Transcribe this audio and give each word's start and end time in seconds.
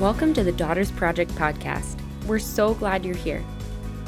Welcome 0.00 0.32
to 0.32 0.42
the 0.42 0.52
Daughters 0.52 0.90
Project 0.90 1.30
podcast. 1.32 2.00
We're 2.24 2.38
so 2.38 2.72
glad 2.72 3.04
you're 3.04 3.14
here. 3.14 3.44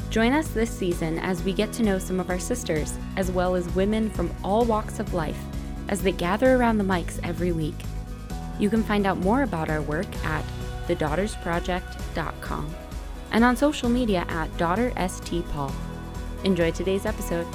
Join 0.09 0.33
us 0.33 0.47
this 0.47 0.71
season 0.71 1.19
as 1.19 1.43
we 1.43 1.53
get 1.53 1.71
to 1.73 1.83
know 1.83 1.99
some 1.99 2.19
of 2.19 2.31
our 2.31 2.39
sisters, 2.39 2.97
as 3.15 3.29
well 3.29 3.53
as 3.53 3.69
women 3.75 4.09
from 4.09 4.33
all 4.43 4.65
walks 4.65 4.99
of 4.99 5.13
life, 5.13 5.37
as 5.89 6.01
they 6.01 6.11
gather 6.11 6.55
around 6.55 6.79
the 6.79 6.83
mics 6.83 7.19
every 7.21 7.51
week. 7.51 7.75
You 8.57 8.71
can 8.71 8.81
find 8.81 9.05
out 9.05 9.19
more 9.19 9.43
about 9.43 9.69
our 9.69 9.83
work 9.83 10.07
at 10.25 10.43
thedaughtersproject.com 10.87 12.75
and 13.29 13.43
on 13.43 13.55
social 13.55 13.87
media 13.87 14.25
at 14.29 14.49
DaughterSTPaul. 14.53 15.71
Enjoy 16.43 16.71
today's 16.71 17.05
episode. 17.05 17.45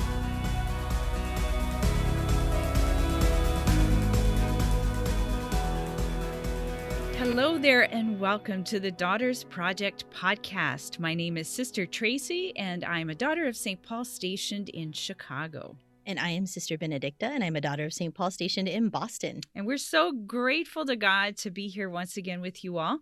Hello 7.58 7.70
there, 7.70 7.92
and 7.92 8.20
welcome 8.20 8.62
to 8.62 8.78
the 8.78 8.92
Daughters 8.92 9.42
Project 9.42 10.08
podcast. 10.12 11.00
My 11.00 11.12
name 11.12 11.36
is 11.36 11.48
Sister 11.48 11.86
Tracy, 11.86 12.56
and 12.56 12.84
I'm 12.84 13.10
a 13.10 13.16
daughter 13.16 13.48
of 13.48 13.56
St. 13.56 13.82
Paul 13.82 14.04
stationed 14.04 14.68
in 14.68 14.92
Chicago. 14.92 15.74
And 16.06 16.20
I 16.20 16.30
am 16.30 16.46
Sister 16.46 16.78
Benedicta, 16.78 17.26
and 17.26 17.42
I'm 17.42 17.56
a 17.56 17.60
daughter 17.60 17.84
of 17.84 17.92
St. 17.92 18.14
Paul 18.14 18.30
stationed 18.30 18.68
in 18.68 18.90
Boston. 18.90 19.40
And 19.56 19.66
we're 19.66 19.76
so 19.76 20.12
grateful 20.12 20.86
to 20.86 20.94
God 20.94 21.36
to 21.38 21.50
be 21.50 21.66
here 21.66 21.90
once 21.90 22.16
again 22.16 22.40
with 22.40 22.62
you 22.62 22.78
all. 22.78 23.00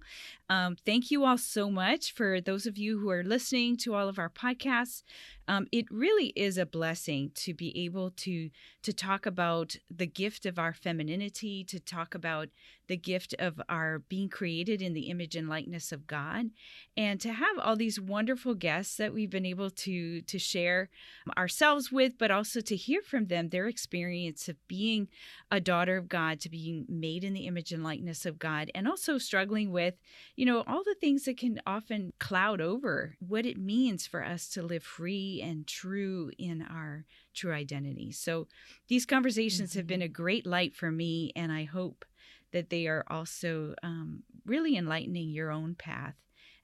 Um, 0.48 0.74
thank 0.86 1.10
you 1.10 1.24
all 1.24 1.38
so 1.38 1.70
much 1.70 2.12
for 2.12 2.40
those 2.40 2.66
of 2.66 2.78
you 2.78 2.98
who 2.98 3.10
are 3.10 3.22
listening 3.22 3.76
to 3.76 3.94
all 3.94 4.08
of 4.08 4.18
our 4.18 4.30
podcasts. 4.30 5.02
Um, 5.46 5.66
it 5.70 5.84
really 5.90 6.32
is 6.34 6.58
a 6.58 6.66
blessing 6.66 7.30
to 7.36 7.54
be 7.54 7.84
able 7.84 8.10
to 8.10 8.50
to 8.82 8.92
talk 8.92 9.26
about 9.26 9.76
the 9.88 10.06
gift 10.06 10.46
of 10.46 10.58
our 10.58 10.72
femininity, 10.72 11.62
to 11.64 11.78
talk 11.78 12.14
about 12.14 12.48
the 12.88 12.96
gift 12.96 13.34
of 13.38 13.60
our 13.68 14.00
being 14.08 14.28
created 14.28 14.80
in 14.80 14.92
the 14.92 15.08
image 15.08 15.36
and 15.36 15.48
likeness 15.48 15.92
of 15.92 16.06
God, 16.06 16.50
and 16.96 17.20
to 17.20 17.32
have 17.32 17.58
all 17.58 17.76
these 17.76 18.00
wonderful 18.00 18.54
guests 18.54 18.96
that 18.96 19.12
we've 19.12 19.30
been 19.30 19.46
able 19.46 19.70
to 19.70 20.20
to 20.22 20.38
share 20.38 20.88
ourselves 21.36 21.90
with, 21.90 22.18
but 22.18 22.30
also 22.30 22.60
to 22.60 22.76
hear 22.76 23.02
from 23.02 23.26
them 23.26 23.48
their 23.48 23.66
experience 23.66 24.48
of 24.48 24.56
being 24.68 25.08
a 25.50 25.60
daughter 25.60 25.96
of 25.96 26.08
God, 26.08 26.40
to 26.40 26.48
being 26.48 26.86
made 26.88 27.24
in 27.24 27.32
the 27.32 27.46
image 27.46 27.72
and 27.72 27.82
likeness 27.82 28.26
of 28.26 28.38
God, 28.38 28.70
and 28.74 28.86
also 28.86 29.18
struggling 29.18 29.70
with, 29.72 29.94
you 30.36 30.46
know, 30.46 30.62
all 30.66 30.82
the 30.84 30.96
things 31.00 31.24
that 31.24 31.38
can 31.38 31.60
often 31.66 32.12
cloud 32.18 32.60
over 32.60 33.16
what 33.20 33.46
it 33.46 33.58
means 33.58 34.06
for 34.06 34.24
us 34.24 34.48
to 34.48 34.62
live 34.62 34.82
free 34.82 35.40
and 35.42 35.66
true 35.66 36.30
in 36.38 36.62
our 36.62 37.04
true 37.34 37.52
identity. 37.52 38.10
So 38.12 38.48
these 38.88 39.06
conversations 39.06 39.70
mm-hmm. 39.70 39.78
have 39.80 39.86
been 39.86 40.02
a 40.02 40.08
great 40.08 40.46
light 40.46 40.74
for 40.74 40.90
me, 40.90 41.32
and 41.36 41.52
I 41.52 41.64
hope 41.64 42.04
that 42.52 42.70
they 42.70 42.86
are 42.86 43.04
also 43.08 43.74
um, 43.82 44.22
really 44.44 44.76
enlightening 44.76 45.30
your 45.30 45.50
own 45.50 45.74
path 45.74 46.14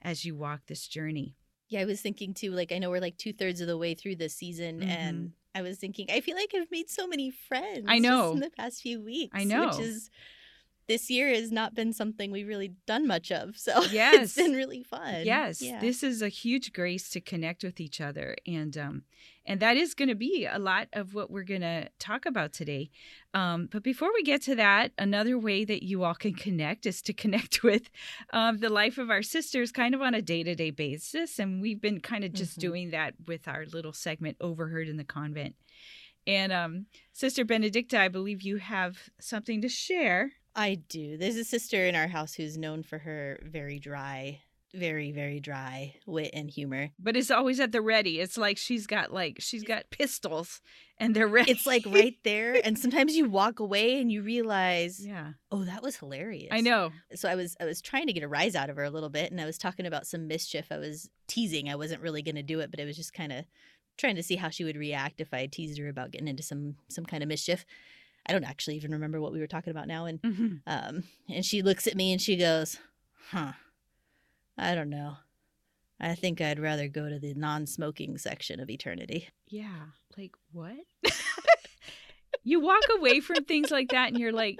as 0.01 0.25
you 0.25 0.35
walk 0.35 0.61
this 0.67 0.87
journey. 0.87 1.35
Yeah, 1.69 1.81
I 1.81 1.85
was 1.85 2.01
thinking 2.01 2.33
too, 2.33 2.51
like, 2.51 2.71
I 2.71 2.77
know 2.77 2.89
we're 2.89 2.99
like 2.99 3.17
two 3.17 3.33
thirds 3.33 3.61
of 3.61 3.67
the 3.67 3.77
way 3.77 3.95
through 3.95 4.17
this 4.17 4.35
season, 4.35 4.79
mm-hmm. 4.79 4.89
and 4.89 5.31
I 5.55 5.61
was 5.61 5.77
thinking, 5.77 6.07
I 6.11 6.21
feel 6.21 6.35
like 6.35 6.51
I've 6.55 6.71
made 6.71 6.89
so 6.89 7.07
many 7.07 7.31
friends. 7.31 7.85
I 7.87 7.99
know 7.99 8.33
in 8.33 8.39
the 8.39 8.49
past 8.49 8.81
few 8.81 9.03
weeks. 9.03 9.31
I 9.33 9.43
know, 9.43 9.67
which 9.67 9.79
is 9.79 10.09
this 10.87 11.09
year 11.09 11.29
has 11.29 11.51
not 11.51 11.73
been 11.73 11.93
something 11.93 12.31
we've 12.31 12.47
really 12.47 12.73
done 12.85 13.07
much 13.07 13.31
of. 13.31 13.57
So 13.57 13.83
yes. 13.91 14.23
it's 14.23 14.35
been 14.35 14.53
really 14.53 14.83
fun. 14.83 15.25
Yes, 15.25 15.61
yeah. 15.61 15.79
this 15.79 16.03
is 16.03 16.21
a 16.21 16.29
huge 16.29 16.73
grace 16.73 17.09
to 17.11 17.21
connect 17.21 17.63
with 17.63 17.79
each 17.79 18.01
other, 18.01 18.35
and 18.45 18.77
um, 18.77 19.03
and 19.45 19.59
that 19.59 19.77
is 19.77 19.93
going 19.93 20.09
to 20.09 20.15
be 20.15 20.47
a 20.49 20.59
lot 20.59 20.87
of 20.93 21.13
what 21.13 21.29
we're 21.29 21.43
going 21.43 21.61
to 21.61 21.89
talk 21.99 22.25
about 22.25 22.53
today. 22.53 22.89
Um, 23.33 23.67
but 23.71 23.83
before 23.83 24.09
we 24.13 24.23
get 24.23 24.41
to 24.43 24.55
that, 24.55 24.91
another 24.97 25.37
way 25.37 25.65
that 25.65 25.83
you 25.83 26.03
all 26.03 26.15
can 26.15 26.33
connect 26.33 26.85
is 26.85 27.01
to 27.03 27.13
connect 27.13 27.63
with 27.63 27.89
um, 28.31 28.59
the 28.59 28.69
life 28.69 28.97
of 28.97 29.09
our 29.09 29.23
sisters, 29.23 29.71
kind 29.71 29.93
of 29.93 30.01
on 30.01 30.13
a 30.13 30.21
day 30.21 30.43
to 30.43 30.55
day 30.55 30.71
basis, 30.71 31.39
and 31.39 31.61
we've 31.61 31.81
been 31.81 31.99
kind 31.99 32.23
of 32.23 32.33
just 32.33 32.53
mm-hmm. 32.53 32.67
doing 32.67 32.91
that 32.91 33.13
with 33.27 33.47
our 33.47 33.65
little 33.65 33.93
segment 33.93 34.37
"Overheard 34.41 34.87
in 34.87 34.97
the 34.97 35.03
Convent." 35.03 35.55
And 36.25 36.53
um, 36.53 36.85
Sister 37.11 37.43
Benedicta, 37.43 37.99
I 37.99 38.07
believe 38.07 38.41
you 38.41 38.57
have 38.57 39.09
something 39.19 39.61
to 39.61 39.69
share. 39.69 40.31
I 40.55 40.75
do. 40.75 41.17
There's 41.17 41.35
a 41.35 41.43
sister 41.43 41.85
in 41.85 41.95
our 41.95 42.07
house 42.07 42.33
who's 42.33 42.57
known 42.57 42.83
for 42.83 42.99
her 42.99 43.39
very 43.43 43.79
dry, 43.79 44.41
very 44.73 45.11
very 45.11 45.39
dry 45.39 45.95
wit 46.05 46.31
and 46.33 46.49
humor. 46.49 46.89
But 46.99 47.15
it's 47.15 47.31
always 47.31 47.59
at 47.59 47.71
the 47.71 47.81
ready. 47.81 48.19
It's 48.19 48.37
like 48.37 48.57
she's 48.57 48.87
got 48.87 49.13
like 49.13 49.37
she's 49.39 49.63
got 49.63 49.89
pistols 49.89 50.61
and 50.97 51.15
they're 51.15 51.27
ready. 51.39 51.51
It's 51.51 51.65
like 51.65 51.85
right 51.87 52.15
there 52.23 52.59
and 52.63 52.77
sometimes 52.77 53.15
you 53.15 53.29
walk 53.29 53.59
away 53.59 53.99
and 53.99 54.11
you 54.11 54.21
realize, 54.21 55.05
yeah. 55.05 55.33
Oh, 55.51 55.63
that 55.63 55.83
was 55.83 55.97
hilarious. 55.97 56.49
I 56.51 56.61
know. 56.61 56.91
So 57.15 57.29
I 57.29 57.35
was 57.35 57.55
I 57.59 57.65
was 57.65 57.81
trying 57.81 58.07
to 58.07 58.13
get 58.13 58.23
a 58.23 58.27
rise 58.27 58.55
out 58.55 58.69
of 58.69 58.75
her 58.75 58.83
a 58.83 58.91
little 58.91 59.09
bit 59.09 59.31
and 59.31 59.41
I 59.41 59.45
was 59.45 59.57
talking 59.57 59.85
about 59.85 60.07
some 60.07 60.27
mischief. 60.27 60.67
I 60.71 60.77
was 60.77 61.09
teasing. 61.27 61.69
I 61.69 61.75
wasn't 61.75 62.01
really 62.01 62.21
going 62.21 62.35
to 62.35 62.43
do 62.43 62.59
it, 62.59 62.71
but 62.71 62.79
I 62.79 62.85
was 62.85 62.97
just 62.97 63.13
kind 63.13 63.31
of 63.31 63.45
trying 63.97 64.15
to 64.15 64.23
see 64.23 64.35
how 64.35 64.49
she 64.49 64.63
would 64.63 64.77
react 64.77 65.21
if 65.21 65.33
I 65.33 65.45
teased 65.45 65.79
her 65.79 65.87
about 65.87 66.11
getting 66.11 66.27
into 66.27 66.43
some 66.43 66.75
some 66.89 67.05
kind 67.05 67.23
of 67.23 67.29
mischief. 67.29 67.65
I 68.25 68.31
don't 68.31 68.45
actually 68.45 68.75
even 68.75 68.91
remember 68.91 69.19
what 69.19 69.33
we 69.33 69.39
were 69.39 69.47
talking 69.47 69.71
about 69.71 69.87
now. 69.87 70.05
And 70.05 70.21
mm-hmm. 70.21 70.55
um, 70.65 71.03
and 71.29 71.45
she 71.45 71.61
looks 71.61 71.87
at 71.87 71.95
me 71.95 72.11
and 72.11 72.21
she 72.21 72.37
goes, 72.37 72.77
"Huh, 73.31 73.53
I 74.57 74.75
don't 74.75 74.89
know. 74.89 75.17
I 75.99 76.15
think 76.15 76.41
I'd 76.41 76.59
rather 76.59 76.87
go 76.87 77.09
to 77.09 77.19
the 77.19 77.33
non-smoking 77.33 78.17
section 78.17 78.59
of 78.59 78.69
eternity." 78.69 79.29
Yeah, 79.47 79.87
like 80.17 80.31
what? 80.51 80.75
you 82.43 82.61
walk 82.61 82.83
away 82.97 83.19
from 83.19 83.43
things 83.43 83.71
like 83.71 83.89
that, 83.89 84.09
and 84.09 84.17
you're 84.17 84.31
like, 84.31 84.57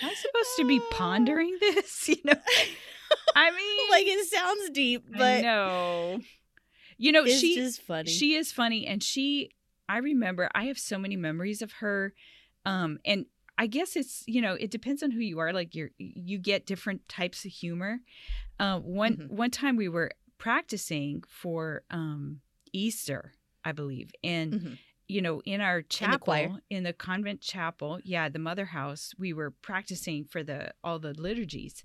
"Am 0.00 0.10
I 0.10 0.14
supposed 0.14 0.56
to 0.58 0.66
be 0.66 0.80
pondering 0.90 1.56
this?" 1.60 2.08
You 2.08 2.16
know. 2.24 2.34
I 3.36 3.50
mean, 3.50 3.90
like 3.90 4.06
it 4.06 4.26
sounds 4.26 4.70
deep, 4.70 5.04
but 5.10 5.42
no. 5.42 6.20
You 6.96 7.12
know, 7.12 7.26
she 7.26 7.58
is 7.58 7.78
funny. 7.78 8.10
She 8.10 8.34
is 8.34 8.52
funny, 8.52 8.86
and 8.86 9.02
she. 9.02 9.50
I 9.88 9.98
remember. 9.98 10.50
I 10.54 10.64
have 10.64 10.78
so 10.78 10.98
many 10.98 11.16
memories 11.16 11.62
of 11.62 11.72
her 11.72 12.14
um, 12.64 12.98
and 13.04 13.26
I 13.56 13.66
guess 13.66 13.96
it's 13.96 14.24
you 14.26 14.40
know 14.40 14.54
it 14.54 14.70
depends 14.70 15.02
on 15.02 15.10
who 15.10 15.20
you 15.20 15.38
are. 15.38 15.52
Like 15.52 15.74
you 15.74 15.90
you 15.98 16.38
get 16.38 16.66
different 16.66 17.08
types 17.08 17.44
of 17.44 17.52
humor. 17.52 18.00
Uh, 18.58 18.78
one 18.78 19.16
mm-hmm. 19.16 19.36
one 19.36 19.50
time 19.50 19.76
we 19.76 19.88
were 19.88 20.10
practicing 20.38 21.22
for 21.28 21.82
um, 21.90 22.40
Easter, 22.72 23.32
I 23.64 23.72
believe, 23.72 24.10
and 24.22 24.52
mm-hmm. 24.52 24.74
you 25.06 25.22
know 25.22 25.40
in 25.44 25.60
our 25.60 25.82
chapel 25.82 26.34
in 26.34 26.52
the, 26.52 26.76
in 26.76 26.82
the, 26.84 26.92
convent 26.92 27.40
chapel, 27.40 28.00
yeah, 28.04 28.28
the 28.28 28.38
mother 28.38 28.66
house, 28.66 29.12
we 29.18 29.32
were 29.32 29.50
practicing 29.50 30.24
for 30.24 30.42
the 30.42 30.72
all 30.82 30.98
the 30.98 31.14
liturgies, 31.14 31.84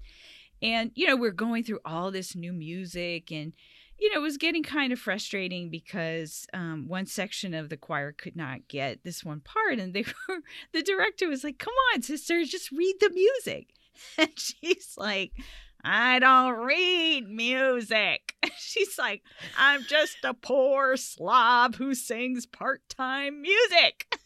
and 0.61 0.91
you 0.95 1.07
know 1.07 1.15
we're 1.15 1.31
going 1.31 1.63
through 1.63 1.79
all 1.85 2.09
this 2.09 2.35
new 2.35 2.53
music 2.53 3.31
and 3.31 3.53
you 3.99 4.09
know, 4.13 4.19
it 4.19 4.23
was 4.23 4.37
getting 4.37 4.63
kind 4.63 4.93
of 4.93 4.99
frustrating 4.99 5.69
because 5.69 6.47
um, 6.53 6.87
one 6.87 7.05
section 7.05 7.53
of 7.53 7.69
the 7.69 7.77
choir 7.77 8.11
could 8.11 8.35
not 8.35 8.67
get 8.67 9.03
this 9.03 9.23
one 9.23 9.41
part, 9.41 9.79
and 9.79 9.93
they 9.93 10.05
were 10.29 10.39
the 10.71 10.81
director 10.81 11.27
was 11.27 11.43
like, 11.43 11.57
"Come 11.59 11.73
on, 11.93 12.01
sisters, 12.01 12.49
just 12.49 12.71
read 12.71 12.95
the 12.99 13.09
music," 13.09 13.69
and 14.17 14.31
she's 14.37 14.95
like. 14.97 15.31
I 15.81 16.19
don't 16.19 16.57
read 16.65 17.29
music. 17.29 18.35
She's 18.57 18.97
like, 18.99 19.23
I'm 19.57 19.81
just 19.83 20.17
a 20.25 20.33
poor 20.33 20.97
slob 20.97 21.75
who 21.75 21.95
sings 21.95 22.45
part 22.45 22.81
time 22.89 23.41
music. 23.41 24.19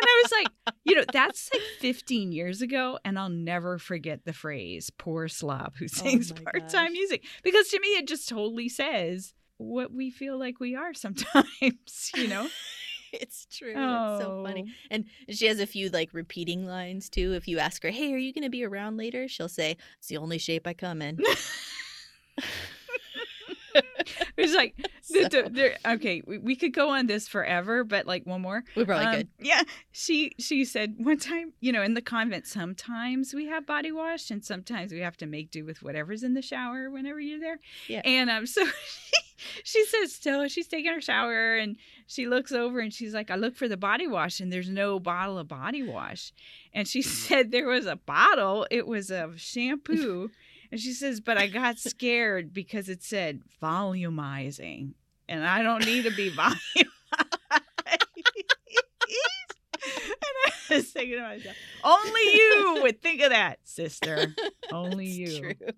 And 0.00 0.08
I 0.08 0.22
was 0.22 0.32
like, 0.32 0.74
you 0.84 0.94
know, 0.94 1.04
that's 1.12 1.50
like 1.52 1.62
15 1.80 2.32
years 2.32 2.62
ago, 2.62 2.98
and 3.04 3.18
I'll 3.18 3.28
never 3.28 3.78
forget 3.78 4.24
the 4.24 4.32
phrase 4.32 4.90
"poor 4.90 5.28
slob 5.28 5.74
who 5.78 5.86
oh 5.86 5.88
sings 5.88 6.32
oh 6.32 6.34
part-time 6.42 6.92
music" 6.92 7.24
because 7.42 7.68
to 7.68 7.80
me 7.80 7.88
it 7.88 8.06
just 8.06 8.28
totally 8.28 8.68
says 8.68 9.34
what 9.58 9.92
we 9.92 10.10
feel 10.10 10.38
like 10.38 10.60
we 10.60 10.74
are 10.74 10.94
sometimes. 10.94 12.10
You 12.14 12.28
know. 12.28 12.48
it's 13.12 13.46
true. 13.46 13.74
Oh. 13.76 14.14
It's 14.14 14.24
so 14.24 14.44
funny. 14.44 14.64
Oh. 14.66 14.72
And 14.90 15.04
she 15.30 15.46
has 15.46 15.60
a 15.60 15.66
few 15.66 15.88
like 15.88 16.10
repeating 16.12 16.66
lines 16.66 17.08
too. 17.08 17.32
If 17.34 17.48
you 17.48 17.58
ask 17.58 17.82
her, 17.82 17.90
"Hey, 17.90 18.12
are 18.12 18.18
you 18.18 18.32
going 18.32 18.44
to 18.44 18.50
be 18.50 18.64
around 18.64 18.96
later?" 18.96 19.28
she'll 19.28 19.48
say, 19.48 19.76
"It's 19.98 20.08
the 20.08 20.18
only 20.18 20.38
shape 20.38 20.66
I 20.66 20.74
come 20.74 21.02
in." 21.02 21.18
it's 24.36 24.54
like 24.54 24.74
so. 25.02 25.28
okay 25.86 26.22
we, 26.26 26.38
we, 26.38 26.56
could 26.56 26.72
go 26.72 26.90
on 26.90 27.06
this 27.06 27.28
forever 27.28 27.84
but 27.84 28.06
like 28.06 28.24
one 28.26 28.42
more. 28.42 28.64
We 28.74 28.84
probably 28.84 29.06
um, 29.06 29.16
could 29.16 29.28
yeah 29.38 29.62
she 29.92 30.32
she 30.38 30.64
said 30.64 30.94
one 30.98 31.18
time 31.18 31.52
you 31.60 31.72
know 31.72 31.82
in 31.82 31.94
the 31.94 32.02
convent 32.02 32.46
sometimes 32.46 33.34
we 33.34 33.46
have 33.46 33.66
body 33.66 33.92
wash 33.92 34.30
and 34.30 34.44
sometimes 34.44 34.92
we 34.92 35.00
have 35.00 35.16
to 35.18 35.26
make 35.26 35.50
do 35.50 35.64
with 35.64 35.82
whatever's 35.82 36.22
in 36.22 36.34
the 36.34 36.42
shower 36.42 36.90
whenever 36.90 37.20
you're 37.20 37.40
there. 37.40 37.58
Yeah. 37.88 38.02
And 38.04 38.30
um 38.30 38.46
so 38.56 38.64
she, 38.64 39.62
she 39.64 39.84
says 39.86 40.12
still 40.12 40.48
she's 40.48 40.68
taking 40.68 40.92
her 40.92 41.00
shower 41.00 41.56
and 41.56 41.76
she 42.06 42.26
looks 42.26 42.52
over 42.52 42.80
and 42.80 42.92
she's 42.92 43.14
like 43.14 43.30
i 43.30 43.36
look 43.36 43.56
for 43.56 43.68
the 43.68 43.76
body 43.76 44.06
wash 44.06 44.40
and 44.40 44.52
there's 44.52 44.70
no 44.70 44.98
bottle 44.98 45.38
of 45.38 45.48
body 45.48 45.82
wash. 45.82 46.32
And 46.72 46.86
she 46.86 47.02
said 47.26 47.50
there 47.50 47.68
was 47.68 47.86
a 47.86 47.96
bottle 47.96 48.66
it 48.70 48.86
was 48.86 49.10
of 49.10 49.40
shampoo 49.40 50.30
and 50.76 50.82
she 50.82 50.92
says, 50.92 51.22
but 51.22 51.38
I 51.38 51.46
got 51.46 51.78
scared 51.78 52.52
because 52.52 52.90
it 52.90 53.02
said 53.02 53.40
volumizing, 53.62 54.90
and 55.26 55.42
I 55.42 55.62
don't 55.62 55.86
need 55.86 56.02
to 56.04 56.10
be 56.10 56.30
volumized. 56.36 56.58
and 56.76 56.86
I 60.70 60.74
was 60.74 60.90
thinking 60.90 61.16
to 61.16 61.22
myself, 61.22 61.56
only 61.82 62.20
you 62.34 62.80
would 62.82 63.00
think 63.00 63.22
of 63.22 63.30
that, 63.30 63.58
sister. 63.64 64.34
Only 64.72 65.06
It's 65.06 65.16
you. 65.32 65.40
True. 65.54 65.72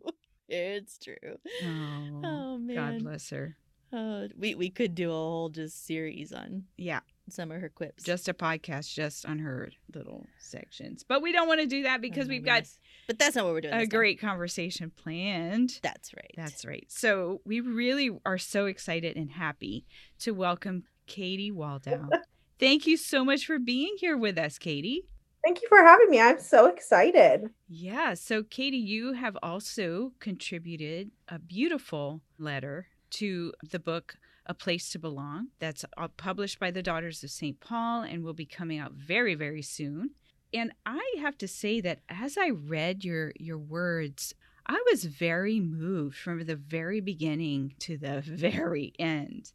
It's 0.48 0.98
true. 0.98 1.14
Oh, 1.62 2.20
Oh 2.24 2.58
man. 2.58 2.74
God 2.74 3.04
bless 3.04 3.30
her. 3.30 3.56
Oh, 3.92 4.26
we 4.36 4.54
we 4.54 4.70
could 4.70 4.94
do 4.94 5.10
a 5.10 5.14
whole 5.14 5.48
just 5.48 5.86
series 5.86 6.32
on 6.32 6.64
Yeah, 6.76 7.00
some 7.30 7.50
of 7.50 7.60
her 7.60 7.68
quips. 7.68 8.02
just 8.04 8.28
a 8.28 8.34
podcast 8.34 8.92
just 8.94 9.26
on 9.26 9.38
her 9.38 9.70
little 9.94 10.26
sections. 10.38 11.04
But 11.06 11.22
we 11.22 11.32
don't 11.32 11.48
want 11.48 11.60
to 11.60 11.66
do 11.66 11.82
that 11.84 11.98
Oh, 11.98 12.02
because 12.02 12.28
my 12.28 12.34
we've 12.34 12.44
got. 12.44 12.64
But 13.06 13.18
that's 13.18 13.36
not 13.36 13.44
what 13.44 13.54
we're 13.54 13.60
doing. 13.62 13.74
a 13.74 13.78
this 13.78 13.88
time. 13.88 13.98
great 13.98 14.20
conversation 14.20 14.90
planned. 14.94 15.78
That's 15.82 16.12
right. 16.14 16.34
That's 16.36 16.64
right. 16.64 16.86
So 16.88 17.40
we 17.44 17.60
really 17.60 18.10
are 18.26 18.38
so 18.38 18.66
excited 18.66 19.16
and 19.16 19.30
happy 19.30 19.84
to 20.20 20.32
welcome 20.32 20.84
Katie 21.06 21.50
Waldow. 21.50 22.08
Thank 22.58 22.86
you 22.86 22.96
so 22.96 23.24
much 23.24 23.46
for 23.46 23.58
being 23.58 23.94
here 23.98 24.16
with 24.16 24.36
us, 24.36 24.58
Katie. 24.58 25.04
Thank 25.44 25.62
you 25.62 25.68
for 25.68 25.78
having 25.78 26.10
me. 26.10 26.20
I'm 26.20 26.40
so 26.40 26.66
excited. 26.66 27.50
Yeah. 27.68 28.14
So, 28.14 28.42
Katie, 28.42 28.76
you 28.76 29.12
have 29.12 29.38
also 29.42 30.12
contributed 30.18 31.12
a 31.28 31.38
beautiful 31.38 32.20
letter 32.38 32.88
to 33.10 33.52
the 33.70 33.78
book 33.78 34.16
A 34.48 34.54
Place 34.54 34.90
to 34.90 34.98
Belong. 34.98 35.48
That's 35.58 35.84
uh, 35.96 36.08
published 36.08 36.58
by 36.58 36.70
the 36.70 36.82
Daughters 36.82 37.22
of 37.22 37.30
St. 37.30 37.60
Paul 37.60 38.02
and 38.02 38.24
will 38.24 38.34
be 38.34 38.46
coming 38.46 38.78
out 38.78 38.92
very, 38.92 39.34
very 39.34 39.62
soon. 39.62 40.10
And 40.52 40.72
I 40.86 41.14
have 41.20 41.36
to 41.38 41.48
say 41.48 41.80
that 41.82 42.00
as 42.08 42.38
I 42.38 42.50
read 42.50 43.04
your 43.04 43.32
your 43.38 43.58
words, 43.58 44.34
I 44.66 44.82
was 44.90 45.04
very 45.04 45.60
moved 45.60 46.16
from 46.16 46.44
the 46.44 46.56
very 46.56 47.00
beginning 47.00 47.74
to 47.80 47.98
the 47.98 48.20
very 48.24 48.92
end. 48.98 49.52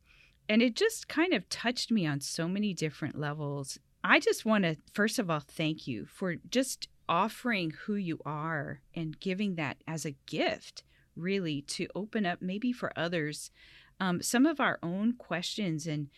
And 0.50 0.62
it 0.62 0.76
just 0.76 1.08
kind 1.08 1.34
of 1.34 1.50
touched 1.50 1.92
me 1.92 2.06
on 2.06 2.20
so 2.20 2.48
many 2.48 2.74
different 2.74 3.18
levels. 3.18 3.80
I 4.04 4.20
just 4.20 4.46
want 4.46 4.66
to, 4.66 4.78
first 4.94 5.18
of 5.18 5.30
all, 5.30 5.40
thank 5.40 5.88
you 5.88 6.06
for 6.06 6.36
just 6.36 6.90
offering 7.08 7.72
who 7.86 7.96
you 7.96 8.20
are 8.26 8.82
and 8.94 9.20
giving 9.20 9.56
that 9.56 9.78
as 9.88 10.06
a 10.06 10.16
gift, 10.26 10.84
really, 11.16 11.62
to 11.62 11.88
open 11.96 12.26
up 12.26 12.42
maybe 12.42 12.74
for 12.74 12.92
others 12.98 13.52
um, 14.00 14.22
some 14.22 14.46
of 14.46 14.60
our 14.60 14.80
own 14.84 15.14
questions. 15.14 15.88
And 15.88 16.10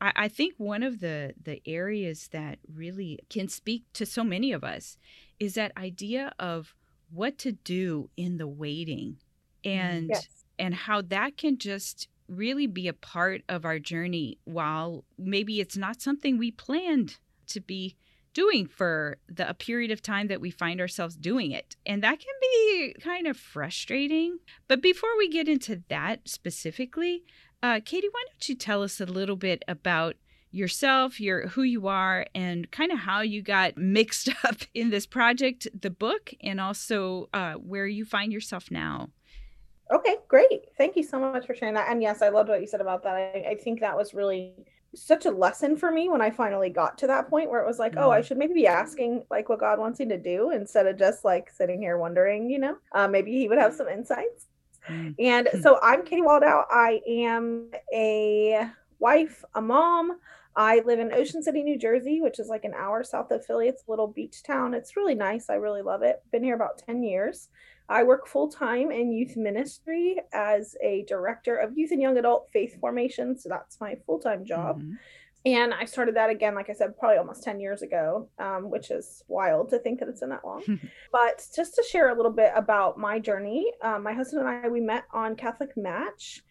I, 0.00 0.12
I 0.16 0.28
think 0.28 0.54
one 0.56 0.82
of 0.82 1.00
the, 1.00 1.34
the 1.42 1.60
areas 1.66 2.28
that 2.32 2.58
really 2.72 3.18
can 3.28 3.48
speak 3.48 3.84
to 3.94 4.06
so 4.06 4.24
many 4.24 4.52
of 4.52 4.64
us 4.64 4.96
is 5.38 5.54
that 5.54 5.72
idea 5.76 6.32
of 6.38 6.74
what 7.10 7.38
to 7.38 7.52
do 7.52 8.10
in 8.16 8.36
the 8.36 8.46
waiting 8.48 9.16
and 9.64 10.08
Yes. 10.10 10.28
and 10.58 10.74
how 10.74 11.00
that 11.02 11.36
can 11.36 11.58
just 11.58 12.08
really 12.28 12.66
be 12.66 12.88
a 12.88 12.92
part 12.92 13.42
of 13.48 13.64
our 13.64 13.78
journey 13.78 14.38
while 14.44 15.04
maybe 15.16 15.60
it's 15.60 15.76
not 15.76 16.00
something 16.02 16.36
we 16.36 16.50
planned 16.50 17.16
to 17.46 17.60
be 17.60 17.96
doing 18.38 18.68
for 18.68 19.18
the 19.28 19.50
a 19.50 19.52
period 19.52 19.90
of 19.90 20.00
time 20.00 20.28
that 20.28 20.40
we 20.40 20.48
find 20.48 20.80
ourselves 20.80 21.16
doing 21.16 21.50
it 21.50 21.74
and 21.84 22.04
that 22.04 22.20
can 22.20 22.36
be 22.40 22.94
kind 23.02 23.26
of 23.26 23.36
frustrating 23.36 24.38
but 24.68 24.80
before 24.80 25.18
we 25.18 25.28
get 25.28 25.48
into 25.48 25.82
that 25.88 26.28
specifically 26.28 27.24
uh, 27.64 27.80
katie 27.84 28.06
why 28.12 28.22
don't 28.28 28.48
you 28.48 28.54
tell 28.54 28.84
us 28.84 29.00
a 29.00 29.06
little 29.06 29.34
bit 29.34 29.64
about 29.66 30.14
yourself 30.52 31.20
your 31.20 31.48
who 31.48 31.64
you 31.64 31.88
are 31.88 32.26
and 32.32 32.70
kind 32.70 32.92
of 32.92 33.00
how 33.00 33.22
you 33.22 33.42
got 33.42 33.76
mixed 33.76 34.28
up 34.44 34.58
in 34.72 34.90
this 34.90 35.04
project 35.04 35.66
the 35.78 35.90
book 35.90 36.32
and 36.40 36.60
also 36.60 37.28
uh, 37.34 37.54
where 37.54 37.88
you 37.88 38.04
find 38.04 38.32
yourself 38.32 38.70
now 38.70 39.08
Okay, 39.90 40.16
great. 40.28 40.66
Thank 40.76 40.96
you 40.96 41.02
so 41.02 41.18
much 41.18 41.46
for 41.46 41.54
sharing 41.54 41.72
that. 41.72 41.88
And 41.88 42.02
yes, 42.02 42.20
I 42.20 42.28
loved 42.28 42.50
what 42.50 42.60
you 42.60 42.66
said 42.66 42.82
about 42.82 43.02
that. 43.04 43.14
I, 43.14 43.52
I 43.52 43.54
think 43.54 43.80
that 43.80 43.96
was 43.96 44.12
really 44.12 44.66
such 45.02 45.26
a 45.26 45.30
lesson 45.30 45.76
for 45.76 45.90
me 45.90 46.08
when 46.08 46.20
I 46.20 46.30
finally 46.30 46.70
got 46.70 46.98
to 46.98 47.06
that 47.08 47.28
point 47.28 47.50
where 47.50 47.60
it 47.62 47.66
was 47.66 47.78
like, 47.78 47.94
oh, 47.96 48.10
I 48.10 48.20
should 48.20 48.38
maybe 48.38 48.54
be 48.54 48.66
asking 48.66 49.24
like 49.30 49.48
what 49.48 49.60
God 49.60 49.78
wants 49.78 49.98
me 50.00 50.06
to 50.06 50.18
do 50.18 50.50
instead 50.50 50.86
of 50.86 50.98
just 50.98 51.24
like 51.24 51.50
sitting 51.50 51.80
here 51.80 51.98
wondering, 51.98 52.50
you 52.50 52.58
know, 52.58 52.76
uh, 52.92 53.08
maybe 53.08 53.32
He 53.32 53.48
would 53.48 53.58
have 53.58 53.74
some 53.74 53.88
insights. 53.88 54.46
Mm. 54.88 55.14
And 55.18 55.48
Hmm. 55.52 55.60
so 55.60 55.78
I'm 55.82 56.04
Katie 56.04 56.22
Waldow. 56.22 56.64
I 56.70 57.00
am 57.06 57.70
a 57.92 58.68
wife, 58.98 59.44
a 59.54 59.60
mom. 59.60 60.18
I 60.56 60.80
live 60.84 60.98
in 60.98 61.12
Ocean 61.12 61.42
City, 61.42 61.62
New 61.62 61.78
Jersey, 61.78 62.20
which 62.20 62.40
is 62.40 62.48
like 62.48 62.64
an 62.64 62.74
hour 62.74 63.04
south 63.04 63.30
of 63.30 63.44
Philly. 63.44 63.68
It's 63.68 63.84
a 63.86 63.90
little 63.90 64.08
beach 64.08 64.42
town. 64.42 64.74
It's 64.74 64.96
really 64.96 65.14
nice. 65.14 65.48
I 65.48 65.54
really 65.54 65.82
love 65.82 66.02
it. 66.02 66.20
Been 66.32 66.42
here 66.42 66.56
about 66.56 66.78
10 66.78 67.02
years. 67.04 67.48
I 67.88 68.02
work 68.02 68.26
full 68.26 68.48
time 68.48 68.90
in 68.90 69.12
youth 69.12 69.36
ministry 69.36 70.18
as 70.32 70.76
a 70.82 71.04
director 71.08 71.56
of 71.56 71.76
youth 71.76 71.90
and 71.90 72.02
young 72.02 72.18
adult 72.18 72.48
faith 72.52 72.78
formation. 72.80 73.38
So 73.38 73.48
that's 73.48 73.80
my 73.80 73.96
full 74.06 74.18
time 74.18 74.44
job. 74.44 74.82
Mhm. 74.82 74.96
And 75.46 75.72
I 75.72 75.84
started 75.84 76.16
that 76.16 76.30
again, 76.30 76.54
like 76.54 76.68
I 76.68 76.72
said, 76.74 76.98
probably 76.98 77.16
almost 77.16 77.44
10 77.44 77.60
years 77.60 77.82
ago, 77.82 78.28
um, 78.38 78.70
which 78.70 78.90
is 78.90 79.22
wild 79.28 79.70
to 79.70 79.78
think 79.78 80.00
that 80.00 80.08
it's 80.08 80.20
been 80.20 80.30
that 80.30 80.44
long. 80.44 80.62
but 81.12 81.46
just 81.54 81.74
to 81.76 81.82
share 81.82 82.10
a 82.10 82.14
little 82.14 82.32
bit 82.32 82.52
about 82.54 82.98
my 82.98 83.18
journey, 83.18 83.72
um, 83.82 84.02
my 84.02 84.12
husband 84.12 84.46
and 84.46 84.66
I, 84.66 84.68
we 84.68 84.80
met 84.80 85.04
on 85.12 85.36
Catholic 85.36 85.76
Match 85.76 86.42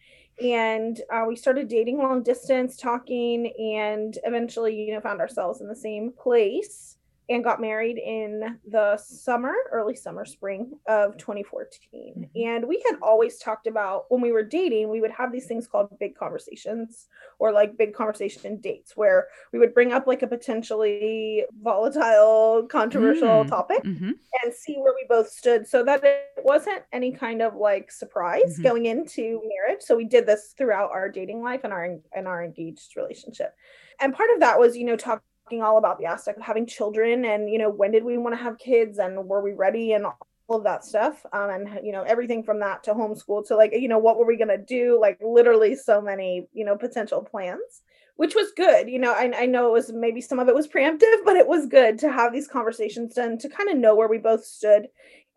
and 0.42 1.00
uh, 1.12 1.24
we 1.28 1.36
started 1.36 1.68
dating 1.68 1.98
long 1.98 2.22
distance, 2.22 2.76
talking, 2.76 3.52
and 3.58 4.18
eventually, 4.24 4.74
you 4.74 4.94
know, 4.94 5.00
found 5.00 5.20
ourselves 5.20 5.60
in 5.60 5.68
the 5.68 5.76
same 5.76 6.12
place 6.12 6.97
and 7.28 7.44
got 7.44 7.60
married 7.60 7.98
in 7.98 8.58
the 8.66 8.96
summer, 8.96 9.54
early 9.70 9.94
summer, 9.94 10.24
spring 10.24 10.78
of 10.86 11.16
2014. 11.18 12.30
Mhm. 12.34 12.46
And 12.46 12.66
we 12.66 12.82
had 12.88 12.98
always 13.02 13.38
talked 13.38 13.66
about 13.66 14.10
when 14.10 14.20
we 14.22 14.32
were 14.32 14.42
dating, 14.42 14.88
we 14.88 15.00
would 15.00 15.10
have 15.10 15.30
these 15.32 15.46
things 15.46 15.66
called 15.68 15.98
big 15.98 16.14
conversations 16.16 17.06
or 17.38 17.52
like 17.52 17.76
big 17.76 17.92
conversation 17.94 18.56
dates 18.60 18.96
where 18.96 19.28
we 19.52 19.58
would 19.58 19.74
bring 19.74 19.92
up 19.92 20.06
like 20.06 20.22
a 20.22 20.26
potentially 20.26 21.44
volatile, 21.62 22.66
controversial 22.70 23.44
Mm. 23.44 23.48
topic 23.48 23.82
Mhm. 23.84 24.18
and 24.42 24.54
see 24.54 24.76
where 24.76 24.94
we 24.94 25.04
both 25.08 25.28
stood 25.28 25.66
so 25.66 25.84
that 25.84 26.02
it 26.04 26.28
wasn't 26.44 26.82
any 26.92 27.12
kind 27.12 27.42
of 27.42 27.54
like 27.56 27.90
surprise 27.92 28.58
Mhm. 28.58 28.62
going 28.62 28.86
into 28.86 29.42
marriage 29.44 29.82
so 29.82 29.96
we 29.96 30.04
did 30.04 30.26
this 30.26 30.52
throughout 30.56 30.90
our 30.90 31.08
dating 31.08 31.42
life 31.42 31.62
and 31.64 31.72
our 31.72 31.98
and 32.12 32.26
our 32.28 32.42
engaged 32.44 32.96
relationship 32.96 33.54
and 34.00 34.14
part 34.14 34.30
of 34.30 34.40
that 34.40 34.58
was 34.58 34.76
you 34.76 34.84
know 34.84 34.96
talking 34.96 35.22
all 35.62 35.78
about 35.78 35.98
the 35.98 36.06
aspect 36.06 36.38
of 36.38 36.44
having 36.44 36.66
children 36.66 37.24
and 37.24 37.50
you 37.50 37.58
know 37.58 37.70
when 37.70 37.90
did 37.90 38.04
we 38.04 38.18
want 38.18 38.36
to 38.36 38.42
have 38.42 38.58
kids 38.58 38.98
and 38.98 39.26
were 39.26 39.42
we 39.42 39.52
ready 39.52 39.92
and 39.92 40.06
all 40.06 40.58
of 40.58 40.64
that 40.64 40.84
stuff 40.84 41.24
um, 41.32 41.50
and 41.50 41.80
you 41.84 41.92
know 41.92 42.02
everything 42.02 42.42
from 42.42 42.60
that 42.60 42.82
to 42.82 42.92
homeschool 42.92 43.46
to 43.46 43.56
like 43.56 43.72
you 43.72 43.88
know 43.88 43.98
what 43.98 44.18
were 44.18 44.26
we 44.26 44.36
going 44.36 44.48
to 44.48 44.58
do 44.58 44.98
like 45.00 45.18
literally 45.20 45.74
so 45.74 46.00
many 46.00 46.46
you 46.52 46.64
know 46.64 46.76
potential 46.76 47.22
plans 47.22 47.82
which 48.18 48.34
was 48.34 48.50
good. 48.56 48.88
You 48.90 48.98
know, 48.98 49.12
I, 49.12 49.30
I 49.32 49.46
know 49.46 49.68
it 49.68 49.72
was 49.72 49.92
maybe 49.92 50.20
some 50.20 50.40
of 50.40 50.48
it 50.48 50.54
was 50.54 50.66
preemptive, 50.66 51.18
but 51.24 51.36
it 51.36 51.46
was 51.46 51.66
good 51.66 51.98
to 52.00 52.10
have 52.10 52.32
these 52.32 52.48
conversations 52.48 53.14
done 53.14 53.38
to 53.38 53.48
kind 53.48 53.70
of 53.70 53.78
know 53.78 53.94
where 53.94 54.08
we 54.08 54.18
both 54.18 54.44
stood. 54.44 54.88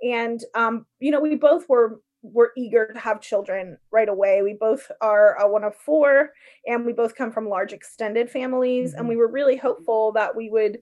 And 0.03 0.43
um, 0.55 0.87
you 0.99 1.11
know, 1.11 1.21
we 1.21 1.35
both 1.35 1.69
were 1.69 2.01
were 2.23 2.51
eager 2.55 2.87
to 2.93 2.99
have 2.99 3.21
children 3.21 3.77
right 3.91 4.09
away. 4.09 4.41
We 4.41 4.53
both 4.53 4.91
are 5.01 5.39
uh, 5.39 5.47
one 5.47 5.63
of 5.63 5.75
four, 5.75 6.31
and 6.67 6.85
we 6.85 6.93
both 6.93 7.15
come 7.15 7.31
from 7.31 7.49
large 7.49 7.73
extended 7.73 8.29
families, 8.29 8.93
and 8.93 9.07
Mhm. 9.07 9.09
we 9.09 9.15
were 9.17 9.27
really 9.31 9.57
hopeful 9.57 10.11
that 10.13 10.35
we 10.35 10.49
would. 10.49 10.79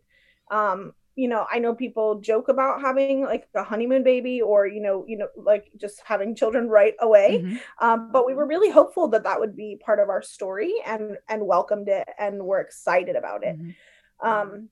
Um, 0.52 0.94
you 1.16 1.28
know, 1.28 1.46
I 1.52 1.60
know 1.60 1.76
people 1.76 2.22
joke 2.22 2.48
about 2.48 2.80
having 2.80 3.24
like 3.24 3.50
a 3.54 3.64
honeymoon 3.64 4.04
baby, 4.04 4.42
or 4.42 4.68
you 4.68 4.82
know, 4.82 5.06
you 5.08 5.18
know, 5.18 5.28
like 5.36 5.70
just 5.78 6.02
having 6.06 6.34
children 6.34 6.70
right 6.70 6.96
away 7.02 7.44
Mhm. 7.44 7.60
um, 7.82 8.12
but 8.12 8.26
we 8.26 8.34
were 8.34 8.48
really 8.48 8.70
hopeful 8.72 9.08
that 9.10 9.24
that 9.24 9.40
would 9.40 9.56
be 9.56 9.82
part 9.84 10.00
of 10.00 10.10
our 10.10 10.22
story 10.22 10.74
and 10.86 11.18
and 11.28 11.46
welcomed 11.46 11.90
it 11.90 12.08
and 12.18 12.46
were 12.46 12.60
excited 12.62 13.16
about 13.18 13.44
it 13.44 13.56
Mhm. 13.56 13.76
um, 14.24 14.70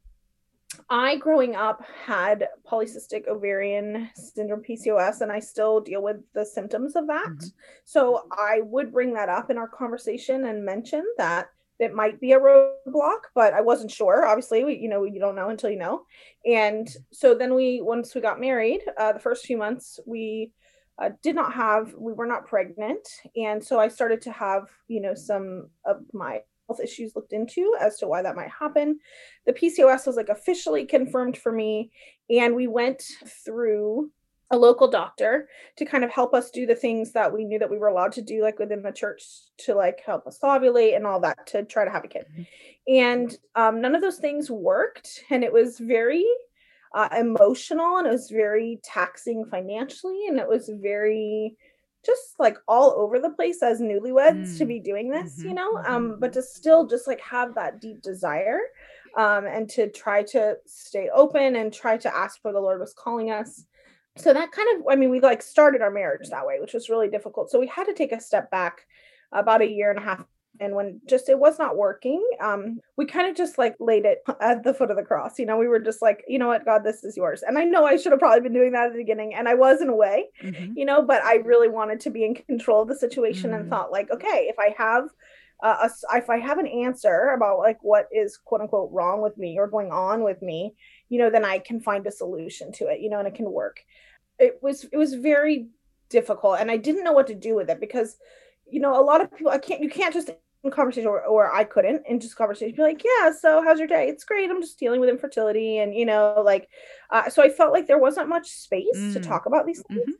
i 0.89 1.15
growing 1.17 1.55
up 1.55 1.83
had 2.05 2.47
polycystic 2.69 3.27
ovarian 3.27 4.09
syndrome 4.15 4.62
pcos 4.62 5.21
and 5.21 5.31
i 5.31 5.39
still 5.39 5.79
deal 5.79 6.01
with 6.01 6.17
the 6.33 6.45
symptoms 6.45 6.95
of 6.95 7.07
that. 7.07 7.27
Mhm. 7.27 7.51
so 7.86 8.27
i 8.31 8.62
would 8.63 8.91
bring 8.91 9.13
that 9.13 9.29
up 9.29 9.50
in 9.50 9.57
our 9.57 9.67
conversation 9.67 10.45
and 10.45 10.63
mention 10.65 11.05
that 11.17 11.50
it 11.79 11.93
might 11.93 12.19
be 12.19 12.31
a 12.33 12.39
roadblock 12.39 13.19
but 13.36 13.53
i 13.53 13.62
wasn't 13.62 13.91
sure. 13.91 14.25
Obviously 14.25 14.63
we, 14.63 14.75
you 14.77 14.89
know 14.89 15.03
you 15.03 15.19
don't 15.19 15.36
know 15.36 15.50
until 15.50 15.69
you 15.69 15.77
know. 15.77 16.01
And 16.45 16.88
so 17.12 17.36
then 17.36 17.53
we 17.53 17.81
once 17.81 18.15
we 18.15 18.21
got 18.21 18.39
married 18.39 18.81
uh, 18.97 19.13
the 19.13 19.19
first 19.19 19.45
few 19.45 19.57
months 19.57 20.00
we 20.05 20.51
uh, 21.00 21.12
did 21.21 21.36
not 21.36 21.53
have 21.53 21.93
we 21.95 22.13
were 22.13 22.25
not 22.25 22.47
pregnant. 22.47 23.07
And 23.36 23.63
so 23.63 23.79
i 23.79 23.88
started 23.88 24.21
to 24.24 24.31
have 24.31 24.63
you 24.88 25.00
know 25.01 25.13
some 25.13 25.69
of 25.86 25.97
my 26.13 26.41
health 26.67 26.79
issues 26.81 27.15
looked 27.15 27.33
into 27.33 27.75
as 27.79 27.97
to 27.97 28.07
why 28.07 28.21
that 28.21 28.36
might 28.36 28.50
happen 28.50 29.00
the 29.45 29.53
pcos 29.53 30.05
was 30.05 30.15
like 30.15 30.29
officially 30.29 30.86
confirmed 30.86 31.38
for 31.38 31.51
me 31.51 31.91
and 32.29 32.55
we 32.55 32.67
went 32.67 33.03
through 33.45 34.12
a 34.51 34.57
local 34.57 34.88
doctor 34.89 35.50
to 35.75 35.83
kind 35.86 36.03
of 36.05 36.09
help 36.09 36.33
us 36.33 36.51
do 36.51 36.65
the 36.65 36.75
things 36.75 37.12
that 37.12 37.33
we 37.33 37.43
knew 37.43 37.59
that 37.59 37.69
we 37.69 37.77
were 37.77 37.88
allowed 37.89 38.13
to 38.13 38.21
do 38.21 38.41
like 38.41 38.59
within 38.59 38.81
the 38.81 38.91
church 38.91 39.24
to 39.57 39.74
like 39.75 40.01
help 40.05 40.25
us 40.25 40.39
ovulate 40.41 40.95
and 40.95 41.05
all 41.05 41.19
that 41.19 41.45
to 41.47 41.63
try 41.65 41.83
to 41.83 41.91
have 41.91 42.03
a 42.05 42.07
kid 42.07 42.25
Mhm. 42.38 42.47
and 42.88 43.38
um, 43.55 43.81
none 43.81 43.95
of 43.95 44.01
those 44.01 44.19
things 44.19 44.50
worked 44.51 45.24
and 45.29 45.43
it 45.43 45.51
was 45.51 45.79
very 45.79 46.25
uh, 46.93 47.09
emotional 47.17 47.97
and 47.97 48.07
it 48.07 48.12
was 48.12 48.29
very 48.29 48.79
taxing 48.83 49.45
financially 49.51 50.27
and 50.27 50.39
it 50.39 50.47
was 50.47 50.69
very 50.81 51.57
just 52.08 52.40
like 52.40 52.58
all 52.68 52.94
over 52.98 53.20
the 53.20 53.32
place 53.32 53.64
as 53.64 53.82
newlyweds 53.82 54.58
to 54.58 54.66
Mm. 54.66 54.68
be 54.68 54.80
doing 54.80 55.12
this 55.12 55.42
you 55.46 55.54
Mhm, 55.54 55.56
know 55.56 55.72
mhm, 55.74 55.88
um 55.88 56.18
but 56.20 56.34
to 56.34 56.42
still 56.44 56.88
just 56.88 57.08
like 57.08 57.22
have 57.22 57.56
that 57.56 57.82
deep 57.82 58.02
desire 58.02 58.62
um 59.18 59.46
and 59.48 59.70
to 59.70 59.90
try 59.92 60.24
to 60.24 60.58
stay 60.68 61.10
open 61.14 61.58
and 61.58 61.74
try 61.74 61.98
to 61.98 62.16
ask 62.16 62.40
where 62.44 62.54
the 62.54 62.62
lord 62.62 62.80
was 62.80 62.94
calling 62.94 63.32
us. 63.32 63.66
So 64.18 64.34
that 64.34 64.52
kind 64.52 64.68
of 64.80 64.86
i 64.90 64.96
mean 64.96 65.12
we 65.12 65.20
like 65.20 65.44
started 65.44 65.82
our 65.82 65.92
marriage 65.92 66.30
that 66.32 66.48
way 66.48 66.60
which 66.60 66.74
was 66.74 66.90
really 66.90 67.10
difficult. 67.10 67.52
So 67.52 67.60
we 67.60 67.68
had 67.68 67.86
to 67.86 67.94
take 67.94 68.12
a 68.14 68.22
step 68.22 68.50
back 68.52 68.88
about 69.32 69.62
a 69.62 69.70
year 69.70 69.92
and 69.92 70.00
a 70.00 70.04
half 70.04 70.26
and 70.60 70.76
when 70.76 71.02
just 71.08 71.30
it 71.30 71.40
was 71.40 71.60
not 71.60 71.78
working 71.78 72.24
um 72.42 72.80
we 72.98 73.06
kind 73.06 73.30
of 73.30 73.36
just 73.36 73.58
like 73.58 73.76
laid 73.80 74.06
it 74.06 74.20
at 74.42 74.64
the 74.64 74.74
foot 74.74 74.92
of 74.92 74.98
the 74.98 75.04
cross 75.04 75.40
you 75.40 75.46
know 75.46 75.58
we 75.58 75.68
were 75.68 75.80
just 75.80 76.02
like 76.02 76.24
you 76.28 76.40
know 76.40 76.48
what 76.48 76.66
god 76.66 76.84
this 76.84 77.04
is 77.04 77.18
yours 77.18 77.44
and 77.44 77.58
i 77.58 77.64
know 77.64 77.86
i 77.86 77.96
should 77.96 78.12
have 78.12 78.20
probably 78.20 78.42
been 78.42 78.54
doing 78.54 78.72
that 78.72 78.88
at 78.88 78.92
the 78.92 78.98
beginning 78.98 79.34
and 79.34 79.48
i 79.48 79.54
was 79.54 79.82
in 79.82 79.90
a 79.90 79.96
way 79.96 80.26
mm-hmm. 80.44 80.74
you 80.76 80.86
know 80.86 81.02
but 81.02 81.24
i 81.24 81.36
really 81.36 81.70
wanted 81.70 82.00
to 82.00 82.10
be 82.10 82.26
in 82.26 82.36
control 82.36 82.82
of 82.82 82.88
the 82.88 82.96
situation 82.96 83.52
mm-hmm. 83.52 83.62
and 83.62 83.70
thought 83.70 83.92
like 83.92 84.10
okay 84.12 84.48
if 84.50 84.56
i 84.60 84.74
have 84.78 85.06
uh, 85.64 85.88
a, 85.90 86.18
if 86.18 86.30
i 86.30 86.38
have 86.38 86.60
an 86.60 86.68
answer 86.68 87.34
about 87.36 87.60
like 87.60 87.78
what 87.82 88.08
is 88.12 88.38
quote 88.38 88.62
unquote 88.62 88.92
wrong 88.92 89.22
with 89.22 89.38
me 89.38 89.58
or 89.58 89.68
going 89.68 89.92
on 89.92 90.24
with 90.24 90.42
me 90.42 90.76
you 91.10 91.18
know 91.18 91.30
then 91.30 91.44
i 91.44 91.58
can 91.58 91.80
find 91.80 92.06
a 92.06 92.12
solution 92.12 92.72
to 92.72 92.88
it 92.88 93.00
you 93.00 93.10
know 93.10 93.20
and 93.20 93.28
it 93.28 93.34
can 93.34 93.52
work 93.52 93.80
it 94.40 94.60
was 94.62 94.86
it 94.92 94.98
was 94.98 95.14
very 95.16 95.68
difficult 96.10 96.60
and 96.60 96.70
i 96.70 96.78
didn't 96.78 97.04
know 97.04 97.12
what 97.12 97.28
to 97.28 97.36
do 97.36 97.56
with 97.56 97.70
it 97.70 97.80
because 97.80 98.18
you 98.70 98.80
know 98.80 99.00
a 99.00 99.04
lot 99.04 99.22
of 99.22 99.32
people 99.36 99.52
i 99.52 99.58
can't 99.58 99.82
you 99.82 99.90
can't 99.90 100.14
just 100.14 100.30
conversation 100.72 101.08
or, 101.08 101.22
or 101.24 101.54
i 101.54 101.64
couldn't 101.64 102.04
in 102.08 102.20
just 102.20 102.36
conversation 102.36 102.76
be 102.76 102.82
like 102.82 103.02
yeah 103.04 103.32
so 103.32 103.64
how's 103.64 103.80
your 103.80 103.88
day 103.88 104.08
it's 104.10 104.26
great 104.26 104.50
i'm 104.50 104.62
just 104.62 104.78
dealing 104.78 105.00
with 105.00 105.10
infertility 105.10 105.78
and 105.78 105.94
you 105.94 106.06
know 106.06 106.42
like 106.44 106.68
uh, 107.12 107.30
so 107.30 107.42
i 107.42 107.50
felt 107.50 107.72
like 107.72 107.88
there 107.88 108.00
wasn't 108.00 108.28
much 108.28 108.50
space 108.50 108.98
mm. 108.98 109.14
to 109.14 109.20
talk 109.20 109.46
about 109.46 109.66
these 109.66 109.82
things 109.88 110.02
mm-hmm. 110.02 110.12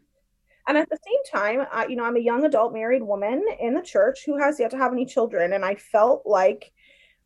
and 0.67 0.77
at 0.77 0.89
the 0.89 0.98
same 1.06 1.41
time 1.41 1.67
uh, 1.74 1.86
you 1.89 1.98
know 1.98 2.06
i'm 2.06 2.15
a 2.15 2.22
young 2.22 2.46
adult 2.46 2.72
married 2.72 3.03
woman 3.03 3.44
in 3.60 3.74
the 3.74 3.82
church 3.82 4.20
who 4.25 4.38
has 4.38 4.60
yet 4.60 4.72
to 4.72 4.77
have 4.77 4.94
any 4.94 5.06
children 5.06 5.51
and 5.51 5.65
i 5.65 5.75
felt 5.75 6.24
like 6.25 6.72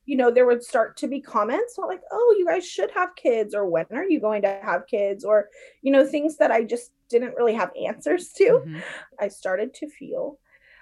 you 0.06 0.18
know, 0.18 0.32
there 0.32 0.46
would 0.46 0.64
start 0.64 0.98
to 0.98 1.08
be 1.08 1.22
comments 1.22 1.78
like, 1.78 2.02
oh, 2.12 2.36
you 2.38 2.46
guys 2.46 2.68
should 2.68 2.92
have 2.92 3.16
kids, 3.16 3.54
or 3.54 3.66
when 3.66 3.86
are 3.92 4.04
you 4.04 4.20
going 4.20 4.42
to 4.42 4.60
have 4.64 4.88
kids, 4.88 5.24
or, 5.24 5.48
you 5.82 5.92
know, 5.92 6.06
things 6.06 6.38
that 6.38 6.52
I 6.52 6.64
just 6.64 6.92
didn't 7.10 7.36
really 7.38 7.54
have 7.54 7.72
answers 7.88 8.30
to. 8.34 8.44
Mm-hmm. 8.44 8.80
I 9.20 9.28
started 9.28 9.74
to 9.76 9.88
feel 9.88 10.40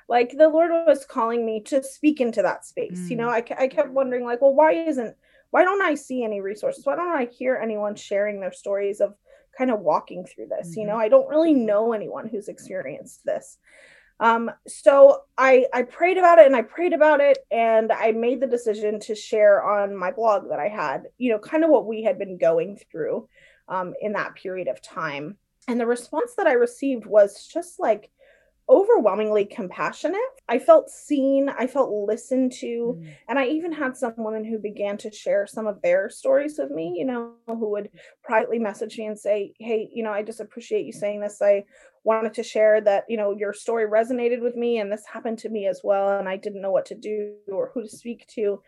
like 0.10 0.36
the 0.36 0.50
Lord 0.50 0.72
was 0.88 1.06
calling 1.06 1.46
me 1.46 1.62
to 1.68 1.84
speak 1.84 2.20
into 2.20 2.42
that 2.42 2.66
space. 2.66 3.00
Mm-hmm. 3.00 3.12
You 3.12 3.16
know, 3.18 3.28
mm. 3.28 3.51
I, 3.58 3.63
I 3.63 3.68
kept 3.68 3.92
wondering, 3.92 4.25
like, 4.25 4.42
well, 4.42 4.56
why 4.56 4.74
isn't, 4.74 5.16
why 5.51 5.63
don't 5.63 5.84
I 5.84 5.94
see 5.94 6.24
any 6.24 6.42
resources? 6.42 6.86
Why 6.86 6.96
don't 6.96 7.16
I 7.16 7.25
hear 7.25 7.56
anyone 7.56 7.96
sharing 7.96 8.39
their 8.39 8.51
stories 8.51 9.00
of 9.00 9.13
kind 9.56 9.70
of 9.70 9.80
walking 9.80 10.25
through 10.25 10.48
this? 10.48 10.72
Mm-hmm. 10.72 10.80
You 10.80 10.88
know, 10.88 10.98
I 10.98 11.10
don't 11.10 11.30
really 11.30 11.54
know 11.54 11.94
anyone 11.94 12.28
who's 12.28 12.48
experienced 12.48 13.24
this. 13.24 13.60
Um, 14.20 14.51
so 14.68 15.22
I 15.38 15.66
I 15.74 15.84
prayed 15.84 16.18
about 16.18 16.39
it 16.39 16.46
and 16.46 16.56
I 16.56 16.63
prayed 16.63 16.92
about 16.92 17.22
it 17.22 17.38
and 17.51 17.89
I 17.89 18.12
made 18.12 18.42
the 18.42 18.48
decision 18.48 19.00
to 19.01 19.16
share 19.16 19.63
on 19.63 19.96
my 19.96 20.12
blog 20.12 20.50
that 20.50 20.60
I 20.60 20.68
had, 20.68 21.04
you 21.18 21.32
know, 21.32 21.39
kind 21.39 21.63
of 21.63 21.70
what 21.70 21.86
we 21.86 22.04
had 22.04 22.20
been 22.20 22.38
going 22.38 22.78
through 22.92 23.30
um, 23.70 23.94
in 24.01 24.13
that 24.13 24.36
period 24.36 24.68
of 24.68 24.82
time. 24.82 25.38
And 25.70 25.80
the 25.80 25.86
response 25.86 26.34
that 26.36 26.48
I 26.48 26.54
received 26.54 27.06
was 27.06 27.48
just 27.48 27.80
like 27.80 28.12
overwhelmingly 28.70 29.46
compassionate. 29.46 30.22
I 30.48 30.60
felt 30.60 30.90
seen, 30.90 31.50
I 31.50 31.66
felt 31.66 31.92
listened 31.92 32.52
to, 32.54 32.98
mm. 33.00 33.14
and 33.28 33.40
I 33.40 33.48
even 33.48 33.72
had 33.72 33.98
some 33.98 34.14
women 34.18 34.46
who 34.46 34.60
began 34.60 34.98
to 35.00 35.12
share 35.12 35.48
some 35.48 35.66
of 35.66 35.82
their 35.82 36.10
stories 36.10 36.58
with 36.60 36.70
me, 36.70 36.94
you 36.98 37.06
know, 37.06 37.34
who 37.48 37.70
would 37.72 37.90
privately 38.24 38.60
message 38.60 38.98
me 38.98 39.08
and 39.08 39.20
say, 39.20 39.54
"Hey, 39.60 39.90
you 39.92 40.04
know, 40.04 40.12
I 40.12 40.22
just 40.22 40.40
appreciate 40.40 40.86
you 40.86 40.94
saying 40.94 41.22
this. 41.22 41.42
I 41.42 41.66
wanted 42.04 42.34
to 42.36 42.44
share 42.44 42.80
that, 42.82 43.06
you 43.10 43.18
know, 43.18 43.36
your 43.36 43.54
story 43.54 43.88
resonated 43.88 44.42
with 44.42 44.56
me 44.56 44.80
and 44.80 44.92
this 44.92 45.06
happened 45.06 45.40
to 45.40 45.50
me 45.50 45.68
as 45.68 45.82
well 45.84 46.18
and 46.18 46.30
I 46.30 46.38
didn't 46.38 46.62
know 46.62 46.72
what 46.72 46.86
to 46.88 46.96
do 46.96 47.34
or 47.52 47.72
who 47.74 47.82
to 47.82 47.90
speak 47.90 48.28
to." 48.36 48.62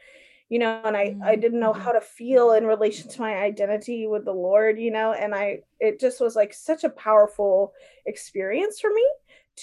you 0.52 0.60
know 0.60 0.82
and 0.84 0.98
i 0.98 1.16
i 1.24 1.36
didn't 1.36 1.62
know 1.62 1.72
mm-hmm. 1.72 1.82
how 1.82 1.94
to 1.94 2.02
feel 2.02 2.52
in 2.52 2.66
relation 2.66 3.10
to 3.10 3.22
my 3.22 3.36
identity 3.36 4.06
with 4.06 4.26
the 4.26 4.34
lord 4.34 4.78
you 4.78 4.92
know 4.92 5.14
and 5.14 5.34
i 5.34 5.60
it 5.80 5.98
just 5.98 6.20
was 6.20 6.36
like 6.36 6.54
such 6.54 6.84
a 6.84 6.90
powerful 6.90 7.72
experience 8.06 8.80
for 8.80 8.90
me 8.94 9.08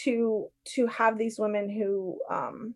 to 0.04 0.48
to 0.74 0.86
have 0.86 1.18
these 1.18 1.38
women 1.38 1.70
who 1.70 2.18
um 2.30 2.74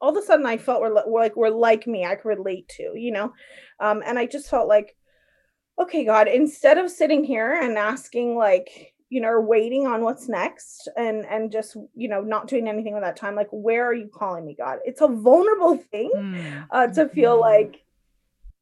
all 0.00 0.10
of 0.10 0.16
a 0.16 0.26
sudden 0.26 0.46
I 0.46 0.58
felt 0.58 0.80
were, 0.80 1.02
were 1.06 1.20
like 1.20 1.36
were 1.36 1.50
like 1.50 1.86
me 1.86 2.04
I 2.04 2.14
could 2.14 2.28
relate 2.28 2.68
to, 2.76 2.92
you 2.94 3.12
know, 3.12 3.32
um, 3.80 4.02
and 4.06 4.18
I 4.18 4.26
just 4.26 4.48
felt 4.48 4.68
like, 4.68 4.96
okay, 5.80 6.04
God, 6.04 6.28
instead 6.28 6.78
of 6.78 6.90
sitting 6.90 7.24
here 7.24 7.52
and 7.52 7.76
asking 7.76 8.36
like, 8.36 8.94
you 9.08 9.20
know, 9.20 9.40
waiting 9.40 9.86
on 9.86 10.02
what's 10.02 10.28
next 10.28 10.88
and 10.96 11.24
and 11.26 11.50
just 11.50 11.76
you 11.94 12.08
know 12.08 12.20
not 12.20 12.46
doing 12.46 12.68
anything 12.68 12.94
with 12.94 13.02
that 13.02 13.16
time, 13.16 13.34
like 13.34 13.48
where 13.50 13.86
are 13.86 13.94
you 13.94 14.08
calling 14.12 14.46
me, 14.46 14.54
God? 14.56 14.78
It's 14.84 15.00
a 15.00 15.08
vulnerable 15.08 15.76
thing 15.76 16.12
mm. 16.14 16.66
uh, 16.70 16.88
to 16.88 17.08
feel 17.08 17.34
mm-hmm. 17.34 17.66
like 17.66 17.84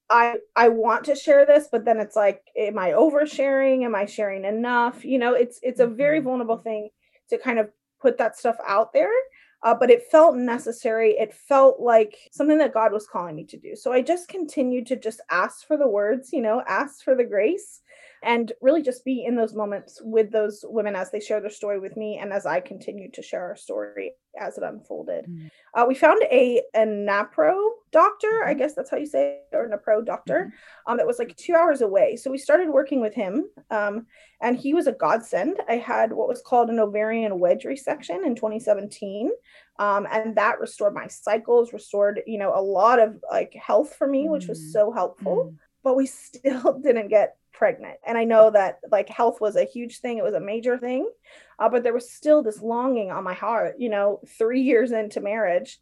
I 0.08 0.36
I 0.54 0.68
want 0.68 1.04
to 1.06 1.16
share 1.16 1.44
this, 1.44 1.68
but 1.70 1.84
then 1.84 1.98
it's 2.00 2.16
like, 2.16 2.42
am 2.56 2.78
I 2.78 2.90
oversharing? 2.90 3.84
Am 3.84 3.94
I 3.94 4.06
sharing 4.06 4.44
enough? 4.44 5.04
You 5.04 5.18
know, 5.18 5.34
it's 5.34 5.58
it's 5.62 5.80
a 5.80 5.86
very 5.86 6.18
mm-hmm. 6.18 6.28
vulnerable 6.28 6.58
thing 6.58 6.90
to 7.30 7.38
kind 7.38 7.58
of 7.58 7.70
put 8.00 8.18
that 8.18 8.36
stuff 8.36 8.56
out 8.66 8.92
there. 8.92 9.10
Uh, 9.62 9.74
but 9.74 9.90
it 9.90 10.04
felt 10.10 10.36
necessary. 10.36 11.12
It 11.12 11.34
felt 11.34 11.80
like 11.80 12.16
something 12.30 12.58
that 12.58 12.74
God 12.74 12.92
was 12.92 13.08
calling 13.08 13.34
me 13.34 13.44
to 13.46 13.56
do. 13.56 13.74
So 13.74 13.92
I 13.92 14.02
just 14.02 14.28
continued 14.28 14.86
to 14.88 14.96
just 14.96 15.20
ask 15.30 15.66
for 15.66 15.76
the 15.76 15.88
words, 15.88 16.32
you 16.32 16.42
know, 16.42 16.62
ask 16.68 17.02
for 17.02 17.14
the 17.14 17.24
grace 17.24 17.80
and 18.22 18.52
really 18.60 18.82
just 18.82 19.04
be 19.04 19.24
in 19.24 19.36
those 19.36 19.54
moments 19.54 20.00
with 20.02 20.30
those 20.30 20.64
women 20.68 20.96
as 20.96 21.10
they 21.10 21.20
share 21.20 21.40
their 21.40 21.50
story 21.50 21.78
with 21.78 21.96
me 21.96 22.18
and 22.18 22.32
as 22.32 22.46
I 22.46 22.60
continued 22.60 23.14
to 23.14 23.22
share 23.22 23.44
our 23.44 23.56
story 23.56 24.12
as 24.38 24.58
it 24.58 24.64
unfolded. 24.64 25.26
Mm-hmm. 25.26 25.46
Uh, 25.74 25.86
we 25.86 25.94
found 25.94 26.22
a, 26.24 26.62
a 26.74 26.80
NAPRO 26.80 27.56
doctor, 27.92 28.44
I 28.44 28.50
mm-hmm. 28.50 28.58
guess 28.58 28.74
that's 28.74 28.90
how 28.90 28.96
you 28.96 29.06
say 29.06 29.40
it, 29.52 29.56
or 29.56 29.68
NAPRO 29.68 30.04
doctor, 30.04 30.46
mm-hmm. 30.46 30.92
um, 30.92 30.96
that 30.98 31.06
was 31.06 31.18
like 31.18 31.36
two 31.36 31.54
hours 31.54 31.80
away. 31.80 32.16
So 32.16 32.30
we 32.30 32.38
started 32.38 32.68
working 32.68 33.00
with 33.00 33.14
him, 33.14 33.48
um, 33.70 34.06
and 34.42 34.56
he 34.56 34.74
was 34.74 34.86
a 34.86 34.92
godsend. 34.92 35.58
I 35.68 35.76
had 35.76 36.12
what 36.12 36.28
was 36.28 36.42
called 36.42 36.68
an 36.68 36.78
ovarian 36.78 37.38
wedge 37.38 37.64
resection 37.64 38.26
in 38.26 38.34
2017. 38.34 39.30
Um, 39.78 40.06
and 40.10 40.36
that 40.36 40.60
restored 40.60 40.94
my 40.94 41.06
cycles, 41.06 41.72
restored, 41.72 42.22
you 42.26 42.38
know, 42.38 42.52
a 42.54 42.60
lot 42.60 42.98
of 42.98 43.16
like 43.30 43.54
health 43.54 43.94
for 43.94 44.06
me, 44.06 44.28
which 44.28 44.46
was 44.46 44.58
mm-hmm. 44.60 44.70
so 44.70 44.92
helpful. 44.92 45.52
Mm. 45.52 45.58
But 45.82 45.96
we 45.96 46.06
still 46.06 46.80
didn't 46.82 47.08
get 47.08 47.36
pregnant. 47.56 47.98
And 48.06 48.16
I 48.18 48.24
know 48.24 48.50
that 48.50 48.80
like 48.90 49.08
health 49.08 49.40
was 49.40 49.56
a 49.56 49.64
huge 49.64 49.98
thing, 50.00 50.18
it 50.18 50.24
was 50.24 50.34
a 50.34 50.40
major 50.40 50.78
thing, 50.78 51.10
uh, 51.58 51.68
but 51.68 51.82
there 51.82 51.94
was 51.94 52.10
still 52.10 52.42
this 52.42 52.60
longing 52.62 53.10
on 53.10 53.24
my 53.24 53.34
heart, 53.34 53.76
you 53.78 53.88
know, 53.88 54.20
three 54.38 54.60
years 54.60 54.92
into 54.92 55.20
marriage 55.20 55.78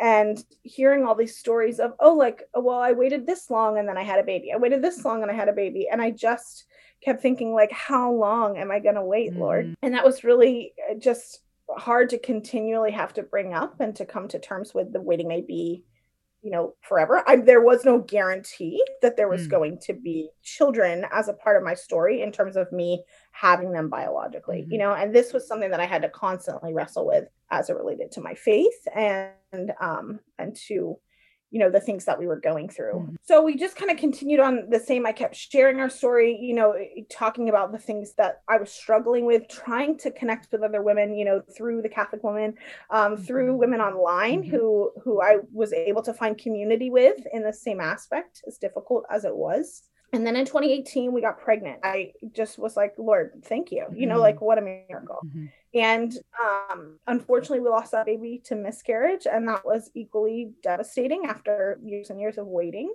and 0.00 0.44
hearing 0.62 1.04
all 1.04 1.14
these 1.14 1.36
stories 1.36 1.78
of, 1.78 1.92
oh, 2.00 2.14
like, 2.14 2.42
well, 2.54 2.78
I 2.78 2.92
waited 2.92 3.26
this 3.26 3.50
long 3.50 3.78
and 3.78 3.88
then 3.88 3.96
I 3.96 4.02
had 4.02 4.18
a 4.18 4.24
baby. 4.24 4.52
I 4.52 4.56
waited 4.56 4.82
this 4.82 5.04
long 5.04 5.22
and 5.22 5.30
I 5.30 5.34
had 5.34 5.48
a 5.48 5.52
baby. 5.52 5.88
And 5.90 6.02
I 6.02 6.10
just 6.10 6.64
kept 7.02 7.22
thinking, 7.22 7.54
like, 7.54 7.70
how 7.70 8.12
long 8.12 8.56
am 8.56 8.70
I 8.70 8.80
going 8.80 8.96
to 8.96 9.04
wait, 9.04 9.30
mm-hmm. 9.30 9.40
Lord? 9.40 9.76
And 9.82 9.94
that 9.94 10.04
was 10.04 10.24
really 10.24 10.72
uh, 10.90 10.94
just 10.94 11.40
hard 11.70 12.10
to 12.10 12.18
continually 12.18 12.90
have 12.90 13.14
to 13.14 13.22
bring 13.22 13.54
up 13.54 13.80
and 13.80 13.94
to 13.96 14.04
come 14.04 14.28
to 14.28 14.38
terms 14.38 14.74
with 14.74 14.92
the 14.92 15.00
waiting 15.00 15.28
may 15.28 15.42
be 15.42 15.84
you 16.44 16.50
know 16.50 16.74
forever 16.82 17.24
I, 17.26 17.36
there 17.36 17.62
was 17.62 17.84
no 17.84 17.98
guarantee 18.00 18.84
that 19.00 19.16
there 19.16 19.28
was 19.28 19.48
mm. 19.48 19.50
going 19.50 19.78
to 19.84 19.94
be 19.94 20.28
children 20.42 21.06
as 21.10 21.28
a 21.28 21.32
part 21.32 21.56
of 21.56 21.64
my 21.64 21.74
story 21.74 22.20
in 22.20 22.30
terms 22.30 22.54
of 22.56 22.70
me 22.70 23.02
having 23.32 23.72
them 23.72 23.88
biologically 23.88 24.58
mm-hmm. 24.58 24.72
you 24.72 24.78
know 24.78 24.92
and 24.92 25.14
this 25.14 25.32
was 25.32 25.48
something 25.48 25.70
that 25.70 25.80
i 25.80 25.86
had 25.86 26.02
to 26.02 26.08
constantly 26.10 26.74
wrestle 26.74 27.06
with 27.06 27.24
as 27.50 27.70
it 27.70 27.76
related 27.76 28.12
to 28.12 28.20
my 28.20 28.34
faith 28.34 28.86
and 28.94 29.72
um 29.80 30.20
and 30.38 30.54
to 30.54 30.96
you 31.54 31.60
know 31.60 31.70
the 31.70 31.78
things 31.78 32.04
that 32.04 32.18
we 32.18 32.26
were 32.26 32.40
going 32.40 32.68
through 32.68 32.94
mm-hmm. 32.94 33.14
so 33.22 33.40
we 33.40 33.56
just 33.56 33.76
kind 33.76 33.88
of 33.88 33.96
continued 33.96 34.40
on 34.40 34.68
the 34.70 34.80
same 34.80 35.06
i 35.06 35.12
kept 35.12 35.36
sharing 35.36 35.78
our 35.78 35.88
story 35.88 36.36
you 36.40 36.52
know 36.52 36.74
talking 37.08 37.48
about 37.48 37.70
the 37.70 37.78
things 37.78 38.14
that 38.14 38.42
i 38.48 38.56
was 38.56 38.72
struggling 38.72 39.24
with 39.24 39.48
trying 39.48 39.96
to 39.96 40.10
connect 40.10 40.50
with 40.50 40.64
other 40.64 40.82
women 40.82 41.14
you 41.14 41.24
know 41.24 41.40
through 41.56 41.80
the 41.80 41.88
catholic 41.88 42.24
woman 42.24 42.54
um, 42.90 43.16
through 43.16 43.50
mm-hmm. 43.50 43.60
women 43.60 43.80
online 43.80 44.42
mm-hmm. 44.42 44.50
who 44.50 44.90
who 45.04 45.22
i 45.22 45.36
was 45.52 45.72
able 45.72 46.02
to 46.02 46.12
find 46.12 46.36
community 46.36 46.90
with 46.90 47.24
in 47.32 47.44
the 47.44 47.52
same 47.52 47.80
aspect 47.80 48.42
as 48.48 48.58
difficult 48.58 49.04
as 49.08 49.24
it 49.24 49.36
was 49.36 49.84
and 50.12 50.26
then 50.26 50.34
in 50.34 50.44
2018 50.44 51.12
we 51.12 51.20
got 51.20 51.38
pregnant 51.38 51.78
i 51.84 52.10
just 52.32 52.58
was 52.58 52.76
like 52.76 52.94
lord 52.98 53.30
thank 53.44 53.70
you 53.70 53.86
you 53.94 54.08
know 54.08 54.14
mm-hmm. 54.14 54.22
like 54.22 54.40
what 54.40 54.58
a 54.58 54.60
miracle 54.60 55.20
mm-hmm. 55.24 55.46
And 55.74 56.16
um, 56.40 56.98
unfortunately 57.06 57.60
we 57.60 57.68
lost 57.68 57.92
that 57.92 58.06
baby 58.06 58.40
to 58.44 58.54
miscarriage 58.54 59.26
and 59.30 59.48
that 59.48 59.64
was 59.64 59.90
equally 59.94 60.52
devastating 60.62 61.24
after 61.26 61.78
years 61.82 62.10
and 62.10 62.20
years 62.20 62.38
of 62.38 62.46
waiting 62.46 62.92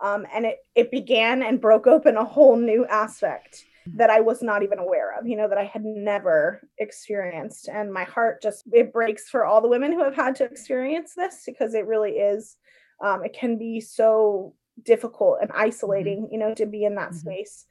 um, 0.00 0.26
and 0.32 0.46
it 0.46 0.58
it 0.74 0.90
began 0.90 1.42
and 1.42 1.60
broke 1.60 1.86
open 1.86 2.16
a 2.16 2.24
whole 2.24 2.56
new 2.56 2.86
aspect 2.86 3.64
that 3.94 4.10
I 4.10 4.20
was 4.20 4.42
not 4.42 4.62
even 4.62 4.78
aware 4.78 5.18
of, 5.18 5.26
you 5.26 5.36
know, 5.36 5.48
that 5.48 5.58
I 5.58 5.64
had 5.64 5.84
never 5.84 6.60
experienced. 6.78 7.68
And 7.68 7.92
my 7.92 8.04
heart 8.04 8.42
just, 8.42 8.64
it 8.72 8.92
breaks 8.92 9.28
for 9.28 9.44
all 9.44 9.60
the 9.60 9.68
women 9.68 9.92
who 9.92 10.02
have 10.04 10.14
had 10.14 10.36
to 10.36 10.44
experience 10.44 11.14
this 11.16 11.42
because 11.46 11.74
it 11.74 11.86
really 11.86 12.12
is, 12.12 12.56
um, 13.02 13.24
it 13.24 13.32
can 13.32 13.58
be 13.58 13.80
so 13.80 14.54
difficult 14.84 15.38
and 15.40 15.50
isolating, 15.52 16.24
mm-hmm. 16.24 16.32
you 16.32 16.38
know, 16.38 16.54
to 16.54 16.66
be 16.66 16.84
in 16.84 16.96
that 16.96 17.10
mm-hmm. 17.10 17.18
space. 17.18 17.66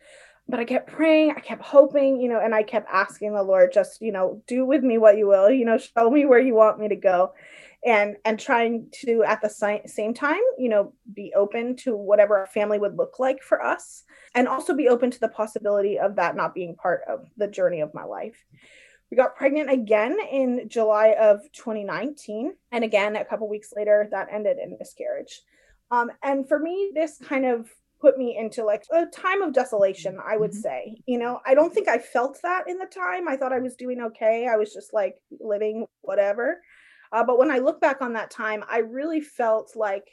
But 0.49 0.59
I 0.59 0.65
kept 0.65 0.89
praying, 0.89 1.31
I 1.35 1.41
kept 1.41 1.61
hoping, 1.61 2.21
you 2.21 2.29
know, 2.29 2.39
and 2.39 2.55
I 2.55 2.63
kept 2.63 2.87
asking 2.89 3.33
the 3.33 3.43
Lord, 3.43 3.73
just, 3.73 4.01
you 4.01 4.13
know, 4.13 4.41
do 4.47 4.65
with 4.65 4.81
me 4.81 4.97
what 4.97 5.17
you 5.17 5.27
will, 5.27 5.49
you 5.49 5.65
know, 5.65 5.77
show 5.77 6.09
me 6.09 6.25
where 6.25 6.39
you 6.39 6.55
want 6.55 6.79
me 6.79 6.87
to 6.87 6.95
go. 6.95 7.33
and 7.85 8.17
and 8.25 8.39
trying 8.39 8.87
to 8.91 9.23
at 9.23 9.41
the 9.41 9.81
same 9.85 10.13
time 10.13 10.41
you 10.57 10.67
know 10.69 10.93
be 11.13 11.31
open 11.35 11.75
to 11.75 11.95
whatever 11.95 12.43
a 12.43 12.47
family 12.47 12.79
would 12.79 12.97
look 12.97 13.19
like 13.19 13.41
for 13.41 13.63
us 13.63 14.03
and 14.35 14.47
also 14.47 14.73
be 14.73 14.89
open 14.89 15.11
to 15.11 15.19
the 15.19 15.29
possibility 15.29 15.99
of 15.99 16.15
that 16.15 16.35
not 16.35 16.55
being 16.55 16.75
part 16.75 17.01
of 17.07 17.27
the 17.37 17.47
journey 17.47 17.81
of 17.81 17.93
my 17.93 18.03
life 18.03 18.45
we 19.11 19.17
got 19.17 19.35
pregnant 19.35 19.69
again 19.69 20.17
in 20.31 20.67
july 20.67 21.15
of 21.19 21.39
2019 21.53 22.53
and 22.71 22.83
again 22.83 23.15
a 23.15 23.25
couple 23.25 23.47
weeks 23.47 23.71
later 23.75 24.07
that 24.11 24.27
ended 24.31 24.57
in 24.61 24.75
miscarriage 24.79 25.41
um, 25.91 26.09
and 26.23 26.47
for 26.47 26.59
me 26.59 26.91
this 26.93 27.17
kind 27.19 27.45
of 27.45 27.69
put 27.99 28.17
me 28.17 28.37
into 28.37 28.63
like 28.63 28.83
a 28.93 29.05
time 29.07 29.41
of 29.41 29.53
desolation 29.53 30.17
i 30.25 30.37
would 30.37 30.51
mm-hmm. 30.51 30.59
say 30.59 30.95
you 31.05 31.17
know? 31.17 31.39
I 31.45 31.53
don't 31.53 31.73
think 31.73 31.87
i 31.87 31.97
felt 31.97 32.39
that 32.43 32.69
in 32.69 32.77
the 32.77 32.85
time. 32.85 33.27
I 33.27 33.37
thought 33.37 33.53
i 33.53 33.59
was 33.59 33.75
doing 33.75 34.01
okay. 34.01 34.47
I 34.51 34.55
was 34.55 34.73
just 34.73 34.93
like 34.93 35.15
living 35.39 35.85
whatever. 36.01 36.61
Uh, 37.11 37.23
but 37.23 37.37
when 37.37 37.51
i 37.51 37.59
look 37.59 37.79
back 37.81 38.01
on 38.01 38.13
that 38.13 38.31
time 38.31 38.63
i 38.69 38.79
really 38.79 39.21
felt 39.21 39.71
like 39.75 40.05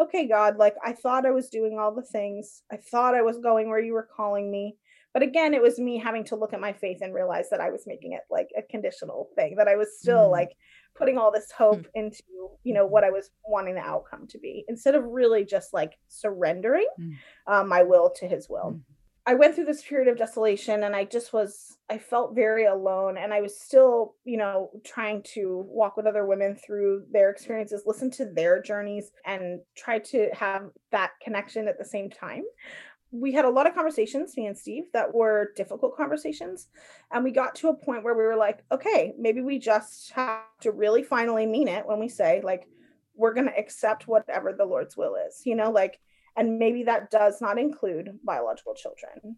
okay 0.00 0.28
god 0.28 0.58
like 0.58 0.74
i 0.84 0.92
thought 0.92 1.24
i 1.24 1.30
was 1.30 1.48
doing 1.48 1.78
all 1.78 1.94
the 1.94 2.02
things. 2.02 2.62
I 2.70 2.76
thought 2.76 3.14
i 3.14 3.22
was 3.22 3.38
going 3.38 3.68
where 3.68 3.80
you 3.80 3.94
were 3.94 4.08
calling 4.16 4.50
me. 4.50 4.76
But 5.12 5.22
again 5.22 5.54
it 5.54 5.62
was 5.62 5.78
me 5.78 5.98
having 5.98 6.24
to 6.26 6.36
look 6.36 6.52
at 6.52 6.60
my 6.60 6.74
faith 6.74 6.98
and 7.00 7.14
realize 7.14 7.48
that 7.50 7.60
i 7.60 7.70
was 7.70 7.86
making 7.86 8.12
it 8.12 8.22
like 8.30 8.48
a 8.56 8.62
conditional 8.62 9.30
thing 9.34 9.56
that 9.56 9.68
i 9.68 9.76
was 9.76 9.98
still 9.98 10.28
mm. 10.28 10.30
like 10.30 10.50
putting 10.96 11.18
all 11.18 11.32
this 11.32 11.50
hope 11.50 11.82
mm. 11.82 11.86
into 11.94 12.22
you 12.64 12.74
know 12.74 12.86
what 12.86 13.04
i 13.04 13.10
was 13.10 13.30
wanting 13.44 13.74
the 13.74 13.80
outcome 13.80 14.26
to 14.26 14.38
be 14.38 14.64
instead 14.68 14.94
of 14.94 15.04
really 15.04 15.44
just 15.44 15.72
like 15.72 15.98
surrendering 16.08 16.86
mm. 17.00 17.12
uh, 17.46 17.64
my 17.64 17.82
will 17.82 18.10
to 18.10 18.26
his 18.26 18.48
will 18.48 18.72
mm. 18.72 18.80
i 19.26 19.34
went 19.34 19.54
through 19.54 19.64
this 19.64 19.82
period 19.82 20.08
of 20.08 20.18
desolation 20.18 20.84
and 20.84 20.96
i 20.96 21.04
just 21.04 21.32
was 21.32 21.78
i 21.90 21.98
felt 21.98 22.34
very 22.34 22.64
alone 22.64 23.16
and 23.18 23.32
i 23.32 23.40
was 23.40 23.58
still 23.58 24.14
you 24.24 24.36
know 24.36 24.70
trying 24.84 25.22
to 25.22 25.64
walk 25.68 25.96
with 25.96 26.06
other 26.06 26.26
women 26.26 26.56
through 26.56 27.02
their 27.12 27.30
experiences 27.30 27.82
listen 27.86 28.10
to 28.10 28.26
their 28.34 28.60
journeys 28.60 29.10
and 29.24 29.60
try 29.76 29.98
to 29.98 30.28
have 30.32 30.70
that 30.92 31.10
connection 31.22 31.68
at 31.68 31.78
the 31.78 31.84
same 31.84 32.10
time 32.10 32.42
we 33.10 33.32
had 33.32 33.44
a 33.44 33.50
lot 33.50 33.66
of 33.66 33.74
conversations, 33.74 34.36
me 34.36 34.46
and 34.46 34.56
Steve, 34.56 34.84
that 34.92 35.14
were 35.14 35.52
difficult 35.56 35.96
conversations. 35.96 36.68
And 37.10 37.24
we 37.24 37.30
got 37.30 37.54
to 37.56 37.68
a 37.68 37.74
point 37.74 38.04
where 38.04 38.14
we 38.14 38.24
were 38.24 38.36
like, 38.36 38.64
okay, 38.72 39.14
maybe 39.18 39.40
we 39.40 39.58
just 39.58 40.10
have 40.12 40.40
to 40.60 40.72
really 40.72 41.02
finally 41.02 41.46
mean 41.46 41.68
it 41.68 41.86
when 41.86 41.98
we 41.98 42.08
say, 42.08 42.40
like, 42.42 42.68
we're 43.14 43.34
going 43.34 43.46
to 43.46 43.58
accept 43.58 44.08
whatever 44.08 44.52
the 44.52 44.64
Lord's 44.64 44.96
will 44.96 45.16
is, 45.26 45.42
you 45.44 45.54
know, 45.54 45.70
like, 45.70 46.00
and 46.36 46.58
maybe 46.58 46.82
that 46.82 47.10
does 47.10 47.40
not 47.40 47.58
include 47.58 48.18
biological 48.22 48.74
children. 48.74 49.36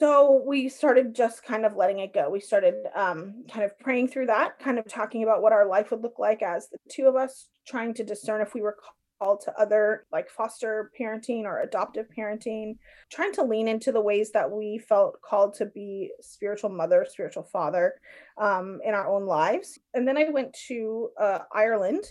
So 0.00 0.42
we 0.46 0.68
started 0.68 1.14
just 1.14 1.44
kind 1.44 1.64
of 1.64 1.76
letting 1.76 2.00
it 2.00 2.14
go. 2.14 2.30
We 2.30 2.40
started 2.40 2.74
um, 2.96 3.44
kind 3.52 3.64
of 3.64 3.78
praying 3.78 4.08
through 4.08 4.26
that, 4.26 4.58
kind 4.58 4.78
of 4.78 4.88
talking 4.88 5.22
about 5.22 5.42
what 5.42 5.52
our 5.52 5.68
life 5.68 5.90
would 5.90 6.02
look 6.02 6.18
like 6.18 6.42
as 6.42 6.68
the 6.68 6.78
two 6.90 7.06
of 7.06 7.14
us, 7.14 7.48
trying 7.66 7.94
to 7.94 8.04
discern 8.04 8.40
if 8.40 8.54
we 8.54 8.62
were 8.62 8.76
called 9.22 9.40
to 9.40 9.56
other 9.60 10.04
like 10.10 10.28
foster 10.28 10.90
parenting 10.98 11.44
or 11.44 11.60
adoptive 11.60 12.06
parenting, 12.16 12.76
trying 13.10 13.32
to 13.32 13.42
lean 13.42 13.68
into 13.68 13.92
the 13.92 14.00
ways 14.00 14.32
that 14.32 14.50
we 14.50 14.78
felt 14.78 15.20
called 15.22 15.54
to 15.54 15.66
be 15.66 16.10
spiritual 16.20 16.70
mother, 16.70 17.06
spiritual 17.08 17.44
father 17.44 17.94
um, 18.38 18.80
in 18.84 18.94
our 18.94 19.08
own 19.08 19.24
lives. 19.24 19.78
And 19.94 20.06
then 20.06 20.16
I 20.16 20.28
went 20.28 20.52
to 20.68 21.10
uh, 21.20 21.38
Ireland 21.54 22.04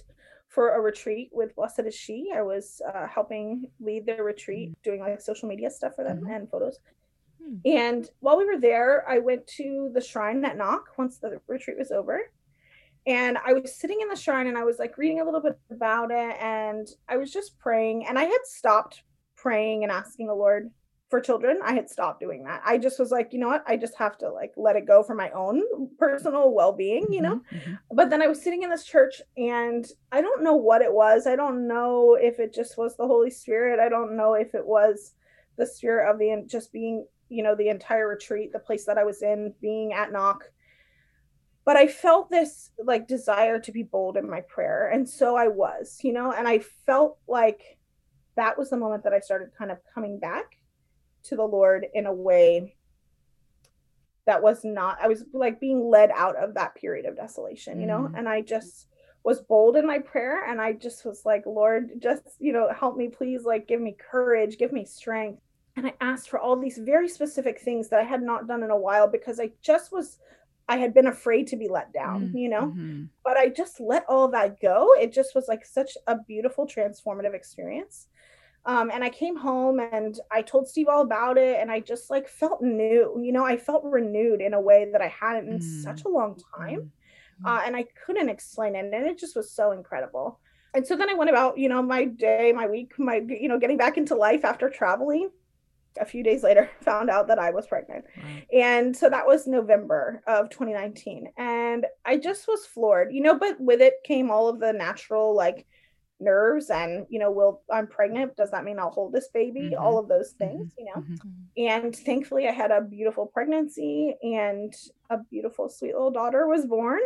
for 0.48 0.75
a 0.75 0.82
retreat 0.82 1.30
with 1.34 1.56
Blessed 1.56 1.82
is 1.86 1.96
She. 1.96 2.32
I 2.34 2.41
was 2.41 2.82
uh, 2.94 3.08
helping 3.08 3.70
lead 3.82 4.06
their 4.06 4.24
retreat, 4.24 4.70
mm. 4.70 4.75
doing 4.84 5.01
like 5.01 5.20
social 5.20 5.50
media 5.50 5.70
stuff 5.70 5.96
for 5.96 6.03
them 6.03 6.22
mm-hmm. 6.22 6.32
and 6.32 6.50
photos. 6.50 6.80
Hmm. 7.44 7.56
And 7.65 8.10
while 8.20 8.38
we 8.38 8.46
were 8.46 8.60
there, 8.60 9.08
I 9.10 9.20
went 9.20 9.48
to 9.58 9.91
the 9.94 10.01
shrine 10.01 10.44
at 10.46 10.58
Knock 10.58 10.89
once 10.98 11.18
the 11.18 11.41
retreat 11.48 11.77
was 11.77 11.91
over 11.91 12.22
and 13.08 13.38
I 13.46 13.53
was 13.53 13.75
sitting 13.75 14.00
in 14.01 14.10
the 14.10 14.15
shrine 14.15 14.48
and 14.48 14.58
I 14.58 14.63
was 14.63 14.77
like 14.77 14.98
reading 14.98 15.20
a 15.20 15.25
little 15.25 15.41
bit 15.41 15.60
about 15.72 16.12
it 16.12 16.38
and 16.39 16.88
I 17.10 17.17
was 17.17 17.31
just 17.31 17.58
praying 17.58 18.05
and 18.08 18.17
I 18.20 18.25
had 18.25 18.41
stopped 18.43 19.03
praying 19.36 19.84
and 19.84 19.91
asking 19.91 20.27
the 20.27 20.36
Lord 20.36 20.70
for 21.10 21.20
children. 21.20 21.60
I 21.63 21.74
had 21.74 21.89
stopped 21.89 22.22
doing 22.22 22.43
that. 22.46 22.61
I 22.64 22.77
just 22.77 23.00
was 23.00 23.11
like, 23.11 23.33
you 23.33 23.40
know 23.40 23.50
what? 23.50 23.64
I 23.68 23.75
just 23.75 23.96
have 23.98 24.18
to 24.20 24.31
like 24.31 24.53
let 24.55 24.75
it 24.75 24.87
go 24.87 25.03
for 25.03 25.16
my 25.16 25.29
own 25.31 25.61
personal 26.00 26.53
well-being, 26.53 27.07
you 27.11 27.22
know? 27.22 27.42
Mm-hmm, 27.51 27.55
mm-hmm. 27.57 27.96
But 27.96 28.09
then 28.09 28.22
I 28.22 28.27
was 28.27 28.42
sitting 28.42 28.64
in 28.64 28.70
this 28.70 28.85
church 28.85 29.22
and 29.35 29.85
I 30.11 30.22
don't 30.22 30.44
know 30.44 30.55
what 30.55 30.81
it 30.81 30.94
was. 30.94 31.27
I 31.27 31.35
don't 31.35 31.68
know 31.68 32.18
if 32.20 32.40
it 32.40 32.53
just 32.53 32.77
was 32.77 32.96
the 32.96 33.07
Holy 33.07 33.31
Spirit. 33.31 33.79
I 33.79 33.90
don't 33.90 34.16
know 34.16 34.35
if 34.35 34.55
it 34.55 34.66
was 34.66 35.16
the 35.57 35.66
spirit 35.66 36.09
of 36.09 36.18
the 36.18 36.46
just 36.48 36.72
being, 36.72 37.05
you 37.29 37.44
know, 37.44 37.55
the 37.55 37.70
entire 37.70 38.07
retreat, 38.07 38.53
the 38.53 38.59
place 38.59 38.85
that 38.85 38.98
I 38.98 39.03
was 39.03 39.22
in, 39.22 39.53
being 39.59 39.94
at 39.94 40.11
Knock 40.11 40.46
but 41.65 41.75
I 41.75 41.87
felt 41.87 42.29
this 42.29 42.71
like 42.83 43.07
desire 43.07 43.59
to 43.59 43.71
be 43.71 43.83
bold 43.83 44.17
in 44.17 44.29
my 44.29 44.41
prayer. 44.41 44.89
And 44.89 45.07
so 45.07 45.35
I 45.35 45.47
was, 45.47 46.00
you 46.03 46.13
know, 46.13 46.31
and 46.31 46.47
I 46.47 46.59
felt 46.59 47.17
like 47.27 47.77
that 48.35 48.57
was 48.57 48.69
the 48.69 48.77
moment 48.77 49.03
that 49.03 49.13
I 49.13 49.19
started 49.19 49.50
kind 49.57 49.71
of 49.71 49.77
coming 49.93 50.19
back 50.19 50.57
to 51.24 51.35
the 51.35 51.43
Lord 51.43 51.85
in 51.93 52.05
a 52.05 52.13
way 52.13 52.75
that 54.25 54.41
was 54.41 54.63
not, 54.63 54.97
I 55.01 55.07
was 55.07 55.25
like 55.33 55.59
being 55.59 55.83
led 55.83 56.11
out 56.15 56.35
of 56.35 56.55
that 56.55 56.75
period 56.75 57.05
of 57.05 57.15
desolation, 57.15 57.79
you 57.79 57.87
know, 57.87 58.09
mm. 58.11 58.17
and 58.17 58.27
I 58.29 58.41
just 58.41 58.87
was 59.24 59.41
bold 59.41 59.75
in 59.75 59.85
my 59.85 60.00
prayer 60.00 60.50
and 60.50 60.59
I 60.59 60.74
just 60.74 61.05
was 61.05 61.25
like, 61.25 61.43
Lord, 61.45 61.91
just, 62.00 62.24
you 62.39 62.53
know, 62.53 62.71
help 62.71 62.97
me, 62.97 63.09
please, 63.09 63.43
like, 63.43 63.67
give 63.67 63.81
me 63.81 63.95
courage, 64.11 64.57
give 64.57 64.71
me 64.71 64.85
strength. 64.85 65.41
And 65.75 65.87
I 65.87 65.93
asked 66.01 66.29
for 66.29 66.39
all 66.39 66.55
these 66.55 66.79
very 66.79 67.07
specific 67.07 67.61
things 67.61 67.89
that 67.89 68.00
I 68.00 68.03
had 68.03 68.21
not 68.21 68.47
done 68.47 68.63
in 68.63 68.71
a 68.71 68.77
while 68.77 69.07
because 69.07 69.39
I 69.39 69.51
just 69.61 69.91
was 69.91 70.17
I 70.72 70.77
had 70.77 70.94
been 70.94 71.07
afraid 71.07 71.48
to 71.48 71.57
be 71.57 71.68
let 71.68 71.92
down, 71.92 72.29
mm, 72.29 72.40
you 72.40 72.48
know, 72.48 72.68
mm-hmm. 72.68 73.03
but 73.25 73.36
I 73.36 73.50
just 73.50 73.81
let 73.81 74.05
all 74.07 74.29
that 74.29 74.62
go. 74.62 74.88
It 74.98 75.12
just 75.12 75.36
was 75.36 75.50
like 75.50 75.66
such 75.66 75.98
a 76.07 76.16
beautiful, 76.18 76.66
transformative 76.66 77.34
experience. 77.34 78.07
Um, 78.66 78.90
and 78.90 79.03
I 79.03 79.10
came 79.10 79.36
home 79.36 79.81
and 79.81 80.18
I 80.31 80.42
told 80.42 80.70
Steve 80.70 80.88
all 80.88 81.01
about 81.01 81.38
it, 81.38 81.60
and 81.60 81.70
I 81.70 81.81
just 81.81 82.10
like 82.10 82.29
felt 82.29 82.62
new, 82.62 83.22
you 83.22 83.34
know, 83.34 83.44
I 83.44 83.57
felt 83.57 83.84
renewed 83.84 84.40
in 84.40 84.53
a 84.53 84.62
way 84.62 84.88
that 84.94 85.01
I 85.01 85.10
hadn't 85.10 85.50
in 85.50 85.60
mm. 85.60 85.84
such 85.84 86.05
a 86.05 86.10
long 86.10 86.40
time. 86.55 86.92
Mm. 87.44 87.50
Uh, 87.50 87.62
and 87.66 87.75
I 87.75 87.86
couldn't 88.05 88.29
explain 88.29 88.75
it. 88.75 88.86
And 88.86 88.94
it 88.94 89.20
just 89.20 89.36
was 89.36 89.51
so 89.51 89.74
incredible. 89.74 90.40
And 90.74 90.88
so 90.88 90.96
then 90.96 91.10
I 91.10 91.16
went 91.16 91.29
about, 91.29 91.57
you 91.57 91.68
know, 91.68 91.81
my 91.81 92.05
day, 92.05 92.53
my 92.55 92.68
week, 92.68 92.94
my, 92.98 93.22
you 93.27 93.50
know, 93.50 93.60
getting 93.60 93.77
back 93.77 93.98
into 93.98 94.16
life 94.16 94.46
after 94.46 94.70
traveling 94.70 95.31
a 96.00 96.06
few 96.06 96.24
days 96.24 96.44
later 96.44 96.70
found 96.82 97.10
out 97.10 97.27
that 97.27 97.40
I 97.40 97.51
was 97.51 97.68
pregnant. 97.68 98.06
Right. 98.18 98.48
And 98.54 98.96
so 98.96 99.10
that 99.10 99.25
was 99.25 99.48
November 99.48 100.24
of 100.27 100.50
2019. 100.50 101.32
And 101.38 101.86
I 102.06 102.18
just 102.18 102.48
was 102.48 102.66
floored, 102.66 103.14
you 103.14 103.22
know, 103.22 103.38
but 103.38 103.60
with 103.60 103.82
it 103.82 103.96
came 104.04 104.32
all 104.32 104.48
of 104.48 104.60
the 104.60 104.74
natural 104.74 105.36
like 105.36 105.66
nerves 106.20 106.70
and, 106.70 107.06
you 107.10 107.20
know, 107.20 107.32
will 107.32 107.62
I'm 107.72 107.88
pregnant, 107.88 108.38
does 108.38 108.51
that 108.51 108.64
mean 108.64 108.80
I'll 108.80 108.92
hold 108.92 109.12
this 109.12 109.30
baby? 109.34 109.72
Mm-hmm. 109.72 109.84
All 109.84 109.98
of 109.98 110.08
those 110.08 110.34
mm-hmm. 110.34 110.58
things, 110.58 110.74
mm-hmm. 110.74 110.80
you 110.80 110.86
know. 110.86 111.01
Mm-hmm. 111.01 111.84
And 111.84 111.96
thankfully 111.96 112.48
I 112.48 112.51
had 112.51 112.72
a 112.72 112.82
beautiful 112.82 113.25
pregnancy 113.25 114.16
and 114.22 114.74
a 115.10 115.18
beautiful 115.18 115.68
sweet 115.68 115.94
little 115.94 116.12
daughter 116.12 116.48
was 116.48 116.66
born 116.66 117.00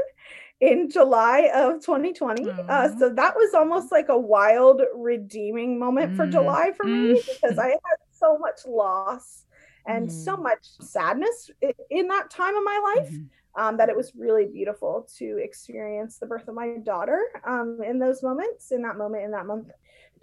in 0.60 0.89
July 0.89 1.50
of 1.54 1.82
2020. 1.82 2.50
Uh, 2.50 2.89
so 2.98 3.10
that 3.10 3.36
was 3.36 3.54
almost 3.54 3.91
like 3.91 4.10
a 4.10 4.17
wild 4.17 4.82
redeeming 4.95 5.80
moment 5.80 6.15
for 6.15 6.24
mm-hmm. 6.24 6.32
July 6.32 6.71
for 6.76 6.86
me 6.86 7.13
mm-hmm. 7.13 7.32
because 7.41 7.58
I 7.58 7.69
had 7.69 7.98
so 8.25 8.38
much 8.38 8.65
loss 8.65 9.45
and 9.88 10.07
mm. 10.09 10.11
so 10.11 10.35
much 10.35 10.65
sadness 10.81 11.51
in 11.89 12.07
that 12.07 12.29
time 12.29 12.55
of 12.55 12.63
my 12.63 12.95
life 12.95 13.11
mm-hmm. 13.11 13.61
um, 13.61 13.77
that 13.77 13.89
it 13.89 13.95
was 13.95 14.13
really 14.15 14.45
beautiful 14.45 15.07
to 15.17 15.39
experience 15.43 16.17
the 16.17 16.25
birth 16.25 16.47
of 16.47 16.55
my 16.55 16.77
daughter 16.83 17.21
um, 17.45 17.79
in 17.85 17.99
those 17.99 18.23
moments, 18.23 18.71
in 18.71 18.81
that 18.81 18.97
moment, 18.97 19.23
in 19.23 19.31
that 19.31 19.45
month. 19.45 19.69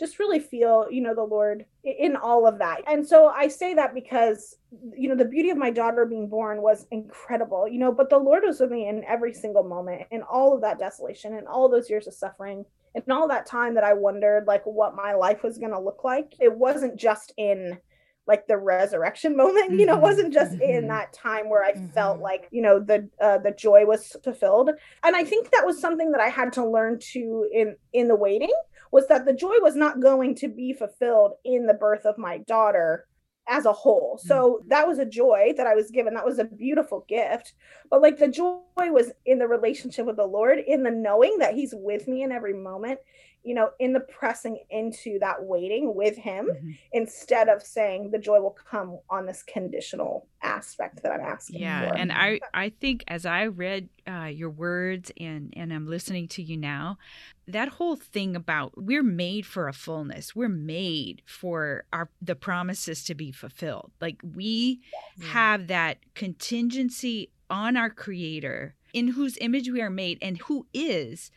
Just 0.00 0.18
really 0.18 0.40
feel, 0.40 0.86
you 0.90 1.02
know, 1.02 1.14
the 1.14 1.22
Lord 1.22 1.66
in 1.84 2.16
all 2.16 2.46
of 2.46 2.58
that. 2.58 2.80
And 2.88 3.06
so 3.06 3.28
I 3.28 3.46
say 3.46 3.74
that 3.74 3.94
because, 3.94 4.56
you 4.96 5.08
know, 5.08 5.14
the 5.14 5.26
beauty 5.26 5.50
of 5.50 5.58
my 5.58 5.70
daughter 5.70 6.06
being 6.06 6.28
born 6.28 6.62
was 6.62 6.86
incredible, 6.90 7.68
you 7.68 7.78
know, 7.78 7.92
but 7.92 8.08
the 8.08 8.18
Lord 8.18 8.42
was 8.44 8.58
with 8.58 8.70
me 8.70 8.88
in 8.88 9.04
every 9.04 9.34
single 9.34 9.62
moment, 9.62 10.02
in 10.10 10.22
all 10.22 10.54
of 10.54 10.62
that 10.62 10.78
desolation, 10.78 11.34
and 11.34 11.46
all 11.46 11.68
those 11.68 11.90
years 11.90 12.06
of 12.06 12.14
suffering 12.14 12.64
and 12.94 13.04
all 13.10 13.28
that 13.28 13.46
time 13.46 13.74
that 13.74 13.84
I 13.84 13.92
wondered 13.92 14.46
like 14.46 14.64
what 14.64 14.96
my 14.96 15.12
life 15.12 15.42
was 15.42 15.58
going 15.58 15.72
to 15.72 15.80
look 15.80 16.04
like. 16.04 16.34
It 16.40 16.52
wasn't 16.52 16.96
just 16.96 17.32
in 17.36 17.78
like 18.26 18.46
the 18.46 18.56
resurrection 18.56 19.36
moment 19.42 19.70
mm-hmm. 19.70 19.80
you 19.80 19.86
know 19.86 19.94
mm-hmm. 19.94 20.02
wasn't 20.02 20.32
just 20.32 20.52
mm-hmm. 20.52 20.62
in 20.62 20.88
that 20.88 21.12
time 21.12 21.48
where 21.48 21.64
i 21.64 21.72
mm-hmm. 21.72 21.88
felt 21.88 22.20
like 22.20 22.48
you 22.50 22.62
know 22.62 22.78
the 22.78 23.08
uh, 23.20 23.38
the 23.38 23.52
joy 23.52 23.84
was 23.84 24.16
fulfilled 24.22 24.70
and 25.02 25.16
i 25.16 25.24
think 25.24 25.50
that 25.50 25.66
was 25.66 25.80
something 25.80 26.12
that 26.12 26.20
i 26.20 26.28
had 26.28 26.52
to 26.52 26.66
learn 26.66 26.98
to 26.98 27.48
in 27.52 27.76
in 27.92 28.08
the 28.08 28.16
waiting 28.16 28.52
was 28.90 29.08
that 29.08 29.24
the 29.24 29.32
joy 29.32 29.54
was 29.60 29.74
not 29.74 30.00
going 30.00 30.34
to 30.34 30.48
be 30.48 30.72
fulfilled 30.72 31.32
in 31.44 31.66
the 31.66 31.74
birth 31.74 32.04
of 32.04 32.18
my 32.18 32.38
daughter 32.38 33.06
as 33.48 33.66
a 33.66 33.72
whole. 33.72 34.20
So 34.22 34.60
mm-hmm. 34.60 34.68
that 34.68 34.86
was 34.86 34.98
a 34.98 35.04
joy 35.04 35.52
that 35.56 35.66
I 35.66 35.74
was 35.74 35.90
given. 35.90 36.14
That 36.14 36.24
was 36.24 36.38
a 36.38 36.44
beautiful 36.44 37.04
gift. 37.08 37.54
But 37.90 38.02
like 38.02 38.18
the 38.18 38.28
joy 38.28 38.60
was 38.76 39.10
in 39.26 39.38
the 39.38 39.48
relationship 39.48 40.06
with 40.06 40.16
the 40.16 40.26
Lord, 40.26 40.58
in 40.58 40.82
the 40.82 40.90
knowing 40.90 41.38
that 41.38 41.54
He's 41.54 41.74
with 41.76 42.06
me 42.06 42.22
in 42.22 42.32
every 42.32 42.54
moment, 42.54 43.00
you 43.44 43.54
know, 43.54 43.70
in 43.80 43.92
the 43.92 44.00
pressing 44.00 44.58
into 44.70 45.18
that 45.20 45.42
waiting 45.44 45.94
with 45.94 46.16
him 46.16 46.48
Mhm. 46.48 46.78
instead 46.92 47.48
of 47.48 47.60
saying 47.62 48.10
the 48.10 48.18
joy 48.18 48.40
will 48.40 48.56
come 48.70 48.98
on 49.10 49.26
this 49.26 49.42
conditional 49.42 50.28
aspect 50.42 51.02
that 51.02 51.12
I'm 51.12 51.20
asking 51.20 51.60
Yeah, 51.60 51.90
for. 51.90 51.96
and 51.98 52.12
I 52.12 52.40
I 52.54 52.68
think 52.68 53.04
as 53.08 53.26
I 53.26 53.46
read 53.46 53.88
uh, 54.06 54.24
your 54.32 54.50
words 54.50 55.10
and 55.18 55.52
and 55.56 55.72
I'm 55.72 55.86
listening 55.86 56.28
to 56.28 56.42
you 56.42 56.56
now, 56.56 56.98
that 57.46 57.68
whole 57.68 57.96
thing 57.96 58.34
about 58.36 58.72
we're 58.76 59.02
made 59.02 59.44
for 59.46 59.66
a 59.68 59.72
fullness. 59.72 60.34
We're 60.36 60.48
made 60.48 61.22
for 61.26 61.84
our 61.92 62.10
the 62.20 62.34
promises 62.36 63.04
to 63.04 63.14
be 63.14 63.32
fulfilled. 63.32 63.92
Like 64.00 64.20
we 64.22 64.80
Yeah. 65.18 65.26
have 65.28 65.66
that 65.68 65.98
contingency 66.14 67.30
on 67.50 67.76
our 67.76 67.90
creator 67.90 68.74
in 68.92 69.08
whose 69.08 69.36
image 69.40 69.68
we 69.70 69.80
are 69.82 69.90
made 69.90 70.18
and 70.22 70.38
who 70.38 70.66
is 70.72 71.30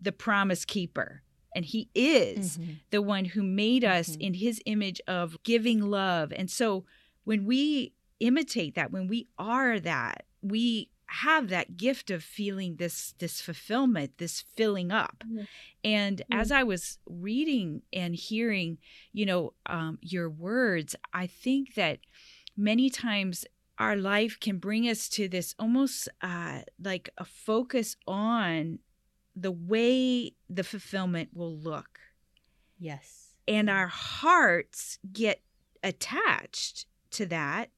the 0.00 0.12
promise 0.12 0.64
keeper. 0.64 1.22
And 1.54 1.64
he 1.64 1.88
is 1.94 2.58
Mhm. 2.58 2.76
the 2.90 3.02
one 3.02 3.24
who 3.26 3.42
made 3.42 3.84
us 3.84 4.16
Mhm. 4.16 4.20
in 4.20 4.34
his 4.34 4.60
image 4.66 5.00
of 5.06 5.42
giving 5.42 5.80
love. 5.80 6.32
And 6.32 6.50
so 6.50 6.84
when 7.24 7.44
we 7.44 7.92
imitate 8.20 8.74
that, 8.74 8.90
when 8.92 9.06
we 9.08 9.28
are 9.38 9.80
that, 9.80 10.26
we 10.42 10.90
have 11.06 11.48
that 11.48 11.76
gift 11.76 12.10
of 12.10 12.22
feeling 12.22 12.76
this 12.76 13.14
this 13.18 13.40
fulfillment, 13.40 14.18
this 14.18 14.42
filling 14.56 14.90
up. 14.92 15.24
Mhm. 15.26 15.46
And 15.84 16.22
Mm. 16.30 16.40
as 16.40 16.50
I 16.52 16.62
was 16.64 16.98
reading 17.06 17.82
and 17.92 18.14
hearing, 18.14 18.78
you 19.12 19.24
know, 19.24 19.54
um, 19.66 19.98
your 20.02 20.28
words, 20.28 20.94
I 21.12 21.26
think 21.26 21.74
that 21.74 22.00
many 22.56 22.90
times 22.90 23.46
our 23.78 23.96
life 23.96 24.38
can 24.40 24.58
bring 24.58 24.88
us 24.88 25.08
to 25.10 25.28
this 25.28 25.54
almost 25.58 26.08
uh, 26.20 26.62
like 26.82 27.08
a 27.16 27.24
focus 27.24 27.96
on 28.06 28.80
the 29.40 29.52
way 29.52 30.32
the 30.48 30.64
fulfillment 30.64 31.30
will 31.34 31.54
look 31.56 32.00
Yes. 32.78 33.34
and 33.46 33.68
our 33.70 33.86
hearts 33.88 34.98
get 35.12 35.42
attached 35.82 36.86
to 37.12 37.26
that 37.26 37.70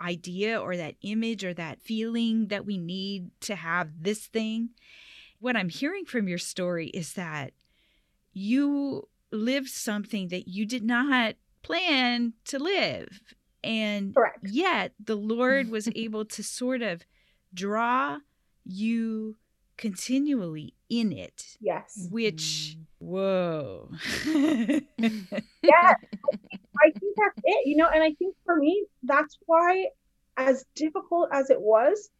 idea 0.00 0.60
or 0.60 0.76
that 0.76 0.94
image 1.02 1.44
or 1.44 1.52
that 1.54 1.80
feeling 1.80 2.48
that 2.48 2.64
we 2.64 2.78
need 2.78 3.30
to 3.40 3.56
have 3.56 3.90
this 4.02 4.26
thing. 4.26 4.70
What 5.40 5.56
I'm 5.56 5.68
hearing 5.70 6.04
from 6.04 6.28
your 6.28 6.38
story 6.38 6.88
is 6.88 7.14
that 7.14 7.52
you 8.32 9.08
lived 9.32 9.68
something 9.68 10.28
that 10.28 10.46
you 10.48 10.66
did 10.66 10.84
not 10.84 11.34
plan 11.62 12.34
to 12.44 12.58
live. 12.58 13.20
And 13.64 14.14
Correct. 14.14 14.38
yet 14.42 14.92
the 15.04 15.16
Lord 15.16 15.70
was 15.70 15.88
able 15.96 16.24
to 16.26 16.42
sort 16.42 16.82
of 16.82 17.04
draw 17.52 18.18
you 18.64 19.36
continually 19.78 20.74
in 20.90 21.12
it, 21.12 21.56
Yes. 21.60 22.08
which, 22.10 22.76
Mhm. 22.76 22.86
whoa. 22.98 23.90
Yeah. 25.62 25.94
I 26.80 26.90
think 27.00 27.16
that's 27.16 27.40
it, 27.44 27.66
you 27.66 27.76
know, 27.76 27.88
and 27.92 28.02
I 28.02 28.12
think 28.18 28.36
for 28.44 28.56
me, 28.56 28.86
that's 29.02 29.36
why, 29.46 29.88
as 30.36 30.64
difficult 30.76 31.28
as 31.32 31.50
it 31.50 31.60
was, 31.60 32.10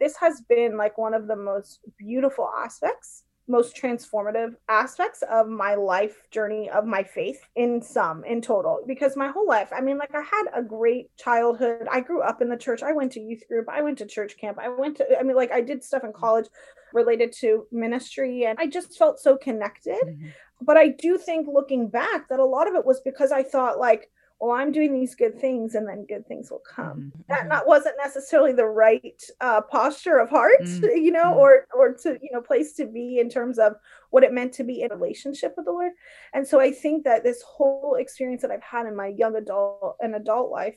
this 0.00 0.16
has 0.18 0.40
been 0.48 0.76
like 0.76 0.96
one 0.96 1.12
of 1.14 1.26
the 1.26 1.36
most 1.36 1.80
beautiful 1.98 2.48
aspects, 2.56 3.24
most 3.46 3.76
transformative 3.76 4.56
aspects 4.68 5.22
of 5.30 5.48
my 5.48 5.74
life 5.74 6.28
journey 6.30 6.70
of 6.70 6.86
my 6.86 7.02
faith 7.02 7.40
in 7.56 7.82
some, 7.82 8.24
in 8.24 8.40
total. 8.40 8.82
Because 8.86 9.16
my 9.16 9.28
whole 9.28 9.46
life, 9.46 9.70
I 9.74 9.80
mean, 9.82 9.98
like 9.98 10.14
I 10.14 10.22
had 10.22 10.44
a 10.54 10.62
great 10.62 11.14
childhood. 11.16 11.86
I 11.90 12.00
grew 12.00 12.22
up 12.22 12.40
in 12.40 12.48
the 12.48 12.56
church. 12.56 12.82
I 12.82 12.92
went 12.92 13.12
to 13.12 13.20
youth 13.20 13.46
group. 13.48 13.66
I 13.68 13.82
went 13.82 13.98
to 13.98 14.06
church 14.06 14.36
camp. 14.38 14.58
I 14.60 14.68
went 14.68 14.96
to, 14.98 15.18
I 15.18 15.22
mean, 15.22 15.36
like 15.36 15.52
I 15.52 15.60
did 15.60 15.84
stuff 15.84 16.04
in 16.04 16.12
college 16.12 16.46
related 16.92 17.32
to 17.40 17.66
ministry 17.72 18.44
and 18.44 18.58
I 18.58 18.66
just 18.66 18.96
felt 18.96 19.18
so 19.18 19.36
connected 19.36 19.98
Mhm. 20.04 20.32
but 20.60 20.76
I 20.76 20.88
do 20.88 21.18
think 21.18 21.48
looking 21.48 21.88
back 21.88 22.28
that 22.28 22.38
a 22.38 22.44
lot 22.44 22.68
of 22.68 22.74
it 22.74 22.84
was 22.86 23.00
because 23.00 23.32
I 23.32 23.42
thought 23.42 23.78
like, 23.78 24.10
well, 24.40 24.52
I'm 24.52 24.72
doing 24.72 24.92
these 24.92 25.14
good 25.14 25.38
things 25.40 25.74
and 25.74 25.88
then 25.88 26.04
good 26.06 26.26
things 26.26 26.50
will 26.50 26.60
come. 26.60 27.06
Mhm. 27.16 27.26
That 27.28 27.44
Mhm. 27.44 27.48
not 27.48 27.66
wasn't 27.66 27.96
necessarily 27.96 28.52
the 28.52 28.66
right 28.66 29.22
uh, 29.40 29.62
posture 29.62 30.18
of 30.18 30.28
heart, 30.28 30.60
Mm, 30.60 30.82
you 30.82 31.10
know, 31.12 31.32
mm. 31.32 31.38
or 31.38 31.66
or 31.74 31.94
to 31.94 32.18
you 32.20 32.30
know 32.32 32.42
place 32.42 32.74
to 32.74 32.86
be 32.86 33.18
in 33.18 33.28
terms 33.30 33.58
of 33.58 33.76
what 34.10 34.24
it 34.24 34.32
meant 34.32 34.52
to 34.54 34.64
be 34.64 34.82
in 34.82 34.90
relationship 34.90 35.54
with 35.56 35.66
the 35.66 35.72
Lord. 35.72 35.92
And 36.34 36.46
so 36.46 36.60
I 36.60 36.72
think 36.72 37.04
that 37.04 37.22
this 37.24 37.42
whole 37.42 37.94
experience 37.94 38.42
that 38.42 38.50
I've 38.50 38.62
had 38.62 38.86
in 38.86 38.96
my 38.96 39.06
young 39.08 39.36
adult 39.36 39.96
and 40.00 40.14
adult 40.14 40.50
life 40.50 40.76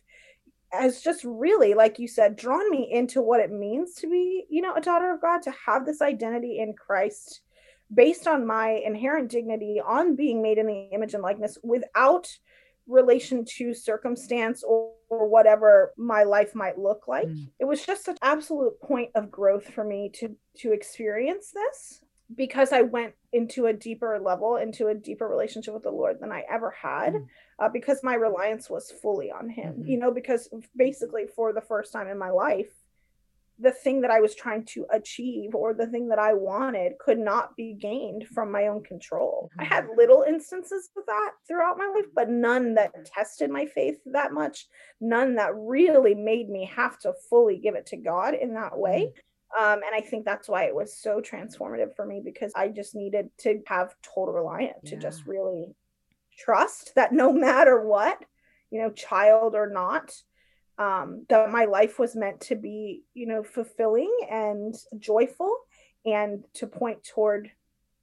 has 0.72 1.02
just 1.02 1.24
really, 1.24 1.74
like 1.74 1.98
you 2.00 2.08
said, 2.08 2.36
drawn 2.36 2.70
me 2.70 2.92
into 2.92 3.22
what 3.22 3.40
it 3.40 3.52
means 3.52 3.94
to 3.96 4.10
be, 4.10 4.46
you 4.50 4.62
know, 4.62 4.74
a 4.76 4.82
daughter 4.82 5.14
of 5.14 5.22
God, 5.22 5.42
to 5.44 5.52
have 5.52 5.86
this 5.86 6.02
identity 6.02 6.60
in 6.60 6.74
Christ 6.74 7.42
based 7.94 8.28
on 8.28 8.46
my 8.46 8.72
inherent 8.72 9.32
dignity 9.32 9.80
on 9.86 10.16
being 10.16 10.42
made 10.42 10.58
in 10.58 10.68
the 10.68 10.90
image 10.92 11.14
and 11.14 11.24
likeness 11.24 11.58
without 11.64 12.28
relation 12.88 13.44
to 13.46 13.74
circumstance 13.74 14.64
or, 14.64 14.92
or 15.10 15.28
whatever 15.28 15.94
my 15.98 16.24
life 16.24 16.56
might 16.56 16.78
look 16.78 17.08
like 17.08 17.28
Mm. 17.28 17.50
it 17.60 17.66
was 17.66 17.86
just 17.86 18.08
an 18.08 18.18
absolute 18.22 18.80
point 18.82 19.12
of 19.16 19.30
growth 19.32 19.68
for 19.68 19.84
me 19.84 20.10
to 20.16 20.36
to 20.58 20.72
experience 20.72 21.52
this 21.52 22.02
because 22.36 22.72
i 22.74 22.82
went 22.82 23.14
into 23.34 23.66
a 23.68 23.74
deeper 23.74 24.20
level 24.20 24.56
into 24.58 24.88
a 24.88 24.96
deeper 24.96 25.28
relationship 25.28 25.74
with 25.74 25.84
the 25.84 25.92
lord 25.92 26.20
than 26.20 26.32
i 26.32 26.44
ever 26.50 26.72
had 26.72 27.14
Mm. 27.14 27.26
uh, 27.60 27.70
because 27.70 28.04
my 28.04 28.16
reliance 28.16 28.70
was 28.70 28.92
fully 28.92 29.32
on 29.32 29.50
him 29.50 29.76
Mhm. 29.84 29.88
you 29.88 29.98
know 29.98 30.12
because 30.12 30.50
basically 30.76 31.26
for 31.28 31.54
the 31.54 31.62
first 31.62 31.92
time 31.94 32.08
in 32.08 32.18
my 32.18 32.30
life 32.32 32.74
the 33.60 33.72
thing 33.72 34.02
that 34.02 34.12
I 34.12 34.20
was 34.20 34.36
trying 34.36 34.66
to 34.66 34.86
achieve 34.92 35.56
or 35.56 35.74
the 35.74 35.88
thing 35.88 36.10
that 36.10 36.20
I 36.20 36.34
wanted 36.34 36.94
could 37.00 37.18
not 37.18 37.56
be 37.56 37.74
gained 37.74 38.28
from 38.28 38.52
my 38.52 38.68
own 38.68 38.84
control. 38.84 39.50
I 39.58 39.64
had 39.64 39.88
little 39.96 40.24
instances 40.28 40.90
of 40.96 41.06
that 41.08 41.32
throughout 41.48 41.78
my 41.78 41.92
life, 41.96 42.06
but 42.14 42.30
none 42.30 42.76
that 42.76 42.92
tested 43.06 43.50
my 43.50 43.66
faith 43.66 43.98
that 44.06 44.32
much, 44.32 44.68
none 45.02 45.36
that 45.36 45.56
really 45.56 46.14
made 46.14 46.50
me 46.50 46.70
have 46.76 47.00
to 47.00 47.14
fully 47.30 47.58
give 47.58 47.74
it 47.74 47.88
to 47.88 47.98
God 47.98 48.36
in 48.36 48.54
that 48.54 48.78
way. 48.78 49.12
Um, 49.58 49.80
and 49.86 49.96
I 49.96 50.02
think 50.02 50.26
that's 50.26 50.50
why 50.50 50.66
it 50.66 50.76
was 50.76 50.96
so 50.96 51.22
transformative 51.22 51.96
for 51.96 52.06
me 52.06 52.22
because 52.24 52.52
I 52.56 52.68
just 52.68 52.96
needed 52.96 53.30
to 53.40 53.62
have 53.66 53.96
total 54.04 54.34
reliance 54.34 54.90
to 54.90 54.98
just 54.98 55.26
really 55.26 55.74
trust 56.38 56.94
that 56.96 57.14
no 57.14 57.32
matter 57.34 57.82
what, 57.82 58.24
you 58.70 58.82
know, 58.82 58.92
child 58.92 59.56
or 59.56 59.70
not, 59.70 60.14
um, 60.78 61.26
that 61.30 61.50
my 61.52 61.66
life 61.66 61.98
was 62.00 62.16
meant 62.16 62.40
to 62.42 62.56
be, 62.56 63.04
you 63.14 63.26
know, 63.28 63.44
fulfilling 63.44 64.12
and 64.30 64.76
joyful 65.00 65.56
and 66.06 66.44
to 66.54 66.68
point 66.68 67.04
toward 67.04 67.52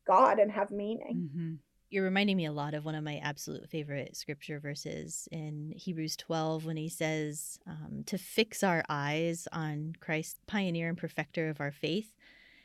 God 0.06 0.38
and 0.38 0.50
have 0.52 0.70
meaning. 0.70 1.30
Mhm. 1.34 1.58
You're 1.90 2.04
reminding 2.04 2.36
me 2.36 2.46
a 2.46 2.52
lot 2.52 2.74
of 2.74 2.84
one 2.84 2.96
of 2.96 3.04
my 3.04 3.18
absolute 3.18 3.68
favorite 3.70 4.16
scripture 4.16 4.58
verses 4.58 5.28
in 5.30 5.72
Hebrews 5.76 6.16
12 6.16 6.66
when 6.66 6.76
he 6.76 6.88
says 6.88 7.58
um, 7.66 8.02
to 8.06 8.18
fix 8.18 8.64
our 8.64 8.82
eyes 8.88 9.46
on 9.52 9.94
Christ, 10.00 10.40
pioneer 10.46 10.88
and 10.88 10.98
perfecter 10.98 11.48
of 11.48 11.60
our 11.60 11.70
faith. 11.70 12.16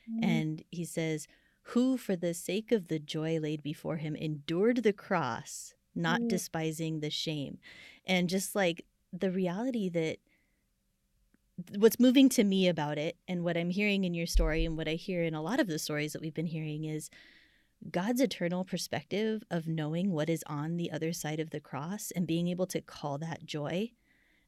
Mm-hmm. 0.10 0.24
And 0.24 0.64
he 0.72 0.84
says, 0.84 1.28
Who, 1.74 1.98
for 1.98 2.16
the 2.16 2.34
sake 2.34 2.72
of 2.72 2.88
the 2.88 2.98
joy 2.98 3.40
laid 3.40 3.62
before 3.62 3.98
him, 3.98 4.16
endured 4.16 4.78
the 4.78 4.94
cross, 4.94 5.76
not 5.94 6.22
Mm. 6.22 6.30
despising 6.30 7.00
the 7.02 7.12
shame. 7.12 7.60
And 8.08 8.28
just 8.30 8.56
like 8.56 8.86
the 9.14 9.32
reality 9.32 9.90
that 9.90 10.18
what's 11.78 12.00
moving 12.00 12.30
to 12.30 12.44
me 12.44 12.68
about 12.68 12.98
it, 12.98 13.18
and 13.28 13.44
what 13.44 13.58
I'm 13.58 13.70
hearing 13.70 14.04
in 14.06 14.14
your 14.14 14.26
story, 14.28 14.66
and 14.66 14.78
what 14.78 14.88
I 14.88 14.94
hear 14.94 15.24
in 15.24 15.34
a 15.34 15.42
lot 15.42 15.60
of 15.60 15.68
the 15.68 15.80
stories 15.80 16.14
that 16.14 16.22
we've 16.22 16.34
been 16.34 16.46
hearing 16.46 16.86
is 16.86 17.10
God's 17.92 18.22
eternal 18.22 18.64
perspective 18.66 19.44
of 19.52 19.68
knowing 19.68 20.12
what 20.12 20.30
is 20.30 20.44
on 20.48 20.78
the 20.78 20.92
other 20.92 21.14
side 21.14 21.40
of 21.40 21.50
the 21.52 21.60
cross 21.60 22.12
and 22.12 22.28
being 22.28 22.48
able 22.48 22.68
to 22.68 22.82
call 22.82 23.18
that 23.20 23.46
joy. 23.46 23.92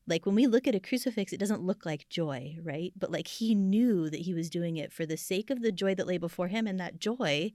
Like 0.08 0.26
when 0.26 0.36
we 0.36 0.48
look 0.48 0.68
at 0.68 0.76
a 0.76 0.80
crucifix, 0.80 1.34
it 1.34 1.40
doesn't 1.40 1.62
look 1.64 1.86
like 1.86 2.10
joy, 2.10 2.58
right? 2.64 2.94
But 2.98 3.12
like 3.12 3.28
he 3.28 3.56
knew 3.56 4.10
that 4.10 4.22
he 4.22 4.34
was 4.34 4.50
doing 4.50 4.78
it 4.78 4.92
for 4.94 5.06
the 5.06 5.18
sake 5.18 5.50
of 5.50 5.62
the 5.62 5.72
joy 5.72 5.96
that 5.96 6.08
lay 6.08 6.18
before 6.18 6.48
him, 6.48 6.68
and 6.68 6.80
that 6.80 7.00
joy 7.00 7.52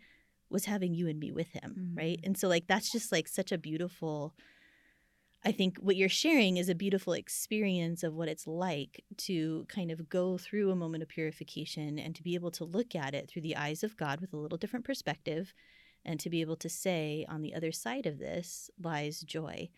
was 0.51 0.67
having 0.67 0.95
you 0.95 1.09
and 1.09 1.19
me 1.19 1.33
with 1.33 1.53
him, 1.53 1.93
right? 1.95 2.21
Mhm. 2.21 2.27
And 2.27 2.39
so, 2.39 2.49
like, 2.49 2.67
that's 2.69 2.91
just 2.93 3.13
like 3.13 3.29
such 3.29 3.53
a 3.53 3.59
beautiful. 3.59 4.35
I 5.47 5.53
think 5.53 5.79
what 5.79 5.95
you're 5.95 6.09
sharing 6.09 6.57
is 6.57 6.69
a 6.69 6.75
beautiful 6.75 7.13
experience 7.13 8.03
of 8.03 8.15
what 8.15 8.29
it's 8.29 8.49
like 8.49 9.05
to 9.19 9.65
kind 9.69 9.93
of 9.93 10.09
go 10.09 10.39
through 10.39 10.73
a 10.73 10.77
moment 10.77 11.05
of 11.05 11.09
purification 11.09 12.01
and 12.01 12.17
to 12.17 12.25
be 12.25 12.35
able 12.35 12.51
to 12.51 12.65
look 12.65 12.97
at 12.97 13.15
it 13.15 13.31
through 13.31 13.43
the 13.43 13.55
eyes 13.55 13.85
of 13.85 13.97
God 13.97 14.21
with 14.21 14.33
a 14.33 14.37
little 14.37 14.59
different 14.59 14.85
perspective 14.85 15.55
and 16.05 16.19
to 16.19 16.31
be 16.31 16.41
able 16.41 16.57
to 16.57 16.69
say 16.69 17.25
on 17.29 17.43
the 17.43 17.55
other 17.55 17.71
side 17.71 18.07
of 18.07 18.19
this 18.19 18.71
lies 18.83 19.21
joy. 19.21 19.69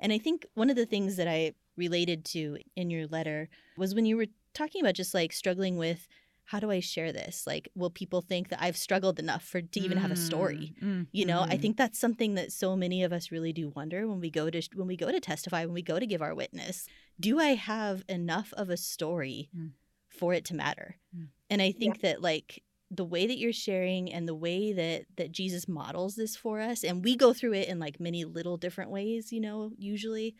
And 0.00 0.12
I 0.12 0.18
think 0.18 0.44
one 0.54 0.70
of 0.70 0.76
the 0.76 0.86
things 0.86 1.14
that 1.18 1.28
I 1.28 1.52
related 1.76 2.24
to 2.26 2.58
in 2.74 2.90
your 2.90 3.06
letter 3.06 3.48
was 3.76 3.94
when 3.94 4.06
you 4.06 4.16
were 4.16 4.26
talking 4.54 4.80
about 4.80 4.94
just 4.94 5.14
like 5.14 5.32
struggling 5.32 5.76
with 5.76 6.08
how 6.44 6.60
do 6.60 6.70
I 6.70 6.80
share 6.80 7.12
this? 7.12 7.46
Like, 7.46 7.68
will 7.74 7.90
people 7.90 8.20
think 8.20 8.48
that 8.48 8.62
I've 8.62 8.76
struggled 8.76 9.18
enough 9.18 9.44
for 9.44 9.62
to 9.62 9.80
even 9.80 9.98
have 9.98 10.10
a 10.10 10.16
story? 10.16 10.74
Mm, 10.82 11.06
You 11.12 11.24
know, 11.24 11.40
I 11.42 11.56
mm. 11.56 11.60
think 11.62 11.76
that's 11.76 11.98
something 11.98 12.34
that 12.34 12.52
so 12.52 12.76
many 12.76 13.02
of 13.04 13.12
us 13.12 13.30
really 13.30 13.52
do 13.52 13.70
wonder 13.74 14.06
when 14.06 14.20
we 14.20 14.30
go 14.30 14.50
to 14.50 14.60
when 14.74 14.88
we 14.88 14.96
go 14.96 15.10
to 15.10 15.20
testify, 15.20 15.64
when 15.64 15.74
we 15.74 15.82
go 15.82 15.98
to 15.98 16.06
give 16.06 16.20
our 16.22 16.34
witness. 16.34 16.86
Do 17.18 17.38
I 17.38 17.54
have 17.54 18.04
enough 18.08 18.52
of 18.56 18.70
a 18.70 18.76
story 18.76 19.50
Mm. 19.56 19.72
for 20.08 20.34
it 20.34 20.44
to 20.46 20.54
matter? 20.54 20.96
Mm. 21.16 21.28
And 21.48 21.62
I 21.62 21.72
think 21.72 22.00
that 22.00 22.20
like 22.20 22.62
the 22.90 23.04
way 23.04 23.26
that 23.26 23.38
you're 23.38 23.54
sharing 23.54 24.12
and 24.12 24.28
the 24.28 24.34
way 24.34 24.72
that 24.72 25.06
that 25.16 25.32
Jesus 25.32 25.66
models 25.66 26.16
this 26.16 26.36
for 26.36 26.60
us 26.60 26.84
and 26.84 27.02
we 27.04 27.16
go 27.16 27.32
through 27.32 27.54
it 27.54 27.68
in 27.68 27.78
like 27.78 27.98
many 28.00 28.24
little 28.24 28.58
different 28.58 28.90
ways, 28.90 29.32
you 29.32 29.40
know, 29.40 29.70
usually 29.78 30.34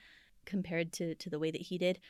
compared 0.44 0.92
to 0.94 1.14
to 1.14 1.30
the 1.30 1.38
way 1.38 1.50
that 1.50 1.62
he 1.62 1.78
did. 1.78 2.00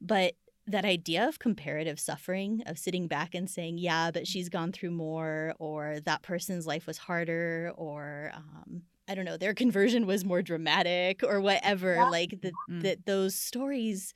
But 0.00 0.34
that 0.66 0.84
idea 0.84 1.28
of 1.28 1.38
comparative 1.38 2.00
suffering 2.00 2.62
of 2.66 2.78
sitting 2.78 3.06
back 3.06 3.34
and 3.34 3.50
saying 3.50 3.78
yeah 3.78 4.10
but 4.10 4.26
she's 4.26 4.48
gone 4.48 4.72
through 4.72 4.90
more 4.90 5.54
or 5.58 5.98
that 6.04 6.22
person's 6.22 6.66
life 6.66 6.86
was 6.86 6.98
harder 6.98 7.72
or 7.76 8.32
um, 8.34 8.82
i 9.08 9.14
don't 9.14 9.24
know 9.24 9.36
their 9.36 9.54
conversion 9.64 10.06
was 10.06 10.24
more 10.24 10.42
dramatic 10.42 11.22
or 11.22 11.40
whatever 11.40 11.94
yeah. 11.94 12.08
like 12.08 12.40
that 12.42 12.52
mm. 12.70 12.82
that 12.82 13.06
those 13.06 13.34
stories 13.34 14.14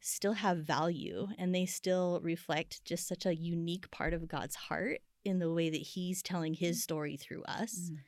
still 0.00 0.34
have 0.34 0.58
value 0.58 1.28
and 1.38 1.54
they 1.54 1.64
still 1.64 2.20
reflect 2.22 2.84
just 2.84 3.08
such 3.08 3.26
a 3.26 3.34
unique 3.34 3.90
part 3.90 4.14
of 4.14 4.28
god's 4.28 4.54
heart 4.56 5.00
in 5.24 5.38
the 5.38 5.52
way 5.52 5.70
that 5.70 5.80
he's 5.80 6.22
telling 6.22 6.54
his 6.54 6.82
story 6.82 7.16
through 7.16 7.42
us 7.44 7.90
mm. 7.90 7.98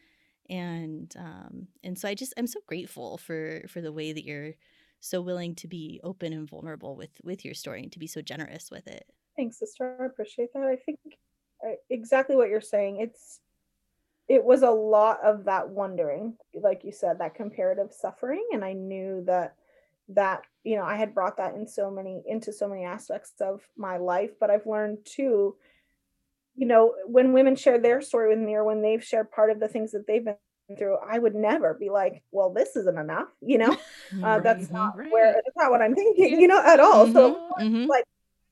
and 0.54 1.14
um 1.18 1.68
and 1.84 1.98
so 1.98 2.08
i 2.08 2.14
just 2.14 2.32
i'm 2.38 2.46
so 2.46 2.60
grateful 2.66 3.18
for 3.18 3.62
for 3.68 3.80
the 3.80 3.92
way 3.92 4.12
that 4.12 4.24
you're 4.24 4.52
so 5.00 5.20
willing 5.20 5.54
to 5.56 5.68
be 5.68 6.00
open 6.02 6.32
and 6.32 6.48
vulnerable 6.48 6.96
with 6.96 7.10
with 7.22 7.44
your 7.44 7.54
story 7.54 7.82
and 7.82 7.92
to 7.92 7.98
be 7.98 8.06
so 8.06 8.22
generous 8.22 8.70
with 8.70 8.86
it. 8.86 9.06
Thanks 9.36 9.58
sister. 9.58 9.96
I 10.00 10.06
appreciate 10.06 10.52
that. 10.54 10.64
I 10.64 10.76
think 10.76 10.98
uh, 11.64 11.72
exactly 11.90 12.36
what 12.36 12.48
you're 12.48 12.60
saying. 12.60 13.00
It's 13.00 13.40
it 14.28 14.42
was 14.42 14.62
a 14.62 14.70
lot 14.70 15.20
of 15.22 15.44
that 15.44 15.68
wondering 15.68 16.36
like 16.54 16.82
you 16.84 16.92
said 16.92 17.18
that 17.18 17.34
comparative 17.34 17.92
suffering. 17.92 18.46
And 18.52 18.64
i 18.64 18.72
knew 18.72 19.22
that 19.26 19.54
that 20.08 20.42
you 20.62 20.76
know 20.76 20.84
i 20.84 20.96
had 20.96 21.14
brought 21.14 21.36
that 21.36 21.54
in 21.54 21.66
so 21.66 21.90
many 21.90 22.22
into 22.26 22.52
so 22.52 22.68
many 22.68 22.84
aspects 22.84 23.32
of 23.40 23.62
my 23.76 23.96
life. 23.96 24.30
But 24.38 24.50
i've 24.50 24.66
learned 24.66 24.98
too 25.04 25.56
you 26.56 26.66
know 26.66 26.94
when 27.06 27.32
women 27.32 27.54
share 27.54 27.78
their 27.78 28.00
story 28.00 28.30
with 28.30 28.44
me 28.44 28.54
or 28.54 28.64
when 28.64 28.82
they've 28.82 29.04
shared 29.04 29.30
part 29.30 29.50
of 29.50 29.60
the 29.60 29.68
things 29.68 29.92
that 29.92 30.06
they've 30.06 30.24
been 30.24 30.36
through, 30.76 30.96
I 30.96 31.18
would 31.18 31.34
never 31.34 31.74
be 31.74 31.90
like, 31.90 32.22
well, 32.32 32.52
this 32.52 32.74
isn't 32.76 32.98
enough, 32.98 33.28
you 33.40 33.58
know? 33.58 33.76
Uh, 34.22 34.38
that's 34.38 34.70
not 34.70 34.96
right. 34.96 35.10
where 35.10 35.32
that's 35.32 35.56
not 35.56 35.70
what 35.70 35.82
I'm 35.82 35.92
thinking, 35.92 36.40
you 36.40 36.46
know, 36.46 36.62
at 36.64 36.78
all. 36.78 37.06
Mm-hmm, 37.06 37.12
so 37.12 37.50
mm-hmm. 37.58 37.86
like 37.86 38.04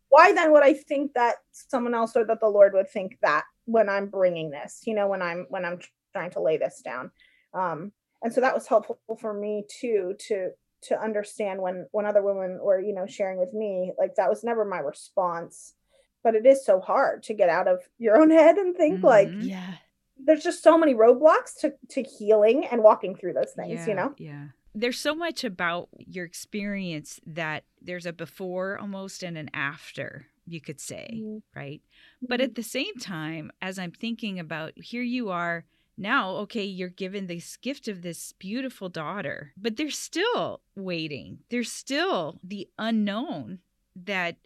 why 0.08 0.32
then 0.32 0.50
would 0.50 0.64
I 0.64 0.74
think 0.74 1.14
that 1.14 1.36
someone 1.52 1.94
else 1.94 2.16
or 2.16 2.24
that 2.24 2.40
the 2.40 2.48
Lord 2.48 2.72
would 2.74 2.90
think 2.90 3.18
that 3.22 3.44
when 3.64 3.88
I'm 3.88 4.06
bringing 4.06 4.50
this, 4.50 4.82
you 4.84 4.94
know, 4.94 5.06
when 5.06 5.22
I'm 5.22 5.46
when 5.48 5.64
I'm 5.64 5.78
trying 6.12 6.32
to 6.32 6.40
lay 6.40 6.56
this 6.56 6.82
down. 6.84 7.12
Um 7.52 7.92
and 8.20 8.32
so 8.32 8.40
that 8.40 8.54
was 8.54 8.66
helpful 8.66 8.98
for 9.20 9.32
me 9.32 9.64
too 9.68 10.16
to 10.26 10.50
to 10.82 11.00
understand 11.00 11.60
when 11.60 11.86
when 11.92 12.04
other 12.04 12.22
women 12.22 12.58
were, 12.60 12.80
you 12.80 12.94
know, 12.94 13.06
sharing 13.06 13.38
with 13.38 13.54
me, 13.54 13.92
like 13.98 14.16
that 14.16 14.28
was 14.28 14.42
never 14.42 14.64
my 14.64 14.78
response. 14.78 15.74
But 16.22 16.34
it 16.34 16.46
is 16.46 16.64
so 16.64 16.80
hard 16.80 17.22
to 17.24 17.34
get 17.34 17.48
out 17.48 17.68
of 17.68 17.80
your 17.98 18.20
own 18.20 18.30
head 18.30 18.56
and 18.56 18.76
think 18.76 18.96
mm-hmm. 18.96 19.06
like, 19.06 19.28
yeah, 19.38 19.74
there's 20.18 20.42
just 20.42 20.62
so 20.62 20.78
many 20.78 20.94
roadblocks 20.94 21.58
to 21.60 21.74
to 21.88 22.02
healing 22.02 22.66
and 22.66 22.82
walking 22.82 23.14
through 23.14 23.32
those 23.32 23.52
things 23.52 23.80
yeah, 23.80 23.86
you 23.86 23.94
know 23.94 24.14
yeah 24.18 24.44
there's 24.74 24.98
so 24.98 25.14
much 25.14 25.44
about 25.44 25.88
your 25.98 26.24
experience 26.24 27.20
that 27.24 27.64
there's 27.80 28.06
a 28.06 28.12
before 28.12 28.78
almost 28.78 29.22
and 29.22 29.38
an 29.38 29.48
after 29.54 30.26
you 30.46 30.60
could 30.60 30.80
say 30.80 31.10
mm-hmm. 31.14 31.38
right 31.58 31.80
mm-hmm. 31.80 32.26
but 32.28 32.40
at 32.40 32.54
the 32.54 32.62
same 32.62 32.94
time 32.96 33.50
as 33.62 33.78
i'm 33.78 33.92
thinking 33.92 34.38
about 34.38 34.72
here 34.76 35.02
you 35.02 35.30
are 35.30 35.64
now 35.96 36.30
okay 36.30 36.64
you're 36.64 36.88
given 36.88 37.26
this 37.26 37.56
gift 37.56 37.86
of 37.86 38.02
this 38.02 38.32
beautiful 38.38 38.88
daughter 38.88 39.52
but 39.56 39.76
there's 39.76 39.98
still 39.98 40.60
waiting 40.74 41.38
there's 41.50 41.70
still 41.70 42.40
the 42.42 42.68
unknown 42.78 43.60
that 43.94 44.36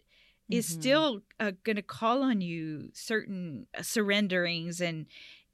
is 0.49 0.69
mm-hmm. 0.69 0.81
still 0.81 1.21
uh, 1.39 1.51
going 1.63 1.75
to 1.75 1.81
call 1.81 2.23
on 2.23 2.41
you 2.41 2.89
certain 2.93 3.67
uh, 3.77 3.81
surrenderings 3.81 4.81
and 4.81 5.05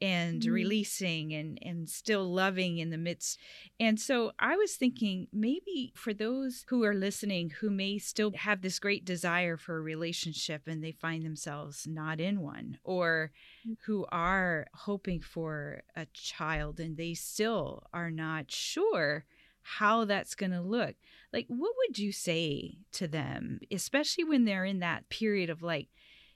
and 0.02 0.42
mm-hmm. 0.42 0.52
releasing 0.52 1.34
and 1.34 1.58
and 1.62 1.90
still 1.90 2.34
loving 2.34 2.78
in 2.78 2.90
the 2.90 2.98
midst. 2.98 3.40
And 3.80 4.00
so 4.00 4.32
I 4.40 4.56
was 4.56 4.76
thinking 4.76 5.28
maybe 5.32 5.94
for 5.96 6.14
those 6.14 6.66
who 6.68 6.84
are 6.84 6.94
listening 6.94 7.52
who 7.62 7.70
may 7.70 7.98
still 7.98 8.32
have 8.36 8.62
this 8.62 8.80
great 8.80 9.06
desire 9.06 9.58
for 9.58 9.78
a 9.78 9.82
relationship 9.82 10.64
and 10.68 10.84
they 10.84 10.92
find 10.92 11.26
themselves 11.26 11.88
not 11.88 12.20
in 12.20 12.42
one 12.42 12.78
or 12.84 13.32
mm. 13.68 13.76
who 13.86 14.06
are 14.12 14.68
hoping 14.74 15.22
for 15.22 15.82
a 15.96 16.06
child 16.14 16.80
and 16.80 16.98
they 16.98 17.14
still 17.14 17.84
are 17.94 18.12
not 18.12 18.52
sure 18.52 19.26
how 19.62 20.06
that's 20.06 20.36
going 20.36 20.52
to 20.52 20.62
look. 20.62 20.96
Like 21.34 21.46
what 21.48 21.72
would 21.78 21.98
you 21.98 22.12
say 22.12 22.78
to 22.94 23.08
them 23.08 23.60
especially 23.72 24.24
when 24.24 24.46
they're 24.46 24.66
in 24.66 24.80
that 24.80 25.10
period 25.10 25.50
of 25.50 25.62
like 25.64 25.88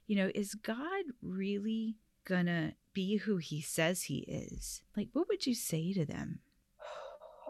you 0.10 0.16
know, 0.16 0.32
is 0.34 0.56
God 0.56 1.06
really 1.22 1.96
gonna 2.26 2.74
be 2.94 3.18
who 3.18 3.38
he 3.38 3.62
says 3.62 4.04
he 4.04 4.20
is, 4.20 4.82
like 4.96 5.10
what 5.14 5.28
would 5.28 5.46
you 5.46 5.56
say 5.56 5.94
to 5.94 6.06
them? 6.06 6.40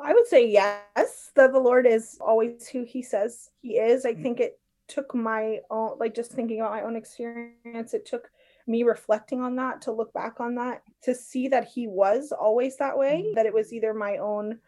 I 0.02 0.14
would 0.14 0.28
say 0.28 0.48
yes, 0.48 1.32
that 1.36 1.52
the 1.52 1.60
Lord 1.60 1.86
is 1.86 2.18
always 2.22 2.68
who 2.68 2.84
he 2.84 3.02
says 3.02 3.50
he 3.62 3.78
is. 3.78 4.06
I 4.06 4.14
mm. 4.14 4.24
think 4.24 4.40
it 4.40 4.60
took 4.88 5.14
my 5.14 5.60
own, 5.70 5.98
like 6.00 6.16
just 6.16 6.32
thinking 6.32 6.60
about 6.60 6.72
my 6.72 6.82
own 6.82 6.96
experience, 6.96 7.94
it 7.94 8.06
took 8.06 8.30
me 8.68 8.84
reflecting 8.84 9.42
on 9.42 9.56
that 9.56 9.82
to 9.82 9.92
look 9.92 10.14
back 10.14 10.40
on 10.40 10.56
that 10.56 10.84
to 11.04 11.16
see 11.16 11.48
that 11.48 11.68
he 11.68 11.88
was 11.88 12.32
always 12.32 12.78
that 12.78 12.98
way, 12.98 13.24
mm-hmm. 13.26 13.36
that 13.36 13.46
it 13.46 13.54
was 13.54 13.74
either 13.74 13.94
my 13.94 14.18
own 14.18 14.60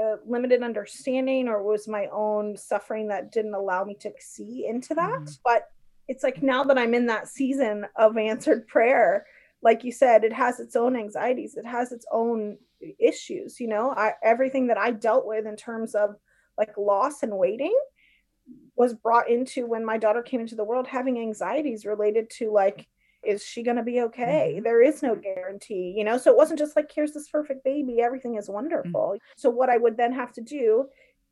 uh, 0.00 0.16
limited 0.26 0.62
understanding 0.62 1.48
or 1.48 1.62
was 1.62 1.88
my 1.88 2.06
own 2.12 2.56
suffering 2.56 3.08
that 3.08 3.32
didn't 3.32 3.54
allow 3.54 3.84
me 3.84 3.94
to 3.94 4.12
see 4.18 4.66
into 4.66 4.94
that. 4.94 5.10
Mm-hmm. 5.10 5.34
But 5.44 5.68
it's 6.08 6.22
like 6.22 6.42
now 6.42 6.64
that 6.64 6.78
I'm 6.78 6.94
in 6.94 7.06
that 7.06 7.28
season 7.28 7.86
of 7.96 8.16
answered 8.16 8.66
prayer, 8.68 9.26
like 9.62 9.84
you 9.84 9.92
said, 9.92 10.24
it 10.24 10.32
has 10.32 10.60
its 10.60 10.76
own 10.76 10.96
anxieties, 10.96 11.56
it 11.56 11.66
has 11.66 11.92
its 11.92 12.04
own 12.10 12.58
issues. 12.98 13.60
You 13.60 13.68
know, 13.68 13.94
I, 13.96 14.12
everything 14.22 14.66
that 14.68 14.78
I 14.78 14.90
dealt 14.90 15.26
with 15.26 15.46
in 15.46 15.56
terms 15.56 15.94
of 15.94 16.16
like 16.58 16.76
loss 16.76 17.22
and 17.22 17.36
waiting 17.36 17.74
was 18.76 18.94
brought 18.94 19.28
into 19.28 19.66
when 19.66 19.84
my 19.84 19.98
daughter 19.98 20.22
came 20.22 20.40
into 20.40 20.54
the 20.54 20.64
world 20.64 20.86
having 20.86 21.18
anxieties 21.18 21.86
related 21.86 22.28
to 22.30 22.50
like 22.52 22.88
is 23.22 23.44
she 23.44 23.62
going 23.62 23.76
to 23.76 23.82
be 23.82 24.00
okay 24.00 24.54
mm-hmm. 24.54 24.64
there 24.64 24.82
is 24.82 25.02
no 25.02 25.14
guarantee 25.14 25.94
you 25.96 26.02
know 26.02 26.18
so 26.18 26.30
it 26.30 26.36
wasn't 26.36 26.58
just 26.58 26.74
like 26.74 26.90
here's 26.92 27.12
this 27.12 27.28
perfect 27.28 27.62
baby 27.64 28.00
everything 28.00 28.36
is 28.36 28.48
wonderful 28.48 29.12
mm-hmm. 29.14 29.32
so 29.36 29.48
what 29.48 29.70
i 29.70 29.76
would 29.76 29.96
then 29.96 30.12
have 30.12 30.32
to 30.32 30.40
do 30.40 30.86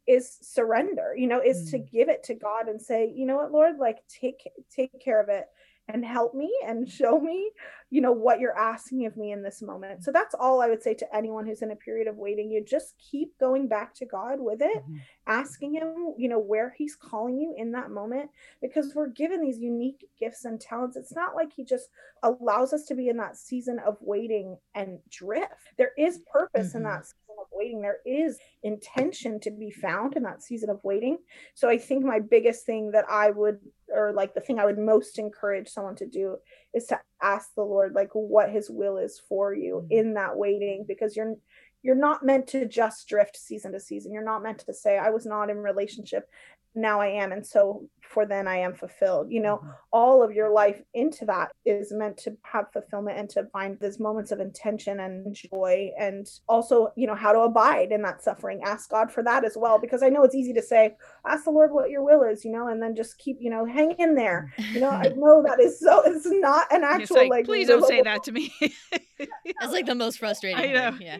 is 0.07 0.39
surrender 0.41 1.15
you 1.17 1.27
know 1.27 1.41
is 1.41 1.63
mm-hmm. 1.63 1.71
to 1.71 1.79
mm. 1.79 1.91
give 1.91 2.09
it 2.09 2.23
to 2.23 2.35
god 2.35 2.69
and 2.69 2.81
say 2.81 3.13
you 3.15 3.27
know 3.27 3.37
what 3.37 3.53
lord 3.53 3.79
like 3.79 3.99
take 4.09 4.49
take 4.75 4.93
care 5.03 5.21
of 5.21 5.29
it 5.29 5.47
and 5.93 6.05
help 6.05 6.35
me 6.35 6.53
and 6.67 6.89
show 6.89 7.21
me 7.21 7.51
you 7.91 8.01
know 8.01 8.13
what 8.13 8.39
you're 8.39 8.57
asking 8.57 9.05
of 9.07 9.17
me 9.17 9.33
in 9.33 9.43
this 9.43 9.61
moment. 9.61 10.05
So 10.05 10.13
that's 10.13 10.35
all 10.35 10.63
i 10.63 10.69
would 10.69 10.83
say 10.83 10.95
to 10.95 11.17
anyone 11.17 11.45
who's 11.45 11.63
in 11.63 11.73
a 11.73 11.77
period 11.77 12.07
of 12.07 12.17
waiting. 12.17 12.51
You 12.51 12.65
just 12.65 12.95
keep 12.99 13.37
going 13.39 13.67
back 13.69 13.95
to 13.97 14.07
god 14.07 14.39
with 14.39 14.63
it 14.63 14.79
mm-hmm. 14.79 14.97
asking 15.27 15.75
him 15.75 16.15
you 16.17 16.29
know 16.29 16.39
where 16.39 16.75
he's 16.79 16.97
calling 16.97 17.39
you 17.39 17.55
in 17.59 17.73
that 17.73 17.91
moment 17.91 18.31
because 18.63 18.95
we're 18.95 19.09
given 19.09 19.43
these 19.43 19.59
unique 19.59 20.09
gifts 20.19 20.45
and 20.45 20.61
talents. 20.61 20.97
It's 20.97 21.15
not 21.15 21.35
like 21.35 21.53
he 21.53 21.65
just 21.65 21.89
allows 22.23 22.73
us 22.73 22.85
to 22.87 22.95
be 22.95 23.09
in 23.09 23.17
that 23.17 23.37
season 23.37 23.81
of 23.85 23.97
waiting 24.01 24.57
and 24.75 24.99
drift. 25.11 25.73
There 25.77 25.93
is 25.99 26.21
purpose 26.33 26.69
mm-hmm. 26.69 26.79
in 26.79 26.85
that 26.85 27.07
season 27.07 27.37
of 27.41 27.47
waiting. 27.53 27.83
There 27.83 27.99
is 28.07 28.39
intention 28.63 29.41
to 29.41 29.51
be 29.51 29.71
found 29.71 30.17
in 30.17 30.23
that 30.23 30.43
season 30.43 30.71
of 30.71 30.79
waiting. 30.85 31.19
So 31.55 31.69
i 31.69 31.77
think 31.77 32.05
my 32.05 32.21
biggest 32.21 32.65
thing 32.67 32.93
that 32.93 33.07
i 33.11 33.31
would 33.31 33.59
or 33.95 34.13
like 34.13 34.35
the 34.35 34.41
thing 34.41 34.59
i 34.59 34.65
would 34.65 34.79
most 34.79 35.19
encourage 35.19 35.69
someone 35.69 35.97
to 35.97 36.07
do 36.07 36.37
is 36.75 36.87
to 36.87 36.99
ask 37.23 37.55
the 37.55 37.63
lord 37.63 37.95
like 37.95 38.11
what 38.13 38.51
his 38.51 38.71
will 38.71 38.97
is 38.97 39.21
for 39.29 39.55
you 39.55 39.83
mm-hmm. 39.85 39.99
in 39.99 40.15
that 40.15 40.37
waiting 40.37 40.85
because 40.87 41.17
you're 41.17 41.35
you're 41.83 41.95
not 41.95 42.25
meant 42.25 42.47
to 42.47 42.67
just 42.67 43.09
drift 43.09 43.37
season 43.37 43.73
to 43.73 43.81
season 43.81 44.13
you're 44.13 44.23
not 44.23 44.43
meant 44.43 44.59
to 44.59 44.73
say 44.75 44.99
i 44.99 45.11
was 45.11 45.27
not 45.27 45.51
in 45.51 45.59
relationship 45.59 46.29
now 46.75 47.01
I 47.01 47.09
am. 47.09 47.33
And 47.33 47.47
so 47.47 47.89
for 48.11 48.27
then 48.27 48.49
I 48.49 48.57
am 48.57 48.75
fulfilled. 48.75 49.29
You 49.31 49.41
know, 49.41 49.57
mm-hmm. 49.59 49.71
all 49.93 50.23
of 50.23 50.33
your 50.33 50.51
life 50.51 50.81
into 50.95 51.25
that 51.27 51.53
is 51.65 51.93
meant 51.93 52.17
to 52.19 52.37
have 52.43 52.73
fulfillment 52.73 53.19
and 53.19 53.29
to 53.31 53.45
find 53.53 53.79
those 53.79 54.01
moments 54.01 54.33
of 54.33 54.41
intention 54.41 55.01
and 55.01 55.35
joy 55.35 55.91
and 55.99 56.29
also, 56.49 56.93
you 56.97 57.07
know, 57.07 57.15
how 57.15 57.33
to 57.33 57.41
abide 57.41 57.93
in 57.93 58.03
that 58.03 58.23
suffering. 58.23 58.61
Ask 58.65 58.91
God 58.91 59.13
for 59.13 59.23
that 59.23 59.45
as 59.45 59.57
well. 59.57 59.79
Because 59.79 60.03
I 60.03 60.09
know 60.09 60.23
it's 60.25 60.35
easy 60.35 60.53
to 60.55 60.63
say, 60.63 60.97
ask 61.27 61.45
the 61.45 61.51
Lord 61.51 61.73
what 61.73 61.91
your 61.91 62.03
will 62.03 62.23
is, 62.23 62.45
you 62.45 62.53
know, 62.53 62.69
and 62.69 62.83
then 62.83 62.97
just 62.97 63.19
keep, 63.19 63.39
you 63.41 63.51
know, 63.51 63.65
hang 63.65 63.93
in 63.93 64.15
there. 64.15 64.53
You 64.73 64.81
know, 64.81 64.91
I 64.91 65.09
know 65.17 65.43
that 65.47 65.61
is 65.61 65.79
so 65.81 66.03
it's 66.05 66.27
not 66.27 66.73
an 66.73 66.85
actual 66.85 67.17
like, 67.17 67.31
like, 67.31 67.45
please 67.47 67.69
don't 67.69 67.87
say 67.87 68.03
that 68.03 68.25
to 68.25 68.33
me. 68.33 68.53
That's 69.19 69.73
like 69.73 69.87
the 69.87 69.95
most 69.95 70.19
frustrating. 70.19 70.59
I 70.59 70.73
know. 70.73 70.97
Thing. 70.97 71.07
Yeah 71.07 71.19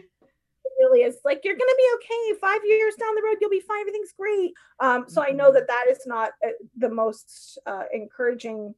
really 0.91 1.03
is 1.03 1.17
like 1.23 1.41
you're 1.43 1.55
gonna 1.55 1.71
be 1.77 1.89
okay 1.95 2.39
five 2.39 2.61
years 2.65 2.95
down 2.95 3.15
the 3.15 3.21
road 3.23 3.37
you'll 3.39 3.49
be 3.49 3.59
fine 3.59 3.81
everything's 3.81 4.13
great 4.17 4.53
um 4.79 5.05
so 5.07 5.23
i 5.23 5.29
know 5.29 5.45
mm-hmm. 5.45 5.55
that 5.55 5.67
that 5.67 5.85
is 5.89 5.99
not 6.05 6.31
uh, 6.45 6.49
the 6.77 6.89
most 6.89 7.57
uh, 7.65 7.83
encouraging 7.93 8.73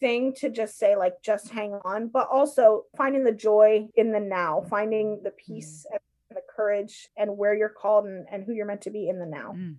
thing 0.00 0.32
to 0.34 0.50
just 0.50 0.78
say 0.78 0.96
like 0.96 1.14
just 1.22 1.50
hang 1.50 1.72
on 1.84 2.08
but 2.08 2.28
also 2.30 2.84
finding 2.96 3.24
the 3.24 3.32
joy 3.32 3.86
in 3.96 4.12
the 4.12 4.20
now 4.20 4.60
finding 4.68 5.20
the 5.22 5.30
peace 5.30 5.86
mm. 5.88 5.94
and 5.94 6.36
the 6.36 6.42
courage 6.54 7.08
and 7.16 7.36
where 7.38 7.54
you're 7.54 7.68
called 7.68 8.06
and, 8.06 8.26
and 8.30 8.44
who 8.44 8.52
you're 8.52 8.66
meant 8.66 8.82
to 8.82 8.90
be 8.90 9.08
in 9.08 9.18
the 9.18 9.26
now 9.26 9.52
mm. 9.56 9.76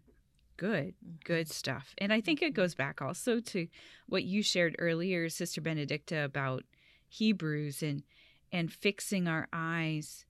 Good, 0.58 0.94
good 1.26 1.50
stuff. 1.50 1.94
And 1.98 2.14
I 2.14 2.22
think 2.22 2.42
it 2.42 2.54
goes 2.54 2.76
back 2.76 3.02
also 3.02 3.42
to 3.42 3.68
what 4.08 4.24
you 4.24 4.42
shared 4.42 4.78
earlier, 4.80 5.28
Sister 5.28 5.60
Benedicta, 5.60 6.24
about 6.24 6.64
Hebrews 7.10 7.84
and 7.84 8.04
and 8.52 8.72
fixing 8.72 9.28
our 9.28 9.50
eyes 9.52 10.25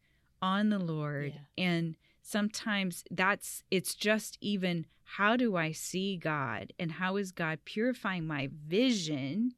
on 0.45 0.69
the 0.69 0.79
Lord 0.79 1.33
Yeah. 1.33 1.63
and 1.69 1.95
sometimes 2.21 3.03
that's 3.11 3.63
it's 3.71 3.93
just 3.95 4.37
even 4.41 4.85
how 5.17 5.35
do 5.37 5.55
I 5.55 5.71
see 5.71 6.17
God 6.17 6.73
and 6.79 6.91
how 6.93 7.15
is 7.17 7.31
God 7.31 7.59
purifying 7.65 8.25
my 8.27 8.49
vision 8.67 9.53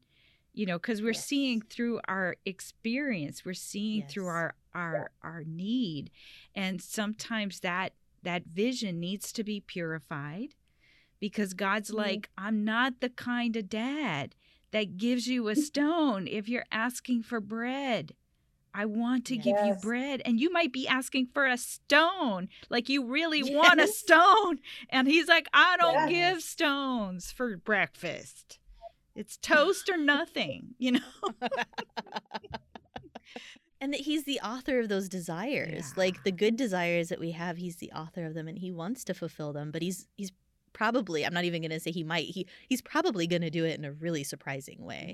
you 0.53 0.65
know 0.65 0.77
because 0.79 1.01
we're 1.01 1.13
Yes. 1.21 1.25
seeing 1.25 1.61
through 1.61 1.99
our 2.07 2.35
experience 2.45 3.43
we're 3.45 3.53
seeing 3.71 4.03
through 4.11 4.25
Yes. 4.27 4.35
our 4.39 4.55
our 4.73 5.11
our 5.21 5.43
need 5.45 6.09
and 6.55 6.81
sometimes 6.81 7.59
that 7.61 7.93
that 8.23 8.43
vision 8.45 8.99
needs 8.99 9.31
to 9.33 9.43
be 9.43 9.59
purified 9.59 10.49
because 11.19 11.53
God's 11.53 11.91
Mhm. 11.91 11.97
like 12.05 12.29
I'm 12.37 12.63
not 12.63 12.91
the 13.01 13.09
kind 13.09 13.55
of 13.55 13.69
dad 13.69 14.35
that 14.71 14.97
gives 14.97 15.27
you 15.27 15.47
a 15.47 15.55
stone 15.55 16.27
if 16.27 16.47
you're 16.49 16.65
asking 16.71 17.23
for 17.23 17.39
bread 17.39 18.13
I 18.77 18.85
want 18.85 19.25
to 19.25 19.37
give 19.37 19.57
you 19.65 19.73
bread. 19.81 20.21
And 20.23 20.39
you 20.39 20.51
might 20.53 20.71
be 20.71 20.87
asking 20.87 21.29
for 21.33 21.47
a 21.47 21.57
stone. 21.57 22.47
Like 22.69 22.89
you 22.89 23.05
really 23.05 23.41
want 23.43 23.81
a 23.81 23.87
stone. 23.87 24.59
And 24.89 25.07
he's 25.07 25.27
like, 25.27 25.47
I 25.51 25.75
don't 25.77 26.09
Yes. 26.11 26.33
give 26.33 26.43
stones 26.43 27.31
for 27.31 27.57
breakfast. 27.57 28.59
It's 29.15 29.35
toast 29.41 29.89
or 29.89 29.97
nothing, 29.97 30.75
you 30.77 30.91
know? 30.91 30.99
and 33.81 33.93
that 33.93 34.01
he's 34.01 34.23
the 34.25 34.39
author 34.41 34.79
of 34.79 34.89
those 34.89 35.07
desires 35.09 35.93
like 35.95 36.23
the 36.23 36.31
good 36.31 36.55
desires 36.55 37.09
that 37.09 37.19
we 37.19 37.31
have 37.31 37.57
he's 37.57 37.75
the 37.75 37.91
author 37.91 38.25
of 38.25 38.33
them 38.33 38.47
and 38.47 38.57
he 38.57 38.71
wants 38.71 39.03
to 39.03 39.13
fulfill 39.13 39.53
them 39.53 39.69
but 39.69 39.81
he's 39.83 40.07
he's 40.15 40.31
probably 40.79 41.19
i'm 41.25 41.33
not 41.33 41.43
even 41.49 41.61
going 41.63 41.71
to 41.77 41.79
say 41.85 41.91
he 41.91 42.03
might 42.13 42.27
he 42.35 42.41
he's 42.69 42.81
probably 42.93 43.25
going 43.33 43.41
to 43.49 43.49
do 43.59 43.63
it 43.65 43.77
in 43.79 43.85
a 43.85 43.91
really 44.05 44.23
surprising 44.33 44.79
way 44.91 45.05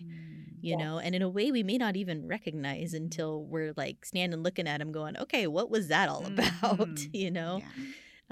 you 0.69 0.76
know 0.82 0.95
and 1.04 1.13
in 1.17 1.21
a 1.21 1.30
way 1.38 1.52
we 1.58 1.63
may 1.71 1.78
not 1.86 1.95
even 2.02 2.17
recognize 2.36 2.93
until 2.93 3.32
we're 3.52 3.73
like 3.84 3.97
standing 4.12 4.41
looking 4.47 4.67
at 4.67 4.82
him 4.82 4.91
going 4.99 5.15
okay 5.17 5.45
what 5.58 5.67
was 5.76 5.86
that 5.88 6.08
all 6.10 6.26
about 6.26 6.88
Mhm. 6.95 7.10
you 7.23 7.32
know 7.32 7.54
Yeah. 7.63 7.71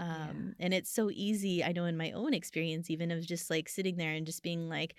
um 0.08 0.56
and 0.60 0.74
it's 0.74 0.92
so 1.00 1.10
easy 1.28 1.56
i 1.64 1.72
know 1.72 1.86
in 1.86 1.98
my 1.98 2.12
own 2.12 2.34
experience 2.34 2.90
even 2.90 3.12
of 3.12 3.26
just 3.34 3.50
like 3.50 3.68
sitting 3.70 3.96
there 3.98 4.14
and 4.18 4.26
just 4.26 4.44
being 4.44 4.64
like 4.78 4.96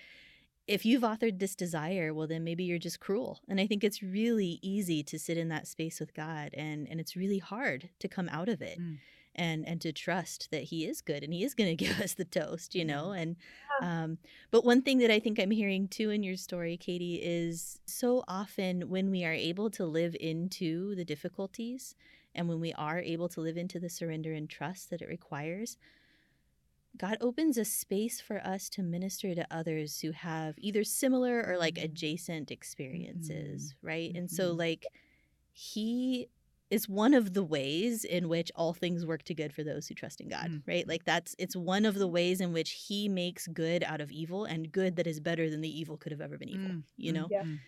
if 0.68 0.84
you've 0.86 1.02
authored 1.02 1.38
this 1.38 1.54
desire 1.56 2.08
well 2.14 2.26
then 2.32 2.44
maybe 2.44 2.64
you're 2.64 2.78
just 2.88 3.00
cruel 3.00 3.40
and 3.48 3.60
i 3.60 3.66
think 3.66 3.82
it's 3.84 4.02
really 4.02 4.58
easy 4.62 5.02
to 5.02 5.18
sit 5.18 5.36
in 5.36 5.48
that 5.48 5.66
space 5.66 5.98
with 6.00 6.12
god 6.14 6.50
and 6.54 6.88
and 6.90 7.00
it's 7.00 7.16
really 7.16 7.38
hard 7.38 7.88
to 7.98 8.08
come 8.08 8.28
out 8.28 8.48
of 8.48 8.60
it 8.62 8.78
Mm. 8.78 8.98
And 9.34 9.66
and 9.66 9.80
to 9.80 9.92
trust 9.92 10.50
that 10.50 10.64
he 10.64 10.86
is 10.86 11.00
good 11.00 11.22
and 11.24 11.32
he 11.32 11.42
is 11.44 11.54
going 11.54 11.68
to 11.76 11.84
give 11.84 12.00
us 12.00 12.14
the 12.14 12.24
toast 12.24 12.74
you 12.74 12.84
know 12.84 13.12
and 13.12 13.36
um 13.80 14.18
but 14.50 14.64
one 14.64 14.82
thing 14.82 14.98
that 14.98 15.10
i 15.10 15.18
think 15.18 15.38
i'm 15.38 15.50
hearing 15.50 15.88
too 15.88 16.10
in 16.10 16.22
your 16.22 16.36
story 16.36 16.76
katie 16.76 17.16
is 17.22 17.80
so 17.86 18.22
often 18.28 18.88
when 18.88 19.10
we 19.10 19.24
are 19.24 19.32
able 19.32 19.70
to 19.70 19.84
live 19.86 20.16
into 20.20 20.94
the 20.94 21.04
difficulties 21.04 21.94
and 22.34 22.48
when 22.48 22.60
we 22.60 22.72
are 22.74 22.98
able 23.00 23.28
to 23.28 23.40
live 23.40 23.56
into 23.56 23.78
the 23.80 23.88
surrender 23.90 24.32
and 24.32 24.48
trust 24.50 24.90
that 24.90 25.02
it 25.02 25.08
requires 25.08 25.76
God 26.96 27.16
opens 27.20 27.56
a 27.56 27.64
space 27.64 28.20
for 28.20 28.38
us 28.46 28.68
to 28.70 28.82
minister 28.82 29.34
to 29.34 29.46
others 29.50 30.00
who 30.00 30.10
have 30.12 30.54
either 30.58 30.84
similar 30.84 31.42
or 31.46 31.56
like 31.56 31.78
Mhm. 31.78 31.84
adjacent 31.84 32.50
experiences, 32.50 33.74
right? 33.82 34.12
And 34.14 34.30
Mhm. 34.30 34.30
so, 34.30 34.52
like, 34.52 34.90
He 35.52 36.28
is 36.72 36.88
one 36.88 37.14
of 37.14 37.34
the 37.34 37.44
ways 37.44 38.04
in 38.04 38.28
which 38.28 38.50
all 38.56 38.72
things 38.72 39.04
work 39.06 39.22
to 39.24 39.34
good 39.34 39.52
for 39.52 39.62
those 39.62 39.86
who 39.86 39.94
trust 39.94 40.20
in 40.20 40.28
God, 40.28 40.48
Mm. 40.50 40.62
right? 40.66 40.86
Like, 40.88 41.04
that's 41.04 41.34
it's 41.38 41.54
one 41.54 41.84
of 41.84 41.94
the 41.94 42.08
ways 42.08 42.40
in 42.40 42.52
which 42.52 42.70
He 42.88 43.08
makes 43.08 43.46
good 43.46 43.82
out 43.84 44.00
of 44.00 44.10
evil 44.10 44.44
and 44.44 44.72
good 44.72 44.96
that 44.96 45.06
is 45.06 45.20
better 45.20 45.48
than 45.50 45.60
the 45.60 45.78
evil 45.80 45.96
could 45.96 46.12
have 46.12 46.20
ever 46.20 46.36
been 46.38 46.48
evil, 46.48 46.68
Mm, 46.70 46.82
you 46.96 47.12
mm, 47.12 47.14
know? 47.16 47.28
Yeah. 47.30 47.42
mm. 47.44 47.58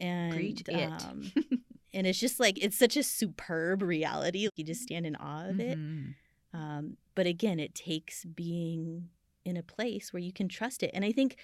And 0.00 0.32
Preach 0.34 0.62
it. 0.66 0.74
um, 0.74 1.30
and 1.94 2.06
it's 2.06 2.18
just 2.18 2.40
like 2.40 2.58
it's 2.62 2.76
such 2.78 2.96
a 2.96 3.02
superb 3.02 3.82
reality. 3.82 4.48
You 4.56 4.64
just 4.64 4.82
stand 4.82 5.06
in 5.06 5.14
awe 5.16 5.48
of 5.48 5.60
it. 5.60 5.78
Mhm. 5.78 6.14
Um, 6.54 6.96
but 7.14 7.26
again, 7.26 7.60
it 7.60 7.74
takes 7.74 8.24
being 8.24 9.08
in 9.44 9.56
a 9.56 9.62
place 9.62 10.12
where 10.12 10.22
you 10.22 10.32
can 10.32 10.48
trust 10.48 10.82
it. 10.82 10.90
And 10.94 11.04
I 11.04 11.12
think, 11.12 11.36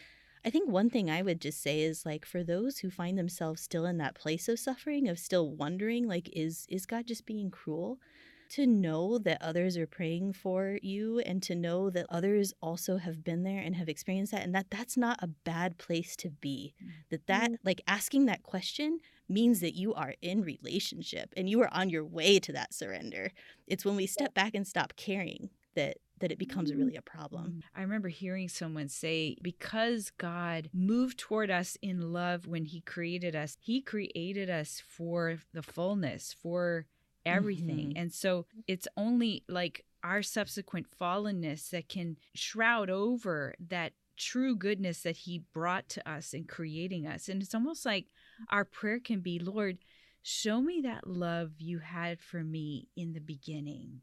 I 0.44 0.50
think 0.50 0.68
one 0.68 0.90
thing 0.90 1.10
I 1.10 1.22
would 1.22 1.40
just 1.40 1.62
say 1.62 1.80
is 1.80 2.06
like 2.06 2.24
for 2.24 2.42
those 2.42 2.78
who 2.78 2.90
find 2.90 3.18
themselves 3.18 3.62
still 3.62 3.86
in 3.86 3.98
that 3.98 4.14
place 4.14 4.48
of 4.48 4.58
suffering, 4.58 5.08
of 5.08 5.18
still 5.18 5.50
wondering, 5.50 6.06
like, 6.06 6.28
is 6.32 6.66
is 6.68 6.86
God 6.86 7.06
just 7.06 7.26
being 7.26 7.50
cruel? 7.50 7.98
To 8.52 8.66
know 8.66 9.18
that 9.18 9.42
others 9.42 9.76
are 9.76 9.86
praying 9.86 10.32
for 10.32 10.78
you, 10.80 11.18
and 11.18 11.42
to 11.42 11.54
know 11.54 11.90
that 11.90 12.06
others 12.08 12.54
also 12.62 12.96
have 12.96 13.22
been 13.22 13.42
there 13.42 13.60
and 13.60 13.76
have 13.76 13.90
experienced 13.90 14.32
that, 14.32 14.42
and 14.42 14.54
that 14.54 14.70
that's 14.70 14.96
not 14.96 15.22
a 15.22 15.26
bad 15.26 15.76
place 15.76 16.16
to 16.16 16.30
be. 16.30 16.72
Mm. 16.82 16.88
That 17.10 17.26
that 17.26 17.50
mm. 17.50 17.56
like 17.62 17.82
asking 17.86 18.24
that 18.26 18.42
question 18.42 19.00
means 19.28 19.60
that 19.60 19.74
you 19.74 19.92
are 19.92 20.14
in 20.22 20.42
relationship 20.42 21.34
and 21.36 21.50
you 21.50 21.60
are 21.60 21.68
on 21.74 21.90
your 21.90 22.04
way 22.04 22.38
to 22.40 22.52
that 22.52 22.72
surrender. 22.72 23.32
It's 23.66 23.84
when 23.84 23.96
we 23.96 24.06
step 24.06 24.32
back 24.32 24.54
and 24.54 24.66
stop 24.66 24.94
caring 24.96 25.50
that 25.74 25.98
that 26.20 26.32
it 26.32 26.38
becomes 26.38 26.72
really 26.74 26.96
a 26.96 27.02
problem. 27.02 27.62
I 27.74 27.82
remember 27.82 28.08
hearing 28.08 28.48
someone 28.48 28.88
say, 28.88 29.36
because 29.42 30.10
God 30.10 30.70
moved 30.72 31.18
toward 31.18 31.50
us 31.50 31.76
in 31.82 32.12
love 32.12 32.46
when 32.46 32.64
He 32.64 32.80
created 32.80 33.34
us, 33.36 33.56
He 33.60 33.80
created 33.80 34.50
us 34.50 34.82
for 34.86 35.38
the 35.52 35.62
fullness, 35.62 36.32
for 36.32 36.86
everything. 37.26 37.90
Mhm. 37.90 38.00
And 38.00 38.12
so 38.12 38.46
it's 38.66 38.88
only 38.96 39.44
like 39.48 39.84
our 40.02 40.22
subsequent 40.22 40.86
fallenness 40.98 41.70
that 41.70 41.88
can 41.88 42.16
shroud 42.34 42.88
over 42.90 43.54
that 43.58 43.92
true 44.16 44.56
goodness 44.56 45.02
that 45.02 45.16
He 45.18 45.44
brought 45.52 45.88
to 45.90 46.08
us 46.10 46.32
in 46.34 46.44
creating 46.44 47.06
us. 47.06 47.28
And 47.28 47.42
it's 47.42 47.54
almost 47.54 47.84
like 47.84 48.06
our 48.48 48.64
prayer 48.64 48.98
can 49.00 49.20
be, 49.20 49.38
Lord, 49.38 49.78
show 50.22 50.60
me 50.60 50.80
that 50.82 51.06
love 51.06 51.60
you 51.60 51.78
had 51.78 52.20
for 52.20 52.42
me 52.42 52.88
in 52.96 53.12
the 53.12 53.20
beginning 53.20 54.02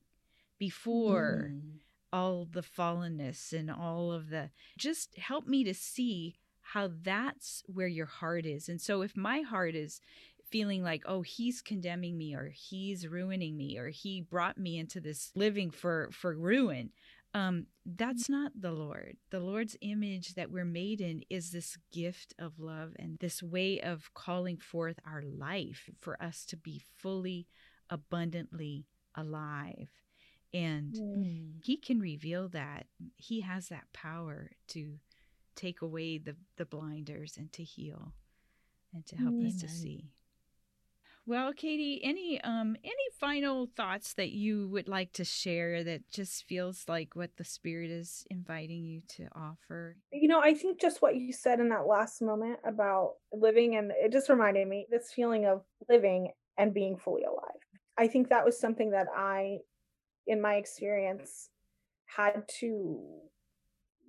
before 0.58 1.52
Mhm. 1.52 1.80
All 2.12 2.48
the 2.52 2.62
fallenness 2.62 3.52
and 3.52 3.70
all 3.70 4.12
of 4.12 4.30
the 4.30 4.50
just 4.78 5.18
help 5.18 5.48
me 5.48 5.64
to 5.64 5.74
see 5.74 6.36
how 6.74 6.90
that's 7.04 7.64
where 7.68 7.88
your 7.88 8.08
heart 8.08 8.46
is. 8.46 8.68
And 8.68 8.82
so 8.82 9.02
if 9.02 9.16
my 9.16 9.42
heart 9.42 9.76
is 9.76 10.02
feeling 10.50 10.84
like 10.84 11.04
oh 11.06 11.22
he's 11.22 11.62
condemning 11.62 12.18
me 12.18 12.36
or 12.36 12.52
he's 12.54 13.08
ruining 13.08 13.58
me 13.58 13.78
or 13.78 13.90
he 13.90 14.22
brought 14.22 14.58
me 14.58 14.78
into 14.78 15.02
this 15.02 15.32
living 15.36 15.72
for 15.72 16.10
for 16.12 16.38
ruin 16.38 16.92
um 17.34 17.66
that's 17.86 18.30
not 18.30 18.52
the 18.60 18.72
lord. 18.72 19.18
The 19.32 19.40
lord's 19.40 19.76
image 19.82 20.36
that 20.36 20.52
we're 20.52 20.66
made 20.66 21.02
in 21.02 21.24
is 21.30 21.52
this 21.52 21.78
gift 21.92 22.34
of 22.40 22.60
love 22.60 22.94
and 22.98 23.18
this 23.20 23.44
way 23.44 23.82
of 23.82 24.12
calling 24.14 24.58
forth 24.58 25.00
our 25.06 25.24
life 25.24 25.90
for 26.00 26.22
us 26.22 26.46
to 26.46 26.58
be 26.58 26.82
fully 27.00 27.48
abundantly 27.90 28.86
alive 29.16 29.90
and 30.56 30.96
Mm. 30.96 31.60
he 31.62 31.78
can 31.78 32.00
reveal 32.00 32.48
that 32.50 32.88
he 33.18 33.42
has 33.42 33.68
that 33.70 33.92
power 33.94 34.52
to 34.70 35.00
take 35.56 35.82
away 35.82 36.18
the 36.18 36.36
the 36.58 36.66
blinders 36.66 37.38
and 37.38 37.52
to 37.54 37.64
heal 37.64 38.14
and 38.94 39.06
to 39.06 39.16
help 39.18 39.36
us 39.42 39.56
to 39.58 39.68
see. 39.68 40.12
Well 41.28 41.54
katie 41.54 42.04
any 42.04 42.40
um 42.42 42.76
any 42.84 43.08
final 43.20 43.68
thoughts 43.76 44.14
that 44.14 44.30
you 44.32 44.68
would 44.70 44.88
like 44.88 45.12
to 45.14 45.26
share 45.26 45.84
that 45.84 46.08
just 46.10 46.44
feels 46.46 46.86
like 46.88 47.16
what 47.16 47.38
the 47.38 47.44
spirit 47.44 47.90
is 47.90 48.26
inviting 48.30 48.84
you 48.86 49.02
to 49.18 49.28
offer? 49.34 49.98
You 50.12 50.28
know 50.28 50.40
i 50.40 50.54
think 50.54 50.80
just 50.80 51.02
what 51.02 51.16
you 51.16 51.34
said 51.34 51.60
in 51.60 51.70
that 51.70 51.88
last 51.88 52.22
moment 52.22 52.60
about 52.64 53.16
living 53.34 53.76
and 53.76 53.92
it 53.92 54.12
just 54.12 54.30
reminded 54.30 54.68
me 54.68 54.86
this 54.92 55.12
feeling 55.12 55.46
of 55.46 55.64
living 55.90 56.32
and 56.58 56.74
being 56.74 56.96
fully 56.96 57.24
alive. 57.24 57.60
I 57.98 58.08
think 58.08 58.30
that 58.30 58.46
was 58.46 58.60
something 58.60 58.92
that 58.92 59.08
i 59.16 59.58
in 60.28 60.42
my 60.42 60.56
experience 60.56 61.50
had 62.06 62.48
to 62.48 63.22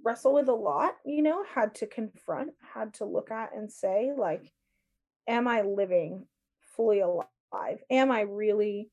wrestle 0.04 0.34
with 0.34 0.48
a 0.48 0.54
lot 0.54 0.96
you 1.04 1.22
know 1.22 1.44
had 1.44 1.74
to 1.74 1.86
confront 1.86 2.52
had 2.74 2.94
to 2.94 3.04
look 3.04 3.30
at 3.30 3.54
and 3.54 3.72
say 3.72 4.12
like 4.16 4.52
am 5.28 5.48
i 5.48 5.62
living 5.62 6.26
fully 6.60 7.00
alive 7.00 7.82
am 7.90 8.10
i 8.10 8.20
really 8.22 8.90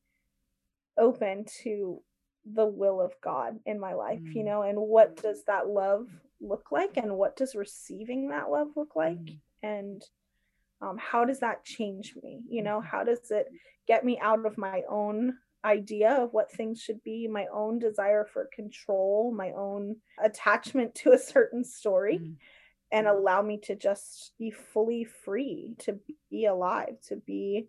open 0.98 1.46
to 1.64 2.02
the 2.46 2.66
will 2.66 3.00
of 3.02 3.14
god 3.22 3.60
in 3.66 3.80
my 3.80 3.94
life 3.94 4.22
you 4.36 4.44
Mm. 4.44 4.48
know 4.48 4.62
and 4.64 4.78
what 4.80 5.16
does 5.22 5.44
that 5.46 5.68
love 5.68 6.08
look 6.42 6.72
like 6.72 6.98
and 6.98 7.16
what 7.18 7.36
does 7.36 7.56
receiving 7.56 8.30
that 8.30 8.50
love 8.52 8.68
look 8.76 8.96
like 8.96 9.18
Mm. 9.18 9.40
and 9.64 10.04
um, 10.82 10.98
how 10.98 11.24
does 11.26 11.40
that 11.40 11.64
change 11.64 12.16
me 12.22 12.42
you 12.50 12.62
know 12.62 12.82
Mhm. 12.82 12.86
how 12.86 13.04
does 13.04 13.32
it 13.32 13.48
get 13.88 14.04
me 14.06 14.20
out 14.20 14.46
of 14.46 14.58
my 14.58 14.84
own 14.90 15.38
idea 15.66 16.12
of 16.12 16.34
what 16.34 16.52
things 16.52 16.82
should 16.82 17.02
be 17.04 17.28
my 17.28 17.46
own 17.54 17.80
desire 17.80 18.26
for 18.26 18.50
control 18.54 19.32
my 19.36 19.52
own 19.52 19.96
attachment 20.24 20.94
to 20.96 21.12
a 21.14 21.18
certain 21.18 21.64
story 21.64 22.20
Mm. 22.20 22.36
and 22.92 23.08
allow 23.08 23.42
me 23.42 23.58
to 23.60 23.76
just 23.76 24.34
be 24.38 24.52
fully 24.52 25.04
free 25.04 25.76
to 25.80 26.00
be 26.30 26.46
alive 26.46 27.00
to 27.08 27.16
be 27.16 27.68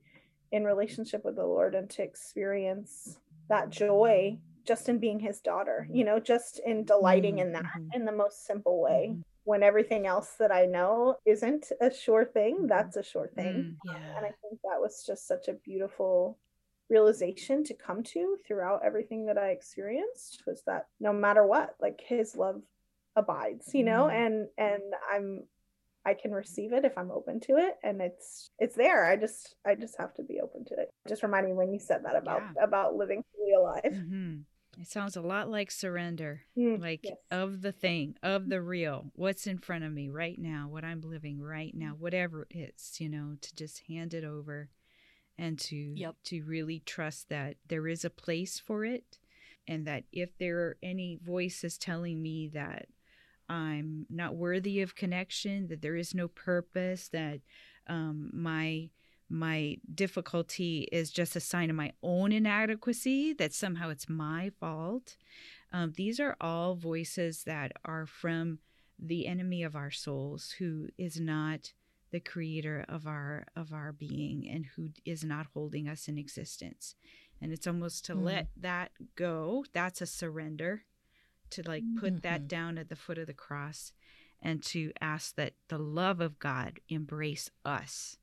in 0.53 0.65
relationship 0.65 1.25
with 1.25 1.37
the 1.37 1.47
lord 1.47 1.75
and 1.75 1.89
to 1.91 2.03
experience 2.03 3.19
that 3.49 3.71
joy 3.71 4.39
just 4.67 4.89
in 4.89 4.99
being 4.99 5.21
his 5.21 5.41
daughter 5.41 5.87
you 5.91 6.05
know 6.05 6.19
just 6.21 6.59
in 6.61 6.85
delighting 6.85 7.39
in 7.39 7.53
that 7.53 7.65
Mhm. 7.65 7.95
in 7.95 8.05
the 8.05 8.13
most 8.13 8.45
simple 8.47 8.81
way 8.81 9.11
Mhm. 9.13 9.23
when 9.45 9.63
everything 9.63 10.07
else 10.07 10.37
that 10.37 10.51
I 10.51 10.65
know 10.65 11.19
isn't 11.27 11.71
a 11.83 11.91
sure 11.91 12.25
thing, 12.25 12.55
Mm-hmm. 12.57 12.67
that's 12.67 12.97
a 12.97 13.03
sure 13.03 13.29
thing. 13.29 13.55
Mm. 13.55 13.77
Yeah. 13.85 14.17
And 14.17 14.25
I 14.25 14.33
think 14.41 14.59
that 14.63 14.81
was 14.81 15.05
just 15.05 15.27
such 15.27 15.49
a 15.49 15.53
beautiful 15.53 16.39
realization 16.91 17.65
to 17.65 17.75
come 17.75 18.03
to 18.03 18.37
throughout 18.47 18.83
everything 18.85 19.27
that 19.27 19.39
I 19.39 19.49
experienced 19.49 20.43
was 20.47 20.63
that 20.67 20.87
no 21.01 21.13
matter 21.13 21.47
what, 21.47 21.75
like 21.81 22.01
his 22.07 22.37
love 22.37 22.63
abides, 23.17 23.71
you 23.75 23.85
know, 23.85 24.05
Mm. 24.07 24.27
and 24.27 24.49
and 24.59 24.83
I'm 25.11 25.45
I 26.07 26.13
can 26.13 26.33
receive 26.33 26.75
it 26.75 26.85
if 26.85 26.99
I'm 26.99 27.11
open 27.11 27.41
to 27.41 27.57
it 27.57 27.77
and 27.83 28.03
it's 28.03 28.51
it's 28.59 28.77
there. 28.77 29.07
I 29.07 29.17
just 29.17 29.55
I 29.67 29.75
just 29.75 29.97
have 29.99 30.13
to 30.15 30.23
be 30.23 30.41
open 30.41 30.65
to 30.67 30.75
it. 30.75 30.93
Just 31.09 31.23
reminding 31.23 31.53
me 31.53 31.57
when 31.59 31.73
you 31.73 31.79
said 31.79 32.05
that 32.05 32.17
about 32.17 32.43
about 32.61 32.95
living 32.97 33.25
fully 33.35 33.55
alive. 33.55 33.81
hmm 33.91 34.37
It 34.79 34.89
sounds 34.89 35.17
a 35.17 35.23
lot 35.23 35.49
like 35.49 35.71
surrender, 35.71 36.43
Mm, 36.59 36.81
like 36.83 37.01
yes. 37.05 37.17
of 37.31 37.63
the 37.63 37.73
thing, 37.73 38.17
of 38.23 38.49
the 38.51 38.61
real, 38.61 39.13
what's 39.15 39.47
in 39.47 39.59
front 39.59 39.85
of 39.85 39.93
me 39.93 40.09
right 40.11 40.39
now, 40.39 40.69
what 40.69 40.85
I'm 40.85 41.01
living 41.01 41.41
right 41.41 41.73
now, 41.75 41.95
whatever 41.99 42.47
it 42.51 42.73
is, 42.77 43.01
you 43.01 43.09
know, 43.09 43.37
to 43.41 43.55
just 43.55 43.83
hand 43.89 44.13
it 44.13 44.25
over 44.25 44.69
and 45.39 45.59
to 45.59 45.77
Yep. 45.77 46.17
to 46.25 46.43
really 46.43 46.81
trust 46.81 47.29
that 47.29 47.57
there 47.69 47.89
is 47.89 48.05
a 48.05 48.11
place 48.11 48.59
for 48.59 48.85
it 48.85 49.19
and 49.67 49.87
that 49.87 50.05
if 50.13 50.37
there 50.39 50.59
are 50.59 50.77
any 50.83 51.19
voices 51.23 51.79
telling 51.79 52.23
me 52.23 52.49
that 52.49 52.87
I'm 53.49 54.07
not 54.09 54.37
worthy 54.37 54.81
of 54.81 54.95
connection, 54.95 55.69
that 55.69 55.83
there 55.83 55.97
is 55.97 56.15
no 56.15 56.29
purpose, 56.29 57.09
that 57.09 57.41
um, 57.87 58.31
my 58.33 58.91
my 59.31 59.79
difficulty 59.93 60.87
is 60.93 61.11
just 61.11 61.35
a 61.35 61.41
sign 61.41 61.71
of 61.71 61.77
my 61.77 61.93
own 62.03 62.31
inadequacy, 62.31 63.33
that 63.33 63.55
somehow 63.55 63.89
it's 63.89 64.09
my 64.09 64.51
fault. 64.61 65.17
Um, 65.73 65.93
these 65.97 66.21
are 66.21 66.37
all 66.41 66.75
voices 66.75 67.45
that 67.45 67.73
are 67.85 68.07
from 68.07 68.59
the 68.99 69.27
enemy 69.27 69.63
of 69.63 69.75
our 69.75 69.91
souls, 69.91 70.55
who 70.59 70.89
is 70.99 71.19
not 71.19 71.73
the 72.15 72.21
creator 72.21 72.85
of 72.89 73.09
our 73.09 73.45
of 73.57 73.73
our 73.73 73.91
being 73.93 74.49
and 74.49 74.65
who 74.77 74.89
is 75.05 75.25
not 75.25 75.47
holding 75.53 75.89
us 75.89 76.07
in 76.07 76.17
existence. 76.17 76.95
And 77.43 77.53
it's 77.53 77.67
almost 77.67 78.05
to 78.07 78.15
Mm. 78.15 78.23
let 78.23 78.49
that 78.57 78.93
go. 79.17 79.65
That's 79.73 80.01
a 80.01 80.07
surrender 80.07 80.85
to 81.51 81.63
like 81.67 81.83
put 81.99 82.23
that 82.23 82.43
Mhm. 82.43 82.49
down 82.49 82.79
at 82.79 82.89
the 82.89 82.95
foot 82.97 83.19
of 83.19 83.27
the 83.27 83.35
cross 83.35 83.93
and 84.41 84.63
to 84.63 84.93
ask 85.01 85.35
that 85.35 85.55
the 85.67 85.79
love 85.79 86.21
of 86.21 86.39
God 86.39 86.79
embrace 86.89 87.51
us, 87.65 88.17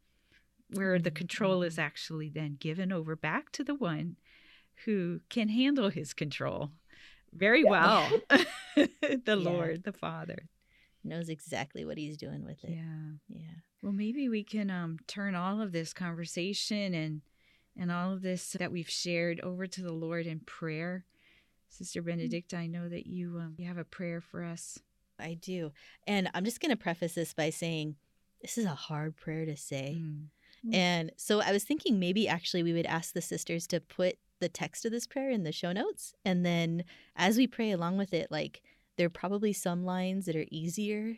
where 0.69 0.97
the 0.97 1.11
control 1.11 1.61
is 1.61 1.75
Mhm. 1.75 1.83
actually 1.83 2.29
then 2.29 2.55
given 2.55 2.93
over 2.93 3.17
back 3.17 3.51
to 3.51 3.63
the 3.65 3.75
one 3.75 4.15
who 4.85 5.19
can 5.27 5.49
handle 5.49 5.89
his 5.89 6.13
control 6.13 6.71
very 7.33 7.63
well 7.65 8.09
the 8.75 8.89
Yeah. 9.25 9.35
Lord, 9.35 9.83
the 9.83 9.91
Father. 9.93 10.47
Knows 11.03 11.29
exactly 11.29 11.83
what 11.83 11.97
he's 11.97 12.17
doing 12.17 12.45
with 12.45 12.63
it. 12.63 12.71
Yeah. 12.71 13.17
Yeah. 13.27 13.57
Well, 13.81 13.91
maybe 13.91 14.29
we 14.29 14.43
can 14.43 14.69
um, 14.69 14.99
turn 15.07 15.33
all 15.33 15.61
of 15.61 15.71
this 15.71 15.93
conversation 15.93 16.93
and 16.93 17.21
and 17.77 17.91
all 17.91 18.11
of 18.11 18.21
this 18.21 18.51
that 18.59 18.71
we've 18.71 18.89
shared 18.89 19.39
over 19.39 19.65
to 19.65 19.81
the 19.81 19.93
Lord 19.93 20.27
in 20.27 20.41
prayer. 20.41 21.05
Sister 21.69 22.01
Benedicta, 22.01 22.57
I 22.57 22.67
know 22.67 22.89
that 22.89 23.07
you 23.07 23.37
um, 23.39 23.55
you 23.57 23.65
have 23.67 23.77
a 23.77 23.83
prayer 23.83 24.21
for 24.21 24.43
us. 24.43 24.79
I 25.19 25.35
do. 25.35 25.71
And 26.07 26.29
I'm 26.33 26.45
just 26.45 26.59
going 26.59 26.71
to 26.71 26.75
preface 26.75 27.13
this 27.13 27.33
by 27.33 27.49
saying 27.49 27.95
this 28.41 28.57
is 28.57 28.65
a 28.65 28.69
hard 28.69 29.15
prayer 29.15 29.45
to 29.45 29.55
say. 29.55 29.97
Mm. 29.99 30.73
And 30.73 31.11
so 31.15 31.41
I 31.41 31.51
was 31.51 31.63
thinking 31.63 31.99
maybe 31.99 32.27
actually 32.27 32.63
we 32.63 32.73
would 32.73 32.85
ask 32.85 33.13
the 33.13 33.21
sisters 33.21 33.67
to 33.67 33.79
put 33.79 34.17
the 34.39 34.49
text 34.49 34.85
of 34.85 34.91
this 34.91 35.07
prayer 35.07 35.29
in 35.29 35.43
the 35.43 35.51
show 35.51 35.71
notes. 35.71 36.13
And 36.25 36.45
then 36.45 36.83
as 37.15 37.37
we 37.37 37.47
pray 37.47 37.71
along 37.71 37.97
with 37.97 38.13
it, 38.13 38.31
like 38.31 38.61
there 38.97 39.07
are 39.07 39.09
probably 39.09 39.53
some 39.53 39.83
lines 39.85 40.25
that 40.25 40.35
are 40.35 40.45
easier 40.51 41.17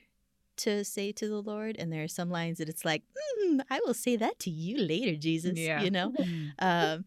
to 0.58 0.84
say 0.86 1.12
to 1.14 1.28
the 1.28 1.42
Lord. 1.42 1.76
And 1.80 1.92
there 1.92 2.04
are 2.04 2.08
some 2.08 2.30
lines 2.30 2.60
that 2.60 2.70
it's 2.70 2.86
like, 2.86 3.02
mm, 3.44 3.62
I 3.70 3.80
will 3.86 3.96
say 3.96 4.16
that 4.18 4.40
to 4.40 4.50
you 4.52 4.78
later, 4.78 5.16
Jesus. 5.16 5.58
Yeah. 5.58 5.82
You 5.82 5.92
know? 5.92 6.12
Mm. 6.12 6.52
um, 6.60 7.06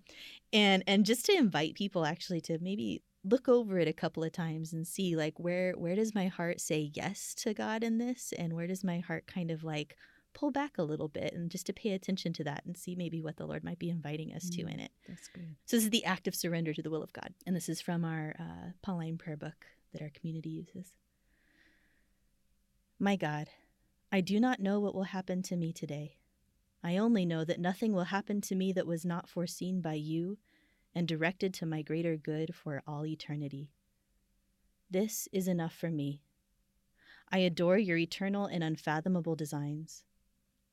and 0.53 0.83
and 0.87 1.05
just 1.05 1.27
to 1.27 1.33
invite 1.37 1.75
people 1.75 2.05
actually 2.05 2.41
to 2.43 2.59
maybe 2.61 3.03
look 3.25 3.49
over 3.49 3.79
it 3.79 3.89
a 3.89 3.93
couple 3.93 4.23
of 4.23 4.31
times 4.33 4.73
and 4.73 4.87
see 4.87 5.17
like 5.17 5.39
where 5.39 5.73
where 5.73 5.97
does 5.97 6.15
my 6.15 6.29
heart 6.29 6.61
say 6.61 6.91
yes 6.95 7.35
to 7.35 7.53
God 7.55 7.83
in 7.83 7.99
this 7.99 8.33
and 8.39 8.53
where 8.55 8.69
does 8.69 8.85
my 8.85 9.01
heart 9.01 9.27
kind 9.27 9.51
of 9.51 9.65
like 9.65 9.97
pull 10.33 10.51
back 10.53 10.79
a 10.79 10.83
little 10.85 11.09
bit 11.09 11.33
and 11.33 11.51
just 11.51 11.67
to 11.67 11.73
pay 11.73 11.91
attention 11.93 12.33
to 12.35 12.45
that 12.45 12.63
and 12.67 12.77
see 12.77 12.95
maybe 12.95 13.21
what 13.21 13.37
the 13.39 13.47
Lord 13.47 13.65
might 13.65 13.79
be 13.79 13.91
inviting 13.91 14.33
us 14.33 14.49
to 14.51 14.63
Mm. 14.65 14.75
in 14.75 14.81
it. 14.81 14.93
That's 15.09 15.29
good. 15.29 15.57
So 15.65 15.77
this 15.77 15.85
is 15.85 15.91
the 15.91 16.05
act 16.05 16.29
of 16.29 16.35
surrender 16.35 16.73
to 16.75 16.83
the 16.83 16.91
will 16.91 17.03
of 17.03 17.13
God, 17.13 17.35
and 17.47 17.57
this 17.57 17.69
is 17.69 17.81
from 17.81 18.05
our 18.05 18.37
uh, 18.39 18.71
Pauline 18.83 19.19
prayer 19.19 19.37
book 19.37 19.67
that 19.97 20.05
our 20.05 20.11
community 20.11 20.51
uses. 20.51 20.93
My 22.99 23.17
God, 23.17 23.49
I 24.13 24.21
do 24.21 24.39
not 24.39 24.61
know 24.61 24.79
what 24.79 24.95
will 24.95 25.05
happen 25.05 25.43
to 25.45 25.57
me 25.57 25.73
today. 25.73 26.19
I 26.85 26.99
only 26.99 27.25
know 27.25 27.45
that 27.45 27.61
nothing 27.61 27.93
will 27.93 28.05
happen 28.05 28.41
to 28.43 28.55
me 28.55 28.73
that 28.73 28.87
was 28.87 29.07
not 29.07 29.29
foreseen 29.29 29.81
by 29.81 29.95
you 29.95 30.37
and 30.95 31.09
directed 31.09 31.55
to 31.55 31.67
my 31.67 31.83
greater 31.83 32.17
good 32.17 32.55
for 32.55 32.83
all 32.87 33.07
eternity. 33.07 33.71
This 34.91 35.29
is 35.33 35.49
enough 35.49 35.75
for 35.75 35.91
me. 35.91 36.23
I 37.31 37.39
adore 37.39 37.79
your 37.79 37.97
eternal 37.97 38.47
and 38.47 38.63
unfathomable 38.63 39.35
designs. 39.35 40.05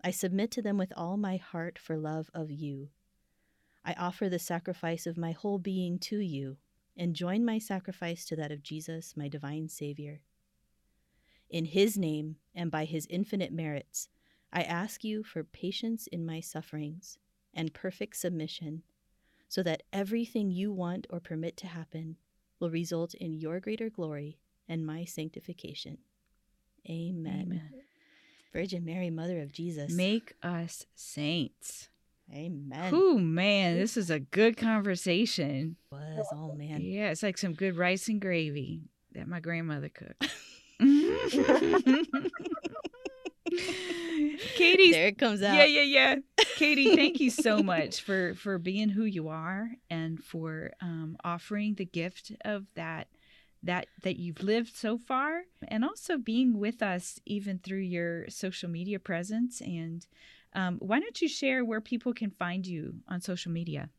I 0.04 0.12
submit 0.12 0.52
to 0.52 0.62
them 0.62 0.78
with 0.78 0.94
all 0.98 1.16
my 1.16 1.38
heart 1.38 1.80
for 1.80 1.98
love 1.98 2.30
of 2.34 2.52
you. 2.52 2.90
I 3.86 3.94
offer 3.94 4.28
the 4.28 4.40
sacrifice 4.40 5.08
of 5.08 5.18
my 5.18 5.32
whole 5.32 5.60
being 5.60 5.98
to 6.00 6.20
you 6.20 6.58
and 6.96 7.16
join 7.16 7.44
my 7.44 7.60
sacrifice 7.60 8.26
to 8.26 8.36
that 8.36 8.52
of 8.52 8.64
Jesus, 8.64 9.16
my 9.16 9.28
divine 9.28 9.68
Savior. 9.68 10.22
In 11.50 11.66
his 11.66 11.98
name 11.98 12.38
and 12.56 12.72
by 12.72 12.86
his 12.86 13.08
infinite 13.10 13.52
merits, 13.52 14.10
I 14.52 14.62
ask 14.62 15.04
you 15.04 15.24
for 15.24 15.44
patience 15.44 16.08
in 16.08 16.26
my 16.26 16.39
sufferings 16.39 17.18
and 17.54 17.74
perfect 17.74 18.18
submission, 18.18 18.84
so 19.48 19.62
that 19.64 19.84
everything 19.91 20.50
you 20.50 20.72
want 20.72 21.06
or 21.10 21.20
permit 21.20 21.58
to 21.58 21.68
happen 21.68 22.18
will 22.60 22.72
result 22.72 23.14
in 23.14 23.34
your 23.34 23.60
greater 23.60 23.89
glory 23.89 24.39
and 24.68 24.86
my 24.86 25.06
sanctification. 25.06 26.00
Amen. 26.89 27.44
Amen. 27.46 27.70
Virgin 28.52 28.86
Mary, 28.86 29.10
Mother 29.10 29.41
of 29.41 29.52
Jesus. 29.52 29.91
Make 29.91 30.34
us 30.41 30.86
saints. 30.96 31.89
Amen. 32.32 32.94
Ooh, 32.94 33.20
man, 33.20 33.78
this 33.78 33.98
is 33.98 34.10
a 34.10 34.20
good 34.20 34.58
conversation. 34.58 35.76
Was 35.92 36.28
oh 36.34 36.54
man. 36.54 36.82
Yeah, 36.82 37.10
it's 37.12 37.24
like 37.24 37.38
some 37.38 37.54
good 37.54 37.78
rice 37.78 38.08
and 38.08 38.22
gravy 38.22 38.82
that 39.14 39.28
my 39.28 39.40
grandmother 39.40 39.90
cooked. 39.90 40.28
Katie, 44.56 44.92
There 44.92 45.08
it 45.08 45.18
comes 45.18 45.42
out. 45.44 45.56
yeah, 45.56 45.66
yeah, 45.66 45.82
yeah. 45.82 46.16
Katie, 46.56 46.96
thank 46.96 47.20
you 47.20 47.30
so 47.30 47.62
much 47.62 48.02
for 48.02 48.34
for 48.36 48.58
being 48.58 48.90
who 48.90 49.04
you 49.04 49.28
are 49.28 49.70
and 49.90 50.24
for 50.24 50.72
um, 50.82 51.18
offering 51.24 51.76
the 51.76 51.86
gift 51.86 52.32
of 52.46 52.66
that 52.76 53.08
that 53.62 53.88
that 54.04 54.18
you've 54.18 54.42
lived 54.44 54.76
so 54.76 54.98
far, 54.98 55.44
and 55.68 55.84
also 55.86 56.18
being 56.18 56.58
with 56.60 56.82
us 56.82 57.20
even 57.26 57.60
through 57.60 57.80
your 57.80 58.30
social 58.30 58.70
media 58.70 59.00
presence. 59.00 59.62
And 59.62 60.06
um, 60.56 60.78
why 60.80 60.99
don't 60.99 61.22
you 61.22 61.28
share 61.28 61.66
where 61.66 61.82
people 61.82 62.14
can 62.14 62.32
find 62.32 62.66
you 62.66 62.95
on 63.08 63.22
social 63.22 63.51
media? 63.51 63.89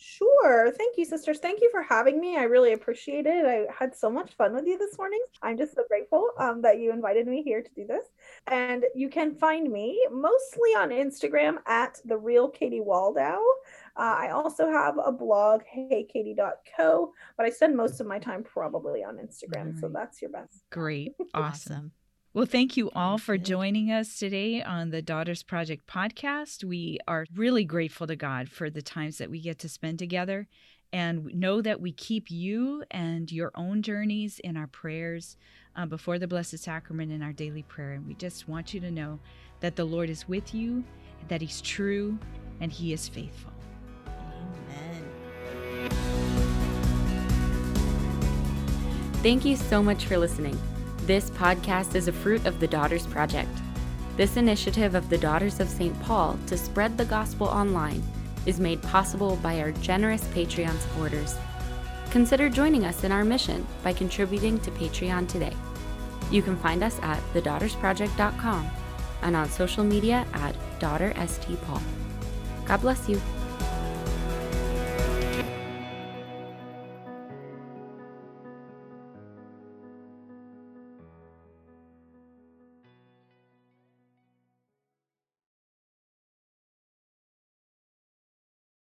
Sure. 0.00 0.70
Thank 0.70 0.96
you, 0.96 1.04
sisters. 1.04 1.40
Thank 1.40 1.60
you 1.60 1.68
for 1.72 1.82
having 1.82 2.20
me. 2.20 2.36
I 2.36 2.44
really 2.44 2.72
appreciate 2.72 3.26
it. 3.26 3.44
I 3.44 3.66
had 3.76 3.96
so 3.96 4.08
much 4.08 4.32
fun 4.34 4.54
with 4.54 4.64
you 4.64 4.78
this 4.78 4.96
morning. 4.96 5.20
I'm 5.42 5.58
just 5.58 5.74
so 5.74 5.82
grateful 5.88 6.30
um, 6.38 6.62
that 6.62 6.78
you 6.78 6.92
invited 6.92 7.26
me 7.26 7.42
here 7.42 7.62
to 7.62 7.70
do 7.74 7.84
this. 7.84 8.04
And 8.46 8.84
you 8.94 9.08
can 9.08 9.34
find 9.34 9.72
me 9.72 10.00
mostly 10.12 10.70
on 10.76 10.90
Instagram 10.90 11.56
at 11.66 12.00
the 12.04 12.16
real 12.16 12.48
Katie 12.48 12.80
Waldow. 12.80 13.40
Uh, 13.96 14.16
I 14.18 14.30
also 14.30 14.70
have 14.70 14.94
a 15.04 15.10
blog, 15.10 15.62
heykatie.co, 15.76 17.12
but 17.36 17.46
I 17.46 17.50
spend 17.50 17.76
most 17.76 18.00
of 18.00 18.06
my 18.06 18.20
time 18.20 18.44
probably 18.44 19.02
on 19.02 19.16
Instagram. 19.16 19.80
So 19.80 19.88
that's 19.88 20.22
your 20.22 20.30
best. 20.30 20.62
Great, 20.70 21.16
awesome. 21.34 21.90
Awesome. 22.28 22.38
Well, 22.40 22.46
thank 22.46 22.76
you 22.76 22.90
all 22.90 23.16
for 23.16 23.38
joining 23.38 23.90
us 23.90 24.18
today 24.18 24.62
on 24.62 24.90
the 24.90 25.00
Daughters 25.00 25.42
Project 25.42 25.86
podcast. 25.86 26.62
We 26.62 26.98
are 27.08 27.24
really 27.34 27.64
grateful 27.64 28.06
to 28.06 28.16
God 28.16 28.50
for 28.50 28.68
the 28.68 28.82
times 28.82 29.16
that 29.16 29.30
we 29.30 29.40
get 29.40 29.58
to 29.60 29.68
spend 29.68 29.98
together. 29.98 30.46
And 30.92 31.26
know 31.34 31.60
that 31.62 31.80
we 31.80 31.92
keep 31.92 32.30
you 32.30 32.84
and 32.90 33.30
your 33.30 33.50
own 33.54 33.82
journeys 33.82 34.40
in 34.40 34.56
our 34.56 34.66
prayers 34.66 35.36
uh, 35.76 35.84
before 35.86 36.18
the 36.18 36.26
Blessed 36.26 36.58
Sacrament 36.58 37.12
in 37.12 37.22
our 37.22 37.32
daily 37.32 37.62
prayer. 37.62 37.92
And 37.92 38.06
we 38.06 38.14
just 38.14 38.48
want 38.48 38.72
you 38.72 38.80
to 38.80 38.90
know 38.90 39.18
that 39.60 39.76
the 39.76 39.84
Lord 39.84 40.08
is 40.08 40.28
with 40.28 40.54
you, 40.54 40.84
that 41.28 41.42
He's 41.42 41.60
true, 41.60 42.18
and 42.60 42.72
He 42.72 42.92
is 42.94 43.06
faithful. 43.08 43.52
Amen. 44.06 45.90
Thank 49.22 49.44
you 49.44 49.56
so 49.56 49.82
much 49.82 50.06
for 50.06 50.16
listening. 50.16 50.58
This 51.08 51.30
podcast 51.30 51.94
is 51.94 52.06
a 52.06 52.12
fruit 52.12 52.44
of 52.44 52.60
the 52.60 52.66
Daughters 52.68 53.06
Project. 53.06 53.48
This 54.18 54.36
initiative 54.36 54.94
of 54.94 55.08
the 55.08 55.16
Daughters 55.16 55.58
of 55.58 55.70
St. 55.70 55.98
Paul 56.02 56.38
to 56.46 56.58
spread 56.58 56.98
the 56.98 57.06
gospel 57.06 57.46
online 57.46 58.02
is 58.44 58.60
made 58.60 58.82
possible 58.82 59.36
by 59.36 59.58
our 59.58 59.72
generous 59.72 60.24
Patreon 60.34 60.78
supporters. 60.78 61.34
Consider 62.10 62.50
joining 62.50 62.84
us 62.84 63.04
in 63.04 63.10
our 63.10 63.24
mission 63.24 63.66
by 63.82 63.94
contributing 63.94 64.60
to 64.60 64.70
Patreon 64.72 65.26
today. 65.30 65.56
You 66.30 66.42
can 66.42 66.58
find 66.58 66.82
us 66.82 66.98
at 67.00 67.22
thedaughtersproject.com 67.32 68.70
and 69.22 69.34
on 69.34 69.48
social 69.48 69.84
media 69.84 70.26
at 70.34 70.54
daughterstpaul. 70.78 71.80
God 72.66 72.80
bless 72.82 73.08
you. 73.08 73.18